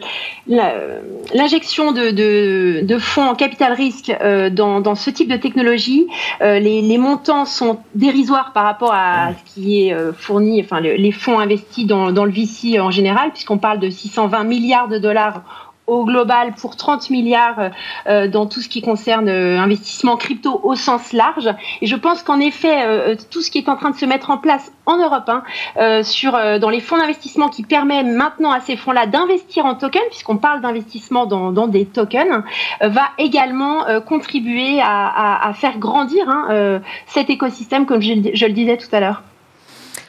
l'injection 1.34 1.90
de, 1.90 2.12
de, 2.12 2.80
de 2.86 2.98
fonds 2.98 3.24
en 3.28 3.34
capital 3.34 3.72
risque 3.72 4.10
euh, 4.10 4.48
dans, 4.48 4.80
dans 4.80 4.94
ce 4.94 5.10
type 5.10 5.28
de 5.28 5.36
technologie, 5.36 6.06
les, 6.40 6.82
les 6.82 6.98
montants 6.98 7.46
sont 7.46 7.80
dérisoires 7.96 8.52
par 8.52 8.62
rapport 8.62 8.92
à 8.94 9.30
ce 9.32 9.52
qui 9.54 9.88
est 9.88 9.96
fourni, 10.16 10.62
enfin 10.62 10.78
le- 10.80 10.94
les 10.94 11.10
fonds 11.12 11.40
investis 11.40 11.84
dans, 11.84 12.12
dans 12.12 12.24
le 12.24 12.30
VC 12.30 12.78
en 12.78 12.92
général, 12.92 13.30
puisqu'on 13.32 13.58
parle 13.58 13.80
de 13.80 13.90
620 13.90 14.44
milliards 14.44 14.86
de 14.88 14.98
dollars 14.98 15.71
global 16.04 16.52
pour 16.52 16.76
30 16.76 17.10
milliards 17.10 17.70
dans 18.06 18.46
tout 18.46 18.60
ce 18.60 18.68
qui 18.68 18.82
concerne 18.82 19.28
investissement 19.28 20.16
crypto 20.16 20.60
au 20.62 20.74
sens 20.74 21.12
large. 21.12 21.48
Et 21.80 21.86
je 21.86 21.96
pense 21.96 22.22
qu'en 22.22 22.40
effet, 22.40 23.16
tout 23.30 23.40
ce 23.40 23.50
qui 23.50 23.58
est 23.58 23.68
en 23.68 23.76
train 23.76 23.90
de 23.90 23.96
se 23.96 24.06
mettre 24.06 24.30
en 24.30 24.38
place 24.38 24.72
en 24.86 24.96
Europe, 24.96 25.28
hein, 25.28 26.02
sur, 26.02 26.32
dans 26.32 26.70
les 26.70 26.80
fonds 26.80 26.98
d'investissement 26.98 27.48
qui 27.48 27.62
permet 27.62 28.02
maintenant 28.02 28.50
à 28.50 28.60
ces 28.60 28.76
fonds-là 28.76 29.06
d'investir 29.06 29.64
en 29.64 29.74
tokens, 29.74 30.04
puisqu'on 30.10 30.38
parle 30.38 30.60
d'investissement 30.60 31.26
dans, 31.26 31.68
des 31.68 31.86
tokens, 31.86 32.42
va 32.80 33.08
également 33.18 33.84
contribuer 34.06 34.80
à, 34.82 35.52
faire 35.54 35.78
grandir 35.78 36.28
hein, 36.28 36.80
cet 37.06 37.30
écosystème, 37.30 37.86
comme 37.86 38.02
je 38.02 38.46
le 38.46 38.52
disais 38.52 38.76
tout 38.76 38.94
à 38.94 39.00
l'heure. 39.00 39.22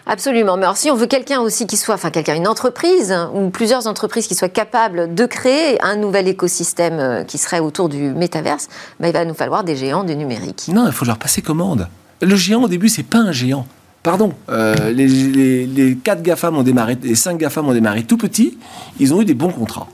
Absolument. 0.05 0.57
Mais 0.57 0.63
alors, 0.63 0.77
si 0.77 0.91
on 0.91 0.95
veut 0.95 1.07
quelqu'un 1.07 1.39
aussi 1.39 1.65
qui 1.65 1.77
soit, 1.77 1.95
enfin, 1.95 2.11
quelqu'un, 2.11 2.35
une 2.35 2.47
entreprise 2.47 3.15
ou 3.33 3.49
plusieurs 3.49 3.87
entreprises 3.87 4.27
qui 4.27 4.35
soient 4.35 4.49
capables 4.49 5.15
de 5.15 5.25
créer 5.25 5.81
un 5.81 5.95
nouvel 5.95 6.27
écosystème 6.27 6.99
euh, 6.99 7.23
qui 7.23 7.37
serait 7.37 7.59
autour 7.59 7.87
du 7.87 8.09
métaverse, 8.09 8.67
ben, 8.99 9.07
il 9.07 9.13
va 9.13 9.23
nous 9.23 9.33
falloir 9.33 9.63
des 9.63 9.75
géants 9.75 10.03
du 10.03 10.15
numérique. 10.15 10.69
Non, 10.73 10.85
il 10.87 10.91
faut 10.91 11.05
leur 11.05 11.17
passer 11.17 11.41
commande. 11.41 11.87
Le 12.21 12.35
géant, 12.35 12.63
au 12.63 12.67
début, 12.67 12.89
c'est 12.89 13.03
pas 13.03 13.19
un 13.19 13.31
géant. 13.31 13.65
Pardon, 14.01 14.33
euh, 14.49 14.91
les, 14.91 15.07
les, 15.07 15.65
les 15.65 15.95
4 15.95 16.21
GAFAM 16.21 16.57
ont 16.57 16.63
démarré, 16.63 16.97
les 17.01 17.15
5 17.15 17.37
GAFAM 17.37 17.69
ont 17.69 17.73
démarré 17.73 18.03
tout 18.03 18.17
petits, 18.17 18.57
ils 18.99 19.13
ont 19.13 19.21
eu 19.21 19.25
des 19.25 19.33
bons 19.33 19.51
contrats. 19.51 19.87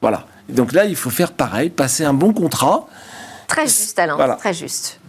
Voilà. 0.00 0.24
donc 0.48 0.72
là, 0.72 0.84
il 0.84 0.94
faut 0.94 1.10
faire 1.10 1.32
pareil, 1.32 1.68
passer 1.68 2.04
un 2.04 2.14
bon 2.14 2.32
contrat. 2.32 2.86
Très 3.48 3.66
juste, 3.66 3.98
Alain, 3.98 4.16
très 4.36 4.54
juste 4.54 4.99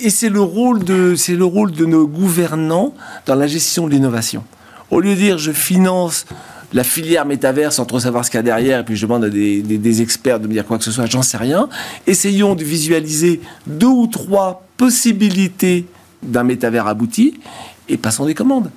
et 0.00 0.10
c'est 0.10 0.28
le 0.28 0.40
rôle 0.40 0.84
de 0.84 1.14
c'est 1.16 1.34
le 1.34 1.44
rôle 1.44 1.72
de 1.72 1.84
nos 1.84 2.06
gouvernants 2.06 2.94
dans 3.26 3.34
la 3.34 3.46
gestion 3.46 3.86
de 3.86 3.92
l'innovation. 3.92 4.44
Au 4.90 5.00
lieu 5.00 5.10
de 5.10 5.20
dire 5.20 5.38
je 5.38 5.52
finance 5.52 6.26
la 6.72 6.84
filière 6.84 7.24
métaverse 7.24 7.76
sans 7.76 7.86
trop 7.86 8.00
savoir 8.00 8.24
ce 8.24 8.30
qu'il 8.30 8.38
y 8.38 8.40
a 8.40 8.42
derrière, 8.42 8.80
et 8.80 8.84
puis 8.84 8.96
je 8.96 9.06
demande 9.06 9.24
à 9.24 9.30
des, 9.30 9.62
des 9.62 10.02
experts 10.02 10.38
de 10.40 10.46
me 10.46 10.52
dire 10.52 10.66
quoi 10.66 10.78
que 10.78 10.84
ce 10.84 10.90
soit, 10.90 11.06
j'en 11.06 11.22
sais 11.22 11.38
rien. 11.38 11.68
Essayons 12.06 12.54
de 12.54 12.62
visualiser 12.62 13.40
deux 13.66 13.86
ou 13.86 14.06
trois 14.06 14.66
possibilités 14.76 15.86
d'un 16.22 16.44
métavers 16.44 16.86
abouti 16.86 17.40
et 17.88 17.96
passons 17.96 18.26
des 18.26 18.34
commandes 18.34 18.70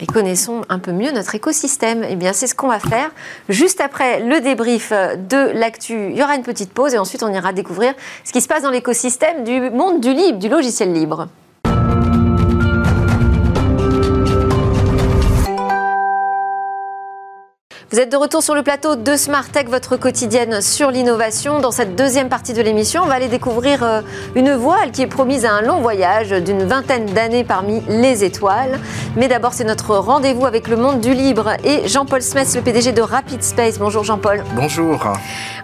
et 0.00 0.06
connaissons 0.06 0.62
un 0.68 0.78
peu 0.78 0.92
mieux 0.92 1.12
notre 1.12 1.34
écosystème. 1.34 2.04
Eh 2.08 2.16
bien, 2.16 2.32
c'est 2.32 2.46
ce 2.46 2.54
qu'on 2.54 2.68
va 2.68 2.80
faire. 2.80 3.10
Juste 3.48 3.80
après 3.80 4.20
le 4.20 4.40
débrief 4.40 4.92
de 4.92 5.50
l'actu, 5.58 6.10
il 6.10 6.16
y 6.16 6.22
aura 6.22 6.36
une 6.36 6.42
petite 6.42 6.72
pause 6.72 6.94
et 6.94 6.98
ensuite 6.98 7.22
on 7.22 7.32
ira 7.32 7.52
découvrir 7.52 7.94
ce 8.24 8.32
qui 8.32 8.40
se 8.40 8.48
passe 8.48 8.62
dans 8.62 8.70
l'écosystème 8.70 9.44
du 9.44 9.70
monde 9.70 10.00
du 10.00 10.12
libre, 10.12 10.38
du 10.38 10.48
logiciel 10.48 10.92
libre. 10.92 11.28
Vous 17.92 17.98
êtes 17.98 18.12
de 18.12 18.16
retour 18.16 18.40
sur 18.40 18.54
le 18.54 18.62
plateau 18.62 18.94
de 18.94 19.16
Smart 19.16 19.48
Tech, 19.48 19.66
votre 19.66 19.96
quotidienne 19.96 20.60
sur 20.60 20.92
l'innovation. 20.92 21.58
Dans 21.58 21.72
cette 21.72 21.96
deuxième 21.96 22.28
partie 22.28 22.52
de 22.52 22.62
l'émission, 22.62 23.02
on 23.02 23.06
va 23.06 23.14
aller 23.14 23.26
découvrir 23.26 23.82
euh, 23.82 24.00
une 24.36 24.54
voile 24.54 24.92
qui 24.92 25.02
est 25.02 25.08
promise 25.08 25.44
à 25.44 25.54
un 25.54 25.60
long 25.60 25.80
voyage 25.80 26.30
d'une 26.30 26.62
vingtaine 26.62 27.06
d'années 27.06 27.42
parmi 27.42 27.82
les 27.88 28.22
étoiles. 28.22 28.78
Mais 29.16 29.26
d'abord, 29.26 29.54
c'est 29.54 29.64
notre 29.64 29.96
rendez-vous 29.96 30.46
avec 30.46 30.68
le 30.68 30.76
monde 30.76 31.00
du 31.00 31.14
libre 31.14 31.54
et 31.64 31.88
Jean-Paul 31.88 32.22
Smith, 32.22 32.54
le 32.54 32.60
PDG 32.60 32.92
de 32.92 33.02
Rapid 33.02 33.42
Space. 33.42 33.80
Bonjour 33.80 34.04
Jean-Paul. 34.04 34.44
Bonjour. 34.54 35.00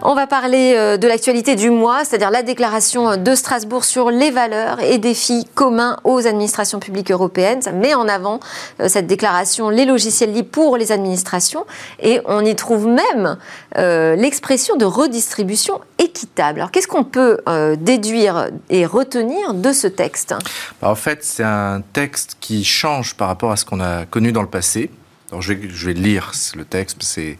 On 0.01 0.13
va 0.13 0.27
parler 0.27 0.73
euh, 0.75 0.97
de 0.97 1.07
l'actualité 1.07 1.55
du 1.55 1.69
mois, 1.69 2.03
c'est-à-dire 2.03 2.29
la 2.29 2.43
déclaration 2.43 3.15
de 3.15 3.35
Strasbourg 3.35 3.85
sur 3.85 4.11
les 4.11 4.31
valeurs 4.31 4.81
et 4.81 4.97
défis 4.97 5.47
communs 5.55 5.95
aux 6.03 6.27
administrations 6.27 6.79
publiques 6.79 7.09
européennes. 7.09 7.61
Ça 7.61 7.71
met 7.71 7.93
en 7.93 8.09
avant 8.09 8.41
euh, 8.81 8.89
cette 8.89 9.07
déclaration 9.07 9.69
les 9.69 9.85
logiciels 9.85 10.33
libres 10.33 10.49
pour 10.51 10.75
les 10.75 10.91
administrations 10.91 11.65
et 12.01 12.16
on 12.25 12.43
y 12.45 12.55
trouve 12.55 12.87
même 12.87 13.37
euh, 13.77 14.15
l'expression 14.15 14.75
de 14.75 14.85
redistribution 14.85 15.81
équitable. 15.99 16.59
Alors 16.59 16.71
qu'est-ce 16.71 16.87
qu'on 16.87 17.03
peut 17.03 17.39
euh, 17.47 17.75
déduire 17.75 18.49
et 18.69 18.85
retenir 18.85 19.53
de 19.53 19.71
ce 19.71 19.87
texte? 19.87 20.35
Bah, 20.81 20.89
En 20.89 20.95
fait, 20.95 21.23
c'est 21.23 21.43
un 21.43 21.81
texte 21.93 22.37
qui 22.39 22.63
change 22.63 23.15
par 23.15 23.27
rapport 23.27 23.51
à 23.51 23.55
ce 23.55 23.65
qu'on 23.65 23.79
a 23.79 24.05
connu 24.05 24.31
dans 24.31 24.41
le 24.41 24.49
passé. 24.49 24.89
Alors, 25.31 25.41
je, 25.41 25.53
vais, 25.53 25.69
je 25.69 25.87
vais 25.87 25.93
lire 25.93 26.31
le 26.55 26.63
texte, 26.63 26.97
c'est 27.01 27.37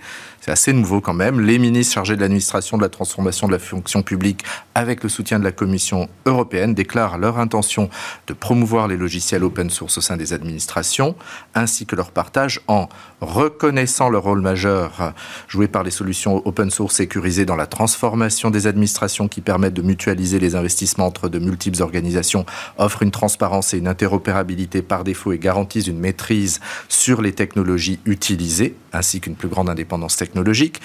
c'est 0.47 0.53
assez 0.53 0.73
nouveau 0.73 1.01
quand 1.01 1.13
même. 1.13 1.41
Les 1.41 1.59
ministres 1.59 1.95
chargés 1.95 2.15
de 2.15 2.21
l'administration 2.21 2.77
de 2.77 2.81
la 2.81 2.87
transformation 2.87 3.47
de 3.47 3.51
la 3.51 3.59
fonction 3.59 4.01
publique, 4.01 4.45
avec 4.75 5.03
le 5.03 5.09
soutien 5.09 5.39
de 5.39 5.43
la 5.43 5.51
Commission 5.51 6.07
européenne, 6.25 6.73
déclarent 6.73 7.17
leur 7.17 7.37
intention 7.37 7.89
de 8.27 8.33
promouvoir 8.33 8.87
les 8.87 8.95
logiciels 8.95 9.43
open 9.43 9.69
source 9.69 9.97
au 9.97 10.01
sein 10.01 10.15
des 10.15 10.31
administrations, 10.31 11.15
ainsi 11.53 11.85
que 11.85 11.97
leur 11.97 12.11
partage 12.11 12.61
en 12.67 12.87
reconnaissant 13.19 14.07
le 14.07 14.19
rôle 14.19 14.39
majeur 14.39 15.13
joué 15.49 15.67
par 15.67 15.83
les 15.83 15.91
solutions 15.91 16.41
open 16.47 16.69
source 16.69 16.95
sécurisées 16.95 17.45
dans 17.45 17.57
la 17.57 17.67
transformation 17.67 18.49
des 18.49 18.67
administrations 18.67 19.27
qui 19.27 19.41
permettent 19.41 19.73
de 19.73 19.81
mutualiser 19.81 20.39
les 20.39 20.55
investissements 20.55 21.07
entre 21.07 21.27
de 21.27 21.39
multiples 21.39 21.81
organisations, 21.81 22.45
offrent 22.77 23.03
une 23.03 23.11
transparence 23.11 23.73
et 23.73 23.79
une 23.79 23.87
interopérabilité 23.87 24.81
par 24.81 25.03
défaut 25.03 25.33
et 25.33 25.39
garantissent 25.39 25.87
une 25.87 25.99
maîtrise 25.99 26.61
sur 26.87 27.21
les 27.21 27.33
technologies 27.33 27.99
utilisées, 28.05 28.75
ainsi 28.97 29.21
qu'une 29.21 29.35
plus 29.35 29.47
grande 29.47 29.69
indépendance 29.69 30.17
technologique 30.17 30.81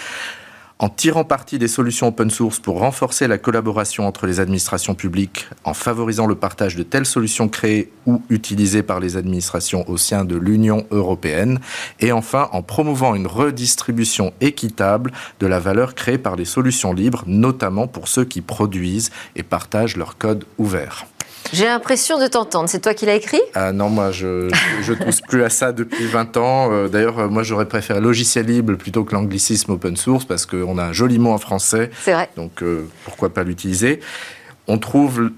en 0.82 0.88
tirant 0.88 1.22
parti 1.22 1.60
des 1.60 1.68
solutions 1.68 2.08
open 2.08 2.28
source 2.28 2.58
pour 2.58 2.80
renforcer 2.80 3.28
la 3.28 3.38
collaboration 3.38 4.04
entre 4.04 4.26
les 4.26 4.40
administrations 4.40 4.96
publiques, 4.96 5.46
en 5.62 5.74
favorisant 5.74 6.26
le 6.26 6.34
partage 6.34 6.74
de 6.74 6.82
telles 6.82 7.06
solutions 7.06 7.48
créées 7.48 7.92
ou 8.04 8.20
utilisées 8.30 8.82
par 8.82 8.98
les 8.98 9.16
administrations 9.16 9.88
au 9.88 9.96
sein 9.96 10.24
de 10.24 10.34
l'Union 10.34 10.84
européenne, 10.90 11.60
et 12.00 12.10
enfin 12.10 12.48
en 12.50 12.62
promouvant 12.62 13.14
une 13.14 13.28
redistribution 13.28 14.32
équitable 14.40 15.12
de 15.38 15.46
la 15.46 15.60
valeur 15.60 15.94
créée 15.94 16.18
par 16.18 16.34
les 16.34 16.44
solutions 16.44 16.92
libres, 16.92 17.22
notamment 17.28 17.86
pour 17.86 18.08
ceux 18.08 18.24
qui 18.24 18.40
produisent 18.40 19.12
et 19.36 19.44
partagent 19.44 19.96
leur 19.96 20.18
code 20.18 20.44
ouvert. 20.58 21.06
J'ai 21.52 21.64
l'impression 21.66 22.18
de 22.18 22.26
t'entendre. 22.26 22.68
C'est 22.68 22.80
toi 22.80 22.94
qui 22.94 23.06
l'as 23.06 23.14
écrit? 23.14 23.40
Ah 23.54 23.72
Non, 23.72 23.88
moi, 23.88 24.10
je 24.10 24.48
ne 24.48 24.94
touche 25.04 25.20
plus 25.28 25.42
à 25.44 25.50
ça 25.50 25.72
depuis 25.72 26.06
20 26.06 26.36
ans. 26.36 26.72
Euh, 26.72 26.88
d'ailleurs, 26.88 27.18
euh, 27.18 27.28
moi, 27.28 27.42
j'aurais 27.42 27.66
préféré 27.66 28.00
logiciel 28.00 28.46
libre 28.46 28.74
plutôt 28.74 29.04
que 29.04 29.14
l'anglicisme 29.14 29.72
open 29.72 29.96
source 29.96 30.24
parce 30.24 30.46
qu'on 30.46 30.78
a 30.78 30.84
un 30.84 30.92
joli 30.92 31.18
mot 31.18 31.30
en 31.30 31.38
français. 31.38 31.90
C'est 32.02 32.12
vrai. 32.12 32.30
Donc, 32.36 32.62
euh, 32.62 32.88
pourquoi 33.04 33.32
pas 33.34 33.42
l'utiliser? 33.44 34.00
On 34.68 34.78
trouve 34.78 35.30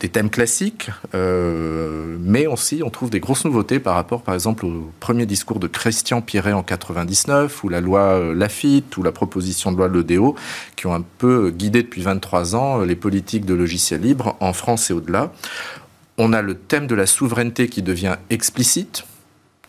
des 0.00 0.10
thèmes 0.10 0.28
classiques, 0.28 0.90
euh, 1.14 2.16
mais 2.20 2.46
aussi 2.46 2.82
on 2.84 2.90
trouve 2.90 3.08
des 3.08 3.20
grosses 3.20 3.44
nouveautés 3.44 3.80
par 3.80 3.94
rapport, 3.94 4.22
par 4.22 4.34
exemple, 4.34 4.66
au 4.66 4.90
premier 5.00 5.24
discours 5.24 5.58
de 5.58 5.66
Christian 5.66 6.20
Pierret 6.20 6.52
en 6.52 6.62
99, 6.62 7.64
ou 7.64 7.68
la 7.70 7.80
loi 7.80 8.00
euh, 8.00 8.34
Lafitte, 8.34 8.96
ou 8.98 9.02
la 9.02 9.12
proposition 9.12 9.72
de 9.72 9.78
loi 9.78 9.88
Ledéo, 9.88 10.34
qui 10.76 10.86
ont 10.86 10.94
un 10.94 11.04
peu 11.18 11.50
guidé 11.50 11.82
depuis 11.82 12.02
23 12.02 12.54
ans 12.54 12.80
euh, 12.80 12.84
les 12.84 12.96
politiques 12.96 13.46
de 13.46 13.54
logiciels 13.54 14.02
libres 14.02 14.36
en 14.40 14.52
France 14.52 14.90
et 14.90 14.92
au-delà. 14.92 15.32
On 16.18 16.32
a 16.32 16.42
le 16.42 16.54
thème 16.54 16.86
de 16.86 16.94
la 16.94 17.06
souveraineté 17.06 17.68
qui 17.68 17.82
devient 17.82 18.16
explicite, 18.28 19.04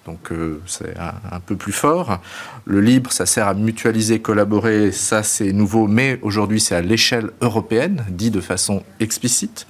donc 0.07 0.31
c'est 0.65 0.95
un, 0.97 1.39
peu 1.41 1.57
plus 1.57 1.73
fort. 1.73 2.19
Le 2.65 2.79
libre, 2.79 3.11
ça 3.11 3.25
sert 3.25 3.47
à 3.47 3.53
mutualiser, 3.53 4.19
collaborer, 4.19 4.91
ça 4.93 5.21
c'est 5.21 5.51
nouveau, 5.51 5.87
mais 5.87 6.17
aujourd'hui 6.21 6.61
c'est 6.61 6.75
à 6.75 6.81
l'échelle 6.81 7.31
européenne, 7.41 8.05
dit 8.09 8.31
de 8.31 8.39
façon 8.39 8.83
explicite. 9.01 9.67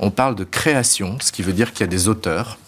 On 0.00 0.10
parle 0.10 0.34
de 0.34 0.44
création, 0.44 1.16
ce 1.20 1.30
qui 1.30 1.42
veut 1.42 1.52
dire 1.52 1.72
qu'il 1.72 1.82
y 1.82 1.84
a 1.84 1.90
des 1.90 2.08
auteurs. 2.08 2.58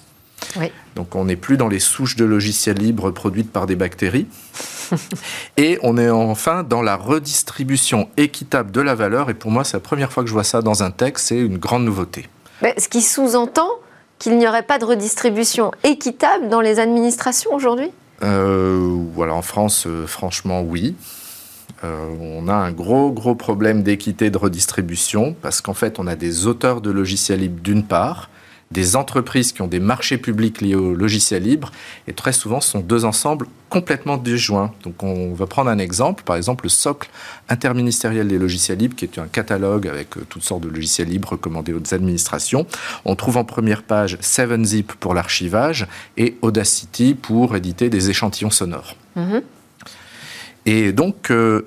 Donc 0.94 1.16
on 1.16 1.24
n'est 1.24 1.37
plus 1.37 1.57
dans 1.57 1.68
les 1.68 1.81
souches 1.81 2.14
de 2.16 2.24
logiciels 2.24 2.78
libres 2.78 3.11
produites 3.11 3.52
par 3.52 3.66
des 3.66 3.76
bactéries. 3.76 4.26
et 5.57 5.78
on 5.83 5.98
est 5.98 6.11
enfin 6.11 6.62
dans 6.62 6.83
la 6.83 6.96
redistribution 6.96 8.09
équitable 8.16 8.70
de 8.70 8.81
la 8.81 8.94
valeur. 8.94 9.28
Et 9.31 9.35
pour 9.35 9.50
moi, 9.50 9.64
c'est 9.64 9.76
la 9.76 9.81
première 9.81 10.12
fois 10.12 10.22
que 10.22 10.28
je 10.28 10.33
vois 10.33 10.44
ça 10.44 10.62
dans 10.62 10.83
un 10.83 10.92
texte. 10.92 11.28
C'est 11.28 11.38
une 11.38 11.59
grande 11.59 11.85
nouveauté. 11.85 12.28
ce 12.62 12.88
qui 12.88 13.02
sous-entend 13.02 13.68
qu'il 14.18 14.38
n'y 14.38 14.46
aurait 14.46 14.62
pas 14.62 14.78
de 14.78 14.85
redistribution 14.85 15.70
équitable 15.85 16.48
dans 16.48 16.61
les 16.61 16.81
administrations 16.81 17.54
aujourd'hui? 17.54 17.90
Euh, 18.22 18.98
en 19.16 19.42
France, 19.42 19.87
euh, 19.87 20.07
franchement, 20.07 20.62
oui. 20.62 20.96
Euh, 21.85 22.09
on 22.20 22.48
a 22.48 22.54
un 22.54 22.72
gros, 22.72 23.12
gros 23.12 23.35
problème 23.35 23.83
d'équité 23.83 24.31
de 24.31 24.38
redistribution 24.38 25.37
parce 25.40 25.61
qu'en 25.61 25.74
fait, 25.74 25.98
on 25.98 26.07
a 26.07 26.16
des 26.16 26.46
auteurs 26.46 26.81
de 26.81 26.90
logiciels 26.90 27.40
libres 27.40 27.62
d'une 27.62 27.85
part, 27.85 28.31
des 28.70 28.96
entreprises 28.96 29.52
qui 29.52 29.62
ont 29.62 29.66
des 29.66 29.81
marchés 29.81 30.18
publics 30.18 30.61
liés 30.61 30.74
au 30.74 30.94
logiciel 30.94 31.42
libre, 31.42 31.72
et 32.07 32.12
très 32.12 32.33
souvent, 32.33 32.61
ce 32.61 32.72
sont 32.72 32.81
deux 32.81 33.04
ensembles 33.04 33.46
complètement 33.70 34.16
disjoints. 34.16 34.72
Donc, 34.83 35.02
on 35.02 35.33
va 35.33 35.46
prendre 35.46 35.70
un 35.70 35.78
exemple, 35.78 36.22
par 36.22 36.37
exemple, 36.37 36.64
le 36.64 36.68
socle 36.68 37.11
interministériel 37.48 38.28
des 38.28 38.38
logiciels 38.38 38.78
libres, 38.78 38.94
qui 38.94 39.04
est 39.04 39.18
un 39.18 39.26
catalogue 39.26 39.87
avec 39.87 40.16
euh, 40.16 40.26
toutes 40.28 40.42
sortes 40.42 40.62
de 40.62 40.68
logiciels 40.68 41.09
libres 41.09 41.31
recommandés 41.31 41.72
aux 41.72 41.94
administrations. 41.94 42.66
On 43.04 43.16
trouve 43.16 43.38
en 43.38 43.44
première 43.44 43.83
page 43.83 44.16
7-Zip 44.16 44.92
pour 44.94 45.14
l'archivage 45.14 45.87
et 46.16 46.37
Audacity 46.42 47.14
pour 47.14 47.57
éditer 47.57 47.88
des 47.88 48.11
échantillons 48.11 48.50
sonores. 48.50 48.96
Mm-hmm. 49.16 49.42
Et 50.66 50.92
donc, 50.92 51.31
euh, 51.31 51.66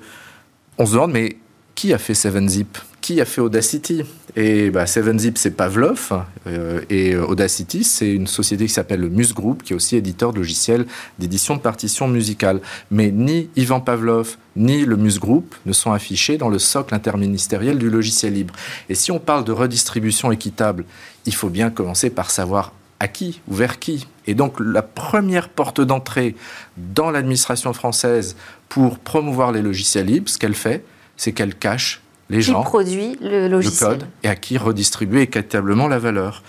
on 0.78 0.86
se 0.86 0.92
demande, 0.92 1.12
mais 1.12 1.36
qui 1.82 1.92
a 1.92 1.98
fait 1.98 2.12
7-Zip 2.12 2.78
qui 3.00 3.20
a 3.20 3.24
fait 3.24 3.40
Audacity? 3.40 4.04
Et 4.36 4.70
bah, 4.70 4.84
7zip, 4.84 5.32
c'est 5.34 5.50
Pavlov. 5.50 6.12
Euh, 6.46 6.80
et 6.88 7.16
Audacity, 7.16 7.82
c'est 7.82 8.12
une 8.12 8.28
société 8.28 8.66
qui 8.66 8.72
s'appelle 8.72 9.00
le 9.00 9.08
Muse 9.08 9.34
Group, 9.34 9.64
qui 9.64 9.72
est 9.72 9.76
aussi 9.76 9.96
éditeur 9.96 10.32
de 10.32 10.38
logiciels 10.38 10.86
d'édition 11.18 11.56
de 11.56 11.60
partitions 11.60 12.06
musicales. 12.06 12.60
Mais 12.92 13.10
ni 13.10 13.50
Ivan 13.56 13.80
Pavlov, 13.80 14.36
ni 14.54 14.84
le 14.84 14.96
Muse 14.96 15.18
Group 15.18 15.56
ne 15.66 15.72
sont 15.72 15.90
affichés 15.90 16.38
dans 16.38 16.48
le 16.48 16.60
socle 16.60 16.94
interministériel 16.94 17.78
du 17.78 17.90
logiciel 17.90 18.34
libre. 18.34 18.54
Et 18.88 18.94
si 18.94 19.10
on 19.10 19.18
parle 19.18 19.42
de 19.42 19.50
redistribution 19.50 20.30
équitable, 20.30 20.84
il 21.26 21.34
faut 21.34 21.50
bien 21.50 21.70
commencer 21.70 22.10
par 22.10 22.30
savoir 22.30 22.72
à 23.00 23.08
qui 23.08 23.40
ou 23.48 23.54
vers 23.54 23.80
qui. 23.80 24.06
Et 24.28 24.34
donc 24.34 24.60
la 24.60 24.82
première 24.82 25.48
porte 25.48 25.80
d'entrée 25.80 26.36
dans 26.76 27.10
l'administration 27.10 27.72
française 27.72 28.36
pour 28.68 29.00
promouvoir 29.00 29.50
les 29.50 29.62
logiciels 29.62 30.06
libres, 30.06 30.28
ce 30.28 30.38
qu'elle 30.38 30.54
fait, 30.54 30.84
c'est 31.22 31.30
qu'elle 31.30 31.54
cache 31.54 32.00
les 32.30 32.38
qui 32.38 32.50
gens, 32.50 32.64
produit 32.64 33.16
le 33.20 33.46
logiciel. 33.46 33.90
le 33.90 33.96
code, 33.98 34.06
et 34.24 34.28
à 34.28 34.34
qui 34.34 34.58
redistribuer 34.58 35.22
équitablement 35.22 35.86
la 35.86 36.00
valeur. 36.00 36.42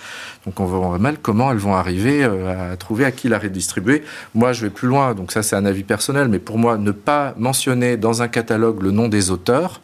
Donc 0.48 0.60
on 0.60 0.66
voit 0.66 0.98
mal 0.98 1.18
comment 1.22 1.52
elles 1.52 1.60
vont 1.60 1.76
arriver 1.76 2.24
euh, 2.24 2.74
à 2.74 2.76
trouver 2.76 3.06
à 3.06 3.12
qui 3.12 3.30
la 3.30 3.38
redistribuer. 3.38 4.02
Moi, 4.34 4.52
je 4.52 4.66
vais 4.66 4.72
plus 4.72 4.88
loin, 4.88 5.14
donc 5.14 5.32
ça 5.32 5.44
c'est 5.44 5.56
un 5.56 5.66
avis 5.66 5.84
personnel, 5.84 6.28
mais 6.28 6.40
pour 6.40 6.58
moi, 6.58 6.80
ne 6.80 6.90
pas 6.90 7.36
mentionner 7.38 7.98
dans 7.98 8.24
un 8.24 8.28
catalogue 8.28 8.82
le 8.82 8.90
nom 8.90 9.10
des 9.10 9.30
auteurs, 9.30 9.80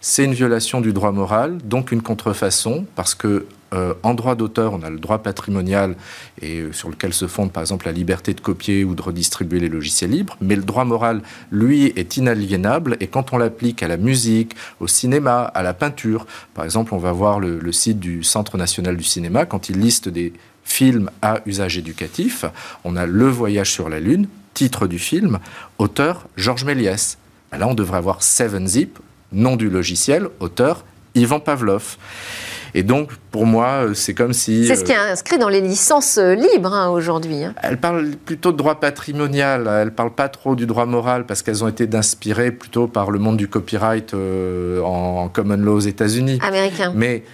c'est 0.00 0.22
une 0.22 0.34
violation 0.34 0.80
du 0.80 0.92
droit 0.92 1.10
moral, 1.10 1.58
donc 1.64 1.90
une 1.90 2.02
contrefaçon, 2.02 2.86
parce 2.94 3.16
que 3.16 3.46
euh, 3.74 3.94
en 4.02 4.14
droit 4.14 4.34
d'auteur, 4.34 4.72
on 4.72 4.82
a 4.82 4.90
le 4.90 4.98
droit 4.98 5.18
patrimonial 5.18 5.94
et 6.40 6.60
euh, 6.60 6.72
sur 6.72 6.88
lequel 6.88 7.12
se 7.12 7.26
fonde 7.26 7.52
par 7.52 7.62
exemple 7.62 7.86
la 7.86 7.92
liberté 7.92 8.32
de 8.32 8.40
copier 8.40 8.84
ou 8.84 8.94
de 8.94 9.02
redistribuer 9.02 9.60
les 9.60 9.68
logiciels 9.68 10.10
libres, 10.10 10.36
mais 10.40 10.56
le 10.56 10.62
droit 10.62 10.84
moral, 10.84 11.22
lui, 11.50 11.92
est 11.96 12.16
inaliénable 12.16 12.96
et 13.00 13.08
quand 13.08 13.32
on 13.32 13.38
l'applique 13.38 13.82
à 13.82 13.88
la 13.88 13.98
musique, 13.98 14.56
au 14.80 14.86
cinéma, 14.86 15.42
à 15.42 15.62
la 15.62 15.74
peinture, 15.74 16.26
par 16.54 16.64
exemple, 16.64 16.94
on 16.94 16.98
va 16.98 17.12
voir 17.12 17.40
le, 17.40 17.72
site 17.72 18.00
du 18.00 18.24
Centre 18.24 18.56
national 18.56 18.96
du 18.96 19.04
cinéma 19.04 19.44
quand 19.44 19.68
il 19.68 19.78
liste 19.78 20.08
des 20.08 20.32
films 20.64 21.10
à 21.20 21.40
usage 21.44 21.76
éducatif, 21.76 22.44
on 22.84 22.96
a 22.96 23.06
Le 23.06 23.28
Voyage 23.28 23.70
sur 23.70 23.88
la 23.88 24.00
Lune, 24.00 24.26
titre 24.54 24.86
du 24.86 24.98
film, 24.98 25.38
auteur 25.78 26.26
Georges 26.36 26.64
Méliès. 26.64 27.18
Là, 27.52 27.68
on 27.68 27.74
devrait 27.74 27.98
avoir 27.98 28.20
7zip, 28.20 28.88
nom 29.32 29.56
du 29.56 29.68
logiciel, 29.68 30.28
auteur 30.40 30.84
Ivan 31.14 31.40
Pavlov. 31.40 31.96
Et 32.74 32.82
donc, 32.82 33.10
pour 33.30 33.46
moi, 33.46 33.84
euh, 33.86 33.94
c'est 33.94 34.14
comme 34.14 34.32
si... 34.32 34.66
C'est 34.66 34.76
ce 34.76 34.84
qui 34.84 34.92
est 34.92 34.96
euh, 34.98 35.12
inscrit 35.12 35.38
dans 35.38 35.48
les 35.48 35.60
licences 35.60 36.18
euh, 36.18 36.34
libres 36.34 36.72
hein, 36.72 36.88
aujourd'hui. 36.90 37.44
hein. 37.44 37.54
Elle 37.62 37.78
parle 37.78 38.10
plutôt 38.24 38.52
de 38.52 38.56
droit 38.56 38.80
patrimonial, 38.80 39.68
elle 39.82 39.92
parle 39.92 40.14
pas 40.14 40.28
trop 40.28 40.54
du 40.54 40.66
droit 40.66 40.86
moral 40.86 41.26
parce 41.26 41.42
qu'elles 41.42 41.64
ont 41.64 41.68
été 41.68 41.88
inspirées 41.96 42.52
plutôt 42.52 42.86
par 42.86 43.10
le 43.10 43.18
monde 43.18 43.36
du 43.36 43.48
copyright 43.48 44.14
euh, 44.14 44.80
en, 44.82 45.24
en 45.24 45.28
common 45.28 45.56
law 45.56 45.76
aux 45.76 45.80
États-Unis. 45.80 46.38
Américain. 46.42 46.92
Mais 46.94 47.24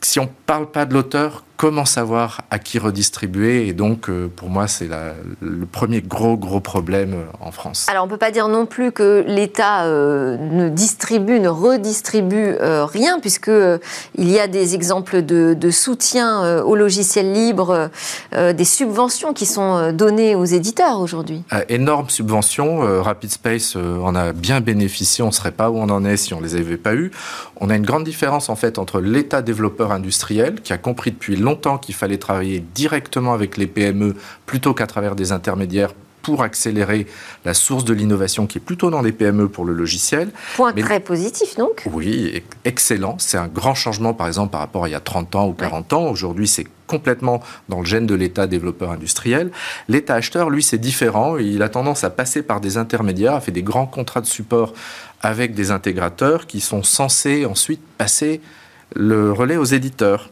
si 0.00 0.20
on 0.20 0.28
parle 0.46 0.70
pas 0.70 0.84
de 0.86 0.94
l'auteur, 0.94 1.44
comment 1.56 1.84
savoir 1.84 2.42
à 2.50 2.58
qui 2.58 2.78
redistribuer 2.78 3.68
Et 3.68 3.72
donc, 3.72 4.08
euh, 4.08 4.28
pour 4.34 4.48
moi, 4.48 4.66
c'est 4.66 4.88
le 5.40 5.66
premier 5.66 6.00
gros, 6.00 6.36
gros 6.36 6.60
problème 6.60 7.14
euh, 7.14 7.24
en 7.40 7.50
France. 7.52 7.86
Alors 7.88 8.04
on 8.04 8.06
ne 8.06 8.10
peut 8.10 8.18
pas 8.18 8.30
dire 8.30 8.48
non 8.48 8.66
plus 8.66 8.92
que 8.92 9.24
l'État 9.26 9.84
euh, 9.84 10.36
ne 10.36 10.68
distribue, 10.68 11.40
ne 11.40 11.48
redistribue 11.48 12.56
euh, 12.60 12.84
rien, 12.84 13.20
puisque 13.20 13.48
euh, 13.48 13.78
il 14.16 14.30
y 14.30 14.38
a 14.38 14.46
des 14.46 14.74
exemples 14.74 15.22
de, 15.22 15.54
de 15.54 15.70
soutien 15.70 16.44
euh, 16.44 16.62
au 16.62 16.74
logiciel 16.74 17.32
libre, 17.32 17.90
euh, 18.34 18.52
des 18.52 18.64
subventions 18.64 19.32
qui 19.32 19.46
sont 19.46 19.92
données 19.92 20.34
aux 20.34 20.44
éditeurs 20.44 21.00
aujourd'hui. 21.00 21.42
Énorme 21.68 22.08
subvention, 22.10 23.02
Rapid 23.02 23.30
Space 23.30 23.76
en 23.76 24.14
a 24.14 24.32
bien 24.32 24.60
bénéficié, 24.60 25.22
on 25.22 25.28
ne 25.28 25.32
serait 25.32 25.50
pas 25.52 25.70
où 25.70 25.76
on 25.76 25.88
en 25.90 26.04
est 26.04 26.16
si 26.16 26.34
on 26.34 26.40
les 26.40 26.54
avait 26.56 26.76
pas 26.76 26.94
eu. 26.94 27.10
On 27.60 27.70
a 27.70 27.76
une 27.76 27.84
grande 27.84 28.04
différence 28.04 28.48
en 28.48 28.56
fait 28.56 28.78
entre 28.78 29.00
l'État 29.00 29.42
développeur 29.42 29.92
industriel 29.92 30.60
qui 30.62 30.72
a 30.72 30.78
compris 30.78 31.12
depuis 31.12 31.36
longtemps 31.44 31.78
qu'il 31.78 31.94
fallait 31.94 32.18
travailler 32.18 32.64
directement 32.74 33.32
avec 33.34 33.56
les 33.56 33.66
PME 33.66 34.16
plutôt 34.46 34.74
qu'à 34.74 34.86
travers 34.86 35.14
des 35.14 35.30
intermédiaires 35.30 35.92
pour 36.22 36.42
accélérer 36.42 37.06
la 37.44 37.52
source 37.52 37.84
de 37.84 37.92
l'innovation 37.92 38.46
qui 38.46 38.56
est 38.56 38.60
plutôt 38.60 38.88
dans 38.88 39.02
les 39.02 39.12
PME 39.12 39.48
pour 39.48 39.66
le 39.66 39.74
logiciel. 39.74 40.30
Point 40.56 40.72
Mais- 40.74 40.82
très 40.82 40.98
positif 40.98 41.56
donc. 41.56 41.82
Oui, 41.92 42.42
excellent. 42.64 43.16
C'est 43.18 43.36
un 43.36 43.46
grand 43.46 43.74
changement, 43.74 44.14
par 44.14 44.26
exemple, 44.26 44.50
par 44.50 44.60
rapport 44.60 44.84
à 44.84 44.88
il 44.88 44.92
y 44.92 44.96
a 44.96 45.00
30 45.00 45.36
ans 45.36 45.46
ou 45.46 45.52
40 45.52 45.92
ans. 45.92 46.08
Aujourd'hui, 46.08 46.48
c'est 46.48 46.66
complètement 46.86 47.42
dans 47.68 47.80
le 47.80 47.84
gène 47.84 48.06
de 48.06 48.14
l'État 48.14 48.46
développeur 48.46 48.90
industriel. 48.90 49.50
L'État 49.88 50.14
acheteur, 50.14 50.48
lui, 50.48 50.62
c'est 50.62 50.78
différent. 50.78 51.36
Il 51.36 51.62
a 51.62 51.68
tendance 51.68 52.04
à 52.04 52.10
passer 52.10 52.42
par 52.42 52.62
des 52.62 52.78
intermédiaires, 52.78 53.34
à 53.34 53.40
faire 53.40 53.54
des 53.54 53.62
grands 53.62 53.86
contrats 53.86 54.22
de 54.22 54.26
support 54.26 54.72
avec 55.20 55.52
des 55.54 55.70
intégrateurs 55.70 56.46
qui 56.46 56.60
sont 56.60 56.82
censés 56.82 57.44
ensuite 57.44 57.82
passer 57.98 58.40
le 58.94 59.30
relais 59.32 59.56
aux 59.56 59.64
éditeurs. 59.64 60.30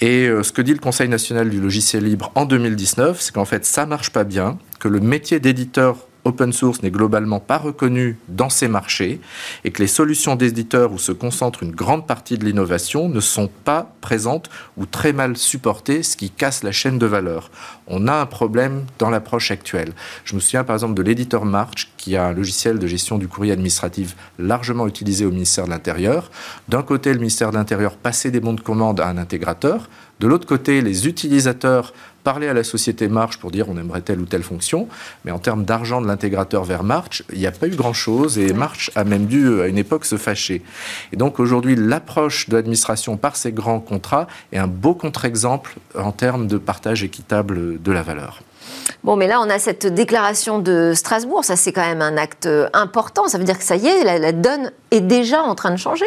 Et 0.00 0.26
euh, 0.26 0.42
ce 0.42 0.52
que 0.52 0.62
dit 0.62 0.72
le 0.72 0.78
Conseil 0.78 1.08
national 1.08 1.50
du 1.50 1.60
logiciel 1.60 2.04
libre 2.04 2.30
en 2.34 2.44
2019, 2.44 3.20
c'est 3.20 3.32
qu'en 3.32 3.44
fait, 3.44 3.64
ça 3.64 3.84
marche 3.84 4.10
pas 4.10 4.24
bien, 4.24 4.58
que 4.78 4.88
le 4.88 5.00
métier 5.00 5.40
d'éditeur 5.40 6.07
open 6.28 6.52
source 6.52 6.82
n'est 6.82 6.90
globalement 6.90 7.40
pas 7.40 7.58
reconnu 7.58 8.18
dans 8.28 8.48
ces 8.50 8.68
marchés 8.68 9.20
et 9.64 9.70
que 9.70 9.82
les 9.82 9.88
solutions 9.88 10.36
d'éditeurs 10.36 10.92
où 10.92 10.98
se 10.98 11.12
concentre 11.12 11.62
une 11.62 11.72
grande 11.72 12.06
partie 12.06 12.38
de 12.38 12.44
l'innovation 12.44 13.08
ne 13.08 13.20
sont 13.20 13.50
pas 13.64 13.92
présentes 14.00 14.50
ou 14.76 14.86
très 14.86 15.12
mal 15.12 15.36
supportées, 15.36 16.02
ce 16.02 16.16
qui 16.16 16.30
casse 16.30 16.62
la 16.62 16.72
chaîne 16.72 16.98
de 16.98 17.06
valeur. 17.06 17.50
On 17.86 18.06
a 18.06 18.14
un 18.14 18.26
problème 18.26 18.84
dans 18.98 19.10
l'approche 19.10 19.50
actuelle. 19.50 19.92
Je 20.24 20.34
me 20.34 20.40
souviens 20.40 20.64
par 20.64 20.76
exemple 20.76 20.94
de 20.94 21.02
l'éditeur 21.02 21.44
March, 21.44 21.90
qui 21.96 22.16
a 22.16 22.26
un 22.26 22.32
logiciel 22.32 22.78
de 22.78 22.86
gestion 22.86 23.18
du 23.18 23.28
courrier 23.28 23.52
administratif 23.52 24.16
largement 24.38 24.86
utilisé 24.86 25.24
au 25.24 25.30
ministère 25.30 25.64
de 25.64 25.70
l'Intérieur. 25.70 26.30
D'un 26.68 26.82
côté, 26.82 27.12
le 27.12 27.18
ministère 27.18 27.50
de 27.50 27.56
l'Intérieur 27.56 27.96
passait 27.96 28.30
des 28.30 28.40
bons 28.40 28.54
de 28.54 28.60
commande 28.60 29.00
à 29.00 29.08
un 29.08 29.18
intégrateur. 29.18 29.88
De 30.20 30.26
l'autre 30.26 30.46
côté, 30.46 30.80
les 30.80 31.06
utilisateurs 31.06 31.92
parlaient 32.24 32.48
à 32.48 32.54
la 32.54 32.64
société 32.64 33.08
March 33.08 33.38
pour 33.38 33.50
dire 33.50 33.68
on 33.68 33.76
aimerait 33.76 34.00
telle 34.00 34.20
ou 34.20 34.26
telle 34.26 34.42
fonction. 34.42 34.88
Mais 35.24 35.30
en 35.30 35.38
termes 35.38 35.64
d'argent 35.64 36.00
de 36.00 36.06
l'intégrateur 36.06 36.64
vers 36.64 36.82
March, 36.82 37.22
il 37.32 37.38
n'y 37.38 37.46
a 37.46 37.52
pas 37.52 37.66
eu 37.66 37.76
grand-chose 37.76 38.38
et 38.38 38.52
March 38.52 38.90
a 38.94 39.04
même 39.04 39.26
dû, 39.26 39.60
à 39.60 39.66
une 39.66 39.78
époque, 39.78 40.04
se 40.04 40.16
fâcher. 40.16 40.62
Et 41.12 41.16
donc 41.16 41.40
aujourd'hui, 41.40 41.76
l'approche 41.76 42.48
de 42.48 42.56
l'administration 42.56 43.16
par 43.16 43.36
ces 43.36 43.52
grands 43.52 43.80
contrats 43.80 44.26
est 44.52 44.58
un 44.58 44.66
beau 44.66 44.94
contre-exemple 44.94 45.76
en 45.96 46.12
termes 46.12 46.46
de 46.46 46.58
partage 46.58 47.02
équitable 47.02 47.80
de 47.82 47.92
la 47.92 48.02
valeur. 48.02 48.42
Bon, 49.04 49.16
mais 49.16 49.26
là, 49.26 49.40
on 49.40 49.48
a 49.48 49.58
cette 49.58 49.86
déclaration 49.86 50.58
de 50.58 50.92
Strasbourg. 50.94 51.44
Ça, 51.44 51.56
c'est 51.56 51.72
quand 51.72 51.86
même 51.86 52.02
un 52.02 52.16
acte 52.16 52.46
euh, 52.46 52.68
important. 52.72 53.28
Ça 53.28 53.38
veut 53.38 53.44
dire 53.44 53.56
que 53.58 53.64
ça 53.64 53.76
y 53.76 53.86
est, 53.86 54.04
la, 54.04 54.18
la 54.18 54.32
donne 54.32 54.72
est 54.90 55.00
déjà 55.00 55.42
en 55.42 55.54
train 55.54 55.70
de 55.70 55.76
changer. 55.76 56.06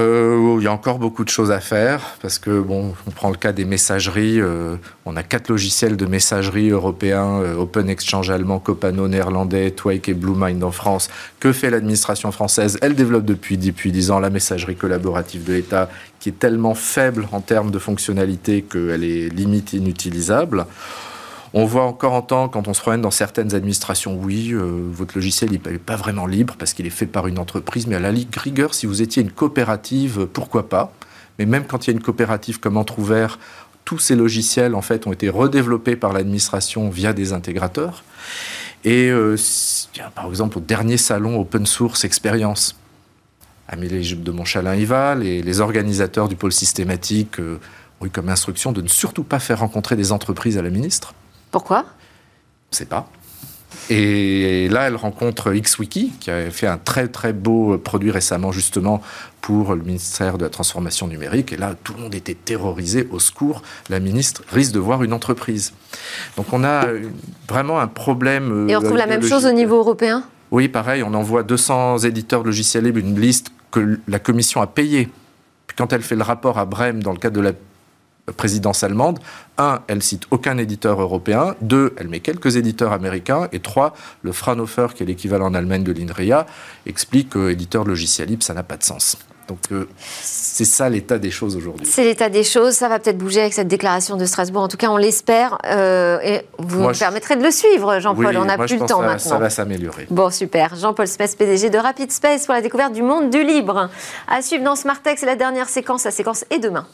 Euh, 0.00 0.56
il 0.58 0.64
y 0.64 0.68
a 0.68 0.72
encore 0.72 0.98
beaucoup 0.98 1.22
de 1.22 1.28
choses 1.28 1.50
à 1.50 1.60
faire 1.60 2.16
parce 2.22 2.38
que 2.38 2.60
bon, 2.60 2.94
on 3.06 3.10
prend 3.10 3.28
le 3.28 3.36
cas 3.36 3.52
des 3.52 3.66
messageries. 3.66 4.40
euh, 4.40 4.76
on 5.04 5.16
a 5.16 5.22
quatre 5.22 5.50
logiciels 5.50 5.98
de 5.98 6.06
messagerie 6.06 6.70
européens 6.70 7.42
euh, 7.42 7.56
Open 7.56 7.90
Exchange 7.90 8.30
allemand, 8.30 8.58
Copano 8.58 9.06
néerlandais, 9.06 9.70
Twike 9.72 10.08
et 10.08 10.14
Bluemind 10.14 10.64
en 10.64 10.70
France. 10.70 11.10
Que 11.40 11.52
fait 11.52 11.68
l'administration 11.68 12.32
française? 12.32 12.78
Elle 12.80 12.94
développe 12.94 13.26
depuis 13.26 13.58
depuis 13.58 13.92
dix 13.92 14.10
ans 14.10 14.18
la 14.18 14.30
messagerie 14.30 14.76
collaborative 14.76 15.44
de 15.44 15.52
l'État, 15.52 15.90
qui 16.20 16.30
est 16.30 16.38
tellement 16.38 16.74
faible 16.74 17.28
en 17.32 17.42
termes 17.42 17.70
de 17.70 17.78
fonctionnalité 17.78 18.62
qu'elle 18.62 19.04
est 19.04 19.28
limite 19.28 19.74
inutilisable. 19.74 20.64
On 21.54 21.66
voit 21.66 21.84
encore 21.84 22.14
en 22.14 22.22
temps, 22.22 22.48
quand 22.48 22.66
on 22.66 22.72
se 22.72 22.80
promène 22.80 23.02
dans 23.02 23.10
certaines 23.10 23.54
administrations, 23.54 24.16
oui, 24.16 24.52
euh, 24.52 24.88
votre 24.90 25.14
logiciel 25.16 25.50
n'est 25.50 25.58
pas 25.58 25.96
vraiment 25.96 26.26
libre 26.26 26.54
parce 26.58 26.72
qu'il 26.72 26.86
est 26.86 26.90
fait 26.90 27.06
par 27.06 27.26
une 27.26 27.38
entreprise, 27.38 27.86
mais 27.86 27.96
à 27.96 28.00
la 28.00 28.10
rigueur, 28.38 28.72
si 28.72 28.86
vous 28.86 29.02
étiez 29.02 29.22
une 29.22 29.30
coopérative, 29.30 30.20
euh, 30.20 30.26
pourquoi 30.26 30.70
pas? 30.70 30.94
Mais 31.38 31.44
même 31.44 31.66
quand 31.66 31.86
il 31.86 31.90
y 31.90 31.92
a 31.92 31.96
une 31.96 32.02
coopérative 32.02 32.58
comme 32.58 32.78
Entrouvert, 32.78 33.38
tous 33.84 33.98
ces 33.98 34.16
logiciels, 34.16 34.74
en 34.74 34.80
fait, 34.80 35.06
ont 35.06 35.12
été 35.12 35.28
redéveloppés 35.28 35.96
par 35.96 36.14
l'administration 36.14 36.88
via 36.88 37.12
des 37.12 37.34
intégrateurs. 37.34 38.02
Et 38.84 39.10
euh, 39.10 39.36
par 40.14 40.26
exemple, 40.28 40.56
au 40.56 40.60
dernier 40.62 40.96
salon 40.96 41.38
Open 41.38 41.66
Source 41.66 42.04
Experience, 42.04 42.76
Amélie 43.68 44.16
de 44.16 44.30
Montchalin 44.30 44.74
y 44.74 44.86
va, 44.86 45.14
les, 45.14 45.42
les 45.42 45.60
organisateurs 45.60 46.28
du 46.28 46.36
pôle 46.36 46.52
systématique 46.52 47.38
ont 48.00 48.06
eu 48.06 48.10
comme 48.10 48.28
instruction 48.28 48.72
de 48.72 48.80
ne 48.80 48.88
surtout 48.88 49.22
pas 49.22 49.38
faire 49.38 49.60
rencontrer 49.60 49.96
des 49.96 50.12
entreprises 50.12 50.58
à 50.58 50.62
la 50.62 50.70
ministre. 50.70 51.14
Pourquoi? 51.52 51.84
On 51.84 52.72
ne 52.72 52.76
sait 52.76 52.86
pas. 52.86 53.08
Et 53.90 54.68
là, 54.68 54.86
elle 54.86 54.96
rencontre 54.96 55.52
XWiki, 55.52 56.12
qui 56.20 56.30
a 56.30 56.50
fait 56.50 56.66
un 56.66 56.78
très 56.78 57.08
très 57.08 57.32
beau 57.32 57.78
produit 57.78 58.10
récemment 58.10 58.52
justement 58.52 59.02
pour 59.40 59.74
le 59.74 59.82
ministère 59.82 60.38
de 60.38 60.44
la 60.44 60.50
Transformation 60.50 61.06
numérique. 61.08 61.52
Et 61.52 61.56
là, 61.56 61.74
tout 61.82 61.94
le 61.94 62.00
monde 62.02 62.14
était 62.14 62.34
terrorisé. 62.34 63.08
Au 63.10 63.18
secours, 63.18 63.62
la 63.90 64.00
ministre 64.00 64.42
risque 64.50 64.72
de 64.72 64.78
voir 64.78 65.02
une 65.02 65.12
entreprise. 65.12 65.72
Donc 66.36 66.52
on 66.52 66.64
a 66.64 66.86
euh, 66.86 67.08
vraiment 67.48 67.80
un 67.80 67.88
problème. 67.88 68.68
Et 68.68 68.76
on 68.76 68.80
retrouve 68.80 68.96
la 68.96 69.06
même 69.06 69.22
chose 69.22 69.46
au 69.46 69.52
niveau 69.52 69.76
européen? 69.76 70.24
Oui, 70.50 70.68
pareil, 70.68 71.02
on 71.02 71.14
envoie 71.14 71.42
200 71.42 71.98
éditeurs 71.98 72.42
de 72.42 72.46
logiciels 72.46 72.84
libres, 72.84 72.98
une 72.98 73.18
liste 73.18 73.48
que 73.70 73.98
la 74.06 74.18
Commission 74.18 74.60
a 74.60 74.66
payée. 74.66 75.10
Puis 75.66 75.76
quand 75.76 75.92
elle 75.92 76.02
fait 76.02 76.16
le 76.16 76.22
rapport 76.22 76.58
à 76.58 76.66
Brême 76.66 77.02
dans 77.02 77.12
le 77.12 77.18
cadre 77.18 77.36
de 77.36 77.40
la 77.40 77.52
présidence 78.32 78.82
allemande, 78.84 79.18
un, 79.58 79.80
elle 79.86 80.02
cite 80.02 80.24
aucun 80.30 80.58
éditeur 80.58 81.00
européen, 81.00 81.54
deux, 81.60 81.94
elle 81.98 82.08
met 82.08 82.20
quelques 82.20 82.56
éditeurs 82.56 82.92
américains, 82.92 83.48
et 83.52 83.60
trois, 83.60 83.94
le 84.22 84.32
Fraunhofer, 84.32 84.88
qui 84.94 85.02
est 85.02 85.06
l'équivalent 85.06 85.46
en 85.46 85.54
Allemagne 85.54 85.84
de 85.84 85.92
l'INRIA, 85.92 86.46
explique 86.86 87.30
que 87.30 87.50
éditeur 87.50 87.84
de 87.84 87.88
logiciel 87.90 88.28
libre, 88.28 88.42
ça 88.42 88.54
n'a 88.54 88.62
pas 88.62 88.76
de 88.76 88.84
sens. 88.84 89.16
Donc 89.48 89.58
euh, 89.72 89.88
c'est 90.22 90.64
ça 90.64 90.88
l'état 90.88 91.18
des 91.18 91.32
choses 91.32 91.56
aujourd'hui. 91.56 91.84
C'est 91.84 92.04
l'état 92.04 92.28
des 92.28 92.44
choses, 92.44 92.74
ça 92.74 92.88
va 92.88 93.00
peut-être 93.00 93.18
bouger 93.18 93.40
avec 93.40 93.52
cette 93.52 93.66
déclaration 93.66 94.16
de 94.16 94.24
Strasbourg, 94.24 94.62
en 94.62 94.68
tout 94.68 94.76
cas 94.76 94.88
on 94.88 94.96
l'espère, 94.96 95.58
euh, 95.66 96.20
et 96.22 96.42
vous 96.58 96.80
Moi, 96.80 96.92
je- 96.92 97.00
permettrez 97.00 97.34
de 97.36 97.42
le 97.42 97.50
suivre, 97.50 97.98
Jean-Paul, 97.98 98.26
Oui, 98.28 98.36
on 98.36 98.44
n'a 98.44 98.56
plus 98.56 98.68
je 98.68 98.74
le 98.74 98.80
temps 98.86 99.00
ça- 99.00 99.06
maintenant. 99.06 99.30
Ça 99.30 99.38
va 99.38 99.50
s'améliorer. 99.50 100.06
Bon, 100.10 100.30
super. 100.30 100.76
Jean-Paul 100.76 101.08
Spes, 101.08 101.34
PDG 101.36 101.70
de 101.70 101.76
Rapid 101.78 102.12
Space 102.12 102.46
pour 102.46 102.54
la 102.54 102.62
découverte 102.62 102.92
du 102.92 103.02
monde 103.02 103.30
du 103.30 103.42
libre. 103.42 103.90
À 104.28 104.42
suivre 104.42 104.62
dans 104.64 104.76
Smartex, 104.76 105.22
la 105.22 105.34
dernière 105.34 105.68
séquence. 105.68 106.04
La 106.04 106.12
séquence 106.12 106.44
est 106.50 106.60
demain. 106.60 106.86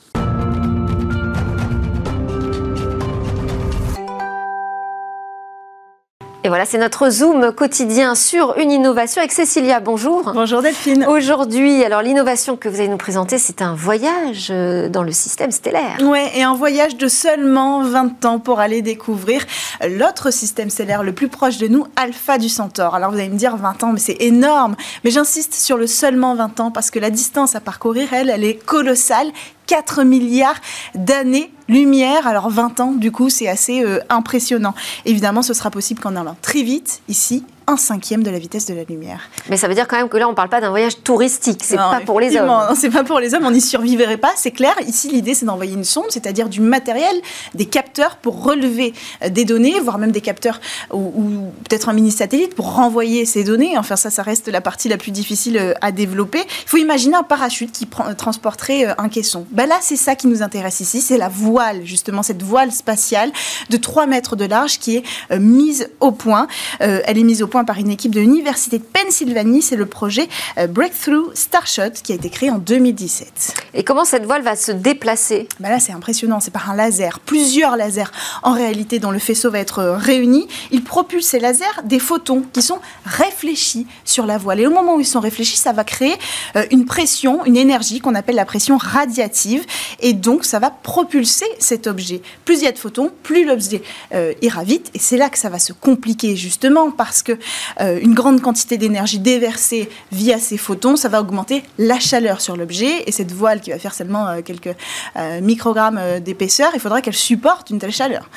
Et 6.49 6.51
voilà, 6.51 6.65
c'est 6.65 6.79
notre 6.79 7.11
Zoom 7.11 7.53
quotidien 7.53 8.15
sur 8.15 8.57
une 8.57 8.71
innovation 8.71 9.21
avec 9.21 9.33
Cécilia. 9.33 9.81
Bonjour. 9.81 10.33
Bonjour 10.33 10.63
Delphine. 10.63 11.05
Aujourd'hui, 11.07 11.85
alors 11.85 12.01
l'innovation 12.01 12.57
que 12.57 12.71
vous 12.71 12.77
allez 12.77 12.89
nous 12.89 12.97
présenter, 12.97 13.37
c'est 13.37 13.61
un 13.61 13.75
voyage 13.75 14.49
euh, 14.51 14.89
dans 14.89 15.03
le 15.03 15.13
système 15.13 15.51
stellaire. 15.51 15.99
Ouais, 16.01 16.31
et 16.35 16.45
un 16.45 16.55
voyage 16.55 16.97
de 16.97 17.07
seulement 17.07 17.83
20 17.83 18.25
ans 18.25 18.39
pour 18.39 18.61
aller 18.61 18.81
découvrir 18.81 19.45
l'autre 19.91 20.31
système 20.31 20.71
stellaire 20.71 21.03
le 21.03 21.13
plus 21.13 21.29
proche 21.29 21.59
de 21.59 21.69
nous, 21.69 21.87
Alpha 21.97 22.39
du 22.39 22.49
Centaure. 22.49 22.95
Alors 22.95 23.11
vous 23.11 23.19
allez 23.19 23.29
me 23.29 23.37
dire 23.37 23.55
20 23.59 23.85
ans, 23.85 23.93
mais 23.93 24.01
c'est 24.01 24.17
énorme. 24.19 24.75
Mais 25.05 25.11
j'insiste 25.11 25.53
sur 25.53 25.77
le 25.77 25.87
seulement 25.87 26.35
20 26.35 26.61
ans 26.61 26.71
parce 26.71 26.91
que 26.91 26.99
la 26.99 27.11
distance 27.11 27.57
à 27.57 27.61
parcourir, 27.61 28.15
elle, 28.15 28.31
elle 28.31 28.45
est 28.45 28.65
colossale. 28.65 29.27
4 29.67 30.03
milliards 30.03 30.57
d'années-lumière. 31.69 32.27
Alors 32.27 32.51
20 32.51 32.81
ans, 32.81 32.93
du 32.93 33.13
coup, 33.13 33.31
c'est 33.31 33.49
assez 33.49 33.85
euh, 33.85 34.01
impressionnant. 34.09 34.75
Évidemment, 35.05 35.43
ce 35.43 35.55
sera 35.55 35.71
possible 35.71 36.01
qu'en 36.01 36.17
allant 36.17 36.37
très 36.43 36.63
vite, 36.63 37.03
ici, 37.09 37.45
un 37.69 37.77
cinquième 37.77 38.23
de 38.25 38.31
la 38.31 38.39
vitesse 38.39 38.67
de 38.67 38.75
la 38.75 38.83
lumière. 38.85 39.21
Mais 39.49 39.57
ça 39.57 39.69
veut 39.69 39.75
dire 39.75 39.87
quand 39.87 39.97
même 39.97 40.09
que 40.09 40.17
là, 40.17 40.27
on 40.27 40.31
ne 40.31 40.35
parle 40.37 40.49
pas 40.49 40.61
d'un 40.61 40.71
voyage 40.71 41.03
touristique. 41.05 41.61
C'est 41.63 41.77
pas 41.77 42.01
pour 42.05 42.19
les 42.19 42.37
hommes. 42.37 42.47
non, 42.47 42.61
C'est 42.75 42.91
pas 42.91 43.05
pour 43.05 43.21
les 43.21 43.35
hommes, 43.35 43.45
on 43.47 43.51
n'y 43.51 43.61
survivrait 43.61 44.17
pas, 44.17 44.33
c'est 44.37 44.51
clair. 44.51 44.75
Ici, 44.87 45.09
l'idée, 45.09 45.35
c'est 45.35 45.47
d'envoyer 45.47 45.75
une 45.75 45.85
sonde, 45.85 46.07
c'est-à-dire 46.09 46.49
du 46.49 46.61
matériel, 46.61 47.15
des 47.55 47.67
capteurs 47.67 48.17
pour 48.17 48.43
relever 48.43 48.95
euh, 49.23 49.29
des 49.29 49.45
données, 49.45 49.79
voire 49.81 49.99
même 49.99 50.11
des 50.13 50.21
capteurs 50.21 50.61
ou, 50.93 50.99
ou 50.99 51.53
peut-être 51.69 51.89
un 51.89 51.93
mini-satellite 51.93 52.55
pour 52.55 52.75
renvoyer 52.75 53.25
ces 53.27 53.45
données. 53.45 53.77
Enfin, 53.79 53.97
ça, 53.97 54.11
ça 54.11 54.23
reste 54.23 54.49
la 54.49 54.61
partie 54.61 54.89
la 54.89 54.97
plus 54.97 55.11
difficile 55.11 55.57
euh, 55.59 55.75
à 55.81 55.93
développer. 55.93 56.41
Il 56.41 56.69
faut 56.69 56.79
imaginer 56.79 57.17
un 57.17 57.23
parachute 57.23 57.71
qui 57.71 57.87
prend- 57.87 58.15
transporterait 58.15 58.87
euh, 58.89 58.95
un 58.99 59.09
caisson. 59.09 59.47
Ben 59.51 59.67
là, 59.69 59.77
c'est 59.83 59.97
ça 59.97 60.15
qui 60.15 60.27
nous 60.27 60.43
intéresse 60.43 60.81
ici, 60.81 61.01
c'est 61.01 61.19
la 61.19 61.29
voile, 61.29 61.83
justement, 61.85 62.23
cette 62.23 62.43
voile 62.43 62.73
spatiale 62.73 63.31
de 63.71 63.77
3 63.77 64.07
mètres 64.07 64.37
de 64.37 64.45
large 64.47 64.79
qui 64.79 64.97
est 64.97 65.03
euh, 65.31 65.39
mise 65.39 65.91
au 66.01 66.13
point. 66.13 66.47
Euh, 66.81 67.01
elle 67.05 67.19
est 67.19 67.23
mise 67.25 67.43
au 67.43 67.47
point 67.47 67.58
par 67.65 67.79
une 67.79 67.91
équipe 67.91 68.15
de 68.15 68.21
l'Université 68.21 68.79
de 68.79 68.85
Pennsylvanie. 68.85 69.63
C'est 69.63 69.77
le 69.77 69.87
projet 69.87 70.29
euh, 70.59 70.67
Breakthrough 70.67 71.33
Starshot 71.35 71.91
qui 72.03 72.13
a 72.13 72.15
été 72.15 72.31
créé 72.31 72.51
en 72.51 72.59
2017. 72.59 73.55
Et 73.75 73.85
comment 73.85 74.05
cette 74.05 74.25
voile 74.25 74.43
va 74.43 74.57
se 74.57 74.73
déplacer? 74.73 75.49
Ben 75.61 75.71
là, 75.71 75.81
c'est 75.81 75.93
impressionnant. 75.93 76.41
C'est 76.41 76.51
par 76.51 76.71
un 76.71 76.77
laser, 76.77 77.21
plusieurs 77.21 77.77
lasers 77.77 78.11
en 78.43 78.53
réalité 78.53 78.99
dont 78.99 79.11
le 79.11 79.19
faisceau 79.19 79.51
va 79.51 79.59
être 79.59 79.81
euh, 79.81 79.97
réuni. 79.97 80.49
Il 80.71 80.83
propulse 80.83 81.27
ces 81.27 81.39
lasers 81.39 81.65
des 81.85 81.99
photons 81.99 82.45
qui 82.53 82.63
sont 82.63 82.81
réfléchis 83.05 83.87
sur 84.05 84.27
la 84.27 84.39
voile. 84.39 84.61
Et 84.61 84.67
au 84.67 84.71
moment 84.71 84.97
où 84.97 85.01
ils 85.01 85.07
sont 85.07 85.21
réfléchis, 85.21 85.57
ça 85.57 85.73
va 85.73 85.85
créer 85.85 86.17
euh, 86.57 86.65
une 86.71 86.85
pression, 86.85 87.45
une 87.45 87.57
énergie 87.57 88.01
qu'on 88.01 88.15
appelle 88.15 88.37
la 88.37 88.45
pression 88.45 88.77
radiative. 88.77 89.65
Et 90.01 90.13
donc, 90.13 90.45
ça 90.45 90.59
va 90.59 90.71
propulser 90.71 91.47
cet 91.59 91.87
objet. 91.87 92.23
Plus 92.45 92.59
il 92.59 92.65
y 92.65 92.67
a 92.67 92.73
de 92.73 92.79
photons, 92.79 93.11
plus 93.23 93.45
l'objet 93.45 93.83
euh, 94.15 94.33
ira 94.43 94.65
vite. 94.65 94.91
Et 94.95 94.99
c'est 94.99 95.17
là 95.17 95.29
que 95.29 95.39
ça 95.39 95.49
va 95.49 95.59
se 95.59 95.73
compliquer 95.73 96.37
justement 96.37 96.91
parce 96.91 97.23
que 97.23 97.33
euh, 97.81 97.99
une 98.01 98.15
grande 98.15 98.41
quantité 98.41 98.79
d'énergie 98.79 99.19
déversée 99.19 99.89
via 100.13 100.39
ces 100.39 100.57
photons, 100.57 100.97
ça 100.97 101.09
va 101.09 101.21
augmenter 101.21 101.63
la 101.79 101.99
chaleur 101.99 102.41
sur 102.41 102.57
l'objet. 102.57 103.05
Et 103.07 103.13
cette 103.13 103.33
voile 103.33 103.61
qui 103.61 103.71
va 103.71 103.79
faire 103.79 103.95
seulement 103.95 104.29
euh, 104.29 104.43
quelques 104.43 104.75
euh, 105.17 105.41
microgrammes 105.41 106.21
d'épaisseur, 106.21 106.71
il 106.75 106.81
faudra 106.81 107.01
qu'elle 107.01 107.15
supporte 107.15 107.71
une 107.71 107.79
telle 107.79 107.93
chaleur. 107.93 108.29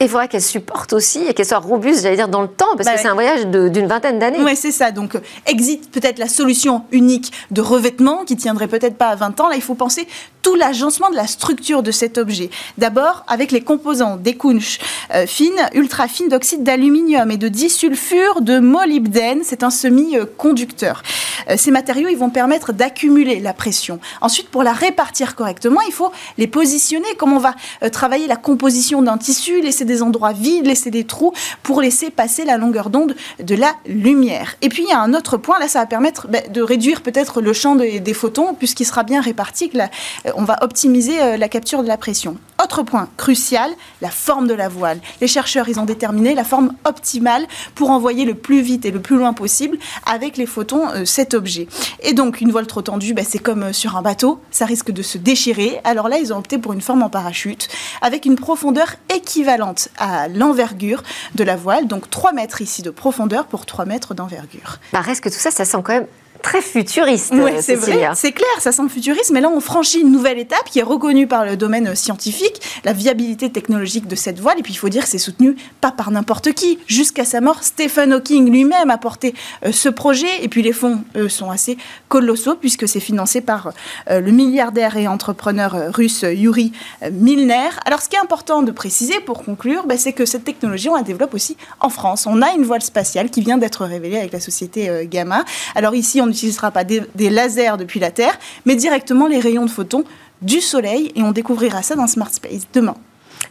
Et 0.00 0.04
il 0.04 0.08
faudra 0.08 0.28
qu'elle 0.28 0.40
supporte 0.40 0.94
aussi 0.94 1.20
et 1.28 1.34
qu'elle 1.34 1.44
soit 1.44 1.58
robuste, 1.58 2.02
j'allais 2.02 2.16
dire, 2.16 2.28
dans 2.28 2.40
le 2.40 2.48
temps, 2.48 2.74
parce 2.74 2.86
Bah 2.86 2.92
que 2.92 2.96
ouais. 2.96 3.02
c'est 3.02 3.08
un 3.08 3.12
voyage 3.12 3.46
d'une 3.46 3.86
vingtaine 3.86 4.18
d'années. 4.18 4.38
Oui, 4.42 4.56
c'est 4.56 4.72
ça. 4.72 4.92
Donc, 4.92 5.14
euh, 5.14 5.20
existe 5.46 5.90
peut-être 5.90 6.18
la 6.18 6.26
solution 6.28 6.84
unique 6.90 7.30
de 7.50 7.60
revêtement 7.60 8.24
qui 8.24 8.34
tiendrait 8.34 8.66
peut-être 8.66 8.96
pas 8.96 9.08
à 9.08 9.14
20 9.14 9.38
ans. 9.40 9.48
Là, 9.48 9.56
il 9.56 9.62
faut 9.62 9.74
penser 9.74 10.08
tout 10.40 10.54
l'agencement 10.54 11.10
de 11.10 11.16
la 11.16 11.26
structure 11.26 11.82
de 11.82 11.90
cet 11.90 12.16
objet. 12.16 12.48
D'abord, 12.78 13.24
avec 13.28 13.52
les 13.52 13.60
composants 13.60 14.16
des 14.16 14.36
couches 14.36 14.78
euh, 15.14 15.26
fines, 15.26 15.68
ultra 15.74 16.08
fines 16.08 16.28
d'oxyde 16.28 16.62
d'aluminium 16.62 17.30
et 17.30 17.36
de 17.36 17.48
disulfure 17.48 18.40
de 18.40 18.58
molybdène. 18.58 19.40
C'est 19.44 19.62
un 19.62 19.70
semi-conducteur. 19.70 21.02
Euh, 21.50 21.56
ces 21.58 21.70
matériaux, 21.70 22.08
ils 22.10 22.16
vont 22.16 22.30
permettre 22.30 22.72
d'accumuler 22.72 23.40
la 23.40 23.52
pression. 23.52 24.00
Ensuite, 24.22 24.48
pour 24.48 24.62
la 24.62 24.72
répartir 24.72 25.34
correctement, 25.34 25.80
il 25.86 25.92
faut 25.92 26.10
les 26.38 26.46
positionner. 26.46 27.08
Comme 27.18 27.34
on 27.34 27.38
va 27.38 27.54
euh, 27.82 27.90
travailler 27.90 28.26
la 28.26 28.36
composition 28.36 29.02
d'un 29.02 29.18
tissu, 29.18 29.60
laisser 29.60 29.84
des 29.90 30.02
endroits 30.02 30.32
vides, 30.32 30.66
laisser 30.66 30.90
des 30.90 31.04
trous 31.04 31.32
pour 31.62 31.80
laisser 31.80 32.10
passer 32.10 32.44
la 32.44 32.56
longueur 32.56 32.90
d'onde 32.90 33.14
de 33.42 33.54
la 33.54 33.74
lumière. 33.86 34.56
Et 34.62 34.68
puis, 34.68 34.84
il 34.84 34.88
y 34.88 34.92
a 34.92 35.00
un 35.00 35.14
autre 35.14 35.36
point, 35.36 35.58
là, 35.58 35.68
ça 35.68 35.80
va 35.80 35.86
permettre 35.86 36.28
ben, 36.28 36.42
de 36.50 36.62
réduire 36.62 37.02
peut-être 37.02 37.40
le 37.40 37.52
champ 37.52 37.74
des, 37.76 38.14
photons, 38.14 38.54
puisqu'il 38.54 38.84
sera 38.84 39.02
bien 39.02 39.20
réparti, 39.20 39.70
euh, 39.74 40.30
on 40.34 40.44
va 40.44 40.58
optimiser 40.62 41.20
euh, 41.20 41.36
la 41.36 41.48
capture 41.48 41.82
de 41.82 41.88
la 41.88 41.96
pression. 41.96 42.36
Autre 42.62 42.82
point 42.82 43.08
crucial, 43.16 43.70
la 44.00 44.10
forme 44.10 44.46
de 44.46 44.54
la 44.54 44.68
voile. 44.68 45.00
Les 45.20 45.26
chercheurs, 45.26 45.68
ils 45.68 45.80
ont 45.80 45.84
déterminé 45.84 46.34
la 46.34 46.44
forme 46.44 46.74
optimale 46.84 47.46
pour 47.74 47.90
envoyer 47.90 48.24
le 48.24 48.34
plus 48.34 48.60
vite 48.60 48.84
et 48.84 48.90
le 48.90 49.00
plus 49.00 49.16
loin 49.16 49.32
possible 49.32 49.78
avec 50.06 50.36
les 50.36 50.46
photons 50.46 50.88
euh, 50.94 51.04
cet 51.04 51.34
objet. 51.34 51.66
Et 52.02 52.12
donc, 52.12 52.40
une 52.40 52.50
voile 52.50 52.66
trop 52.66 52.82
tendue, 52.82 53.14
ben, 53.14 53.24
c'est 53.28 53.38
comme 53.38 53.72
sur 53.72 53.96
un 53.96 54.02
bateau, 54.02 54.40
ça 54.50 54.66
risque 54.66 54.90
de 54.90 55.02
se 55.02 55.18
déchirer. 55.18 55.80
Alors 55.84 56.08
là, 56.08 56.18
ils 56.18 56.32
ont 56.32 56.38
opté 56.38 56.58
pour 56.58 56.72
une 56.72 56.80
forme 56.80 57.02
en 57.02 57.10
parachute 57.10 57.68
avec 58.02 58.24
une 58.24 58.36
profondeur 58.36 58.94
équivalente 59.14 59.79
à 59.96 60.28
l'envergure 60.28 61.02
de 61.34 61.44
la 61.44 61.56
voile, 61.56 61.86
donc 61.86 62.10
3 62.10 62.32
mètres 62.32 62.60
ici 62.60 62.82
de 62.82 62.90
profondeur 62.90 63.46
pour 63.46 63.66
3 63.66 63.84
mètres 63.84 64.14
d'envergure. 64.14 64.78
Bah, 64.92 65.00
reste 65.00 65.22
que 65.22 65.28
tout 65.28 65.38
ça, 65.38 65.50
ça 65.50 65.64
sent 65.64 65.78
quand 65.84 65.92
même 65.92 66.06
très 66.42 66.62
futuriste, 66.62 67.32
euh, 67.32 67.58
c'est 67.60 67.74
vrai, 67.74 68.10
c'est 68.14 68.32
clair, 68.32 68.48
ça 68.58 68.72
semble 68.72 68.90
futuriste, 68.90 69.30
mais 69.32 69.40
là 69.40 69.48
on 69.48 69.60
franchit 69.60 70.00
une 70.00 70.12
nouvelle 70.12 70.38
étape 70.38 70.64
qui 70.70 70.78
est 70.78 70.84
reconnue 70.84 71.26
par 71.26 71.44
le 71.44 71.56
domaine 71.56 71.94
scientifique, 71.94 72.60
la 72.84 72.92
viabilité 72.92 73.50
technologique 73.50 74.06
de 74.06 74.16
cette 74.16 74.40
voile, 74.40 74.58
et 74.58 74.62
puis 74.62 74.72
il 74.72 74.76
faut 74.76 74.88
dire 74.88 75.04
que 75.04 75.08
c'est 75.08 75.18
soutenu 75.18 75.56
pas 75.80 75.90
par 75.90 76.10
n'importe 76.10 76.52
qui. 76.52 76.78
Jusqu'à 76.86 77.24
sa 77.24 77.40
mort, 77.40 77.62
Stephen 77.62 78.12
Hawking 78.12 78.50
lui-même 78.50 78.90
a 78.90 78.98
porté 78.98 79.34
euh, 79.64 79.72
ce 79.72 79.88
projet, 79.88 80.42
et 80.42 80.48
puis 80.48 80.62
les 80.62 80.72
fonds, 80.72 81.02
eux, 81.16 81.28
sont 81.28 81.50
assez 81.50 81.76
colossaux, 82.08 82.54
puisque 82.54 82.88
c'est 82.88 83.00
financé 83.00 83.40
par 83.40 83.72
euh, 84.10 84.20
le 84.20 84.32
milliardaire 84.32 84.96
et 84.96 85.06
entrepreneur 85.06 85.74
euh, 85.74 85.90
russe 85.90 86.24
Yuri 86.28 86.72
Milner. 87.12 87.70
Alors 87.84 88.00
ce 88.00 88.08
qui 88.08 88.16
est 88.16 88.20
important 88.20 88.62
de 88.62 88.70
préciser 88.70 89.20
pour 89.20 89.44
conclure, 89.44 89.86
bah, 89.86 89.96
c'est 89.98 90.12
que 90.12 90.24
cette 90.24 90.44
technologie, 90.44 90.88
on 90.88 90.96
la 90.96 91.02
développe 91.02 91.34
aussi 91.34 91.56
en 91.80 91.88
France. 91.88 92.26
On 92.26 92.42
a 92.42 92.52
une 92.52 92.64
voile 92.64 92.82
spatiale 92.82 93.30
qui 93.30 93.40
vient 93.40 93.58
d'être 93.58 93.84
révélée 93.84 94.18
avec 94.18 94.32
la 94.32 94.40
société 94.40 95.06
Gamma. 95.10 95.44
Alors 95.74 95.94
ici, 95.94 96.20
on 96.20 96.29
n'utilisera 96.30 96.70
pas 96.70 96.84
des, 96.84 97.30
lasers 97.30 97.76
depuis 97.78 98.00
la 98.00 98.10
Terre, 98.10 98.38
mais 98.64 98.76
directement 98.76 99.26
les 99.26 99.38
rayons 99.38 99.64
de 99.64 99.70
photons 99.70 100.04
du 100.42 100.60
Soleil, 100.60 101.12
et 101.14 101.22
on 101.22 101.32
découvrira 101.32 101.82
ça 101.82 101.94
dans 101.96 102.06
Smart 102.06 102.32
Space 102.32 102.62
demain. 102.72 102.94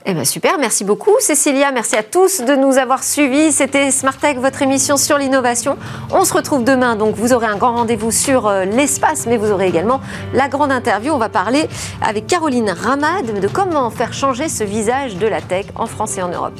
Eh 0.05 0.13
ben 0.13 0.23
super, 0.23 0.57
merci 0.59 0.85
beaucoup 0.85 1.11
Cécilia, 1.19 1.71
merci 1.71 1.95
à 1.95 2.03
tous 2.03 2.41
de 2.41 2.55
nous 2.55 2.77
avoir 2.77 3.03
suivis. 3.03 3.51
C'était 3.51 3.91
Smartech, 3.91 4.37
votre 4.37 4.61
émission 4.61 4.97
sur 4.97 5.17
l'innovation. 5.17 5.77
On 6.11 6.23
se 6.23 6.33
retrouve 6.33 6.63
demain, 6.63 6.95
donc 6.95 7.15
vous 7.15 7.33
aurez 7.33 7.47
un 7.47 7.57
grand 7.57 7.75
rendez-vous 7.75 8.11
sur 8.11 8.47
euh, 8.47 8.65
l'espace, 8.65 9.25
mais 9.27 9.37
vous 9.37 9.51
aurez 9.51 9.67
également 9.67 9.99
la 10.33 10.47
grande 10.47 10.71
interview. 10.71 11.11
On 11.11 11.17
va 11.17 11.29
parler 11.29 11.67
avec 12.01 12.27
Caroline 12.27 12.69
Ramad 12.69 13.39
de 13.39 13.47
comment 13.47 13.89
faire 13.89 14.13
changer 14.13 14.47
ce 14.47 14.63
visage 14.63 15.17
de 15.17 15.27
la 15.27 15.41
tech 15.41 15.65
en 15.75 15.85
France 15.85 16.17
et 16.17 16.21
en 16.21 16.29
Europe. 16.29 16.59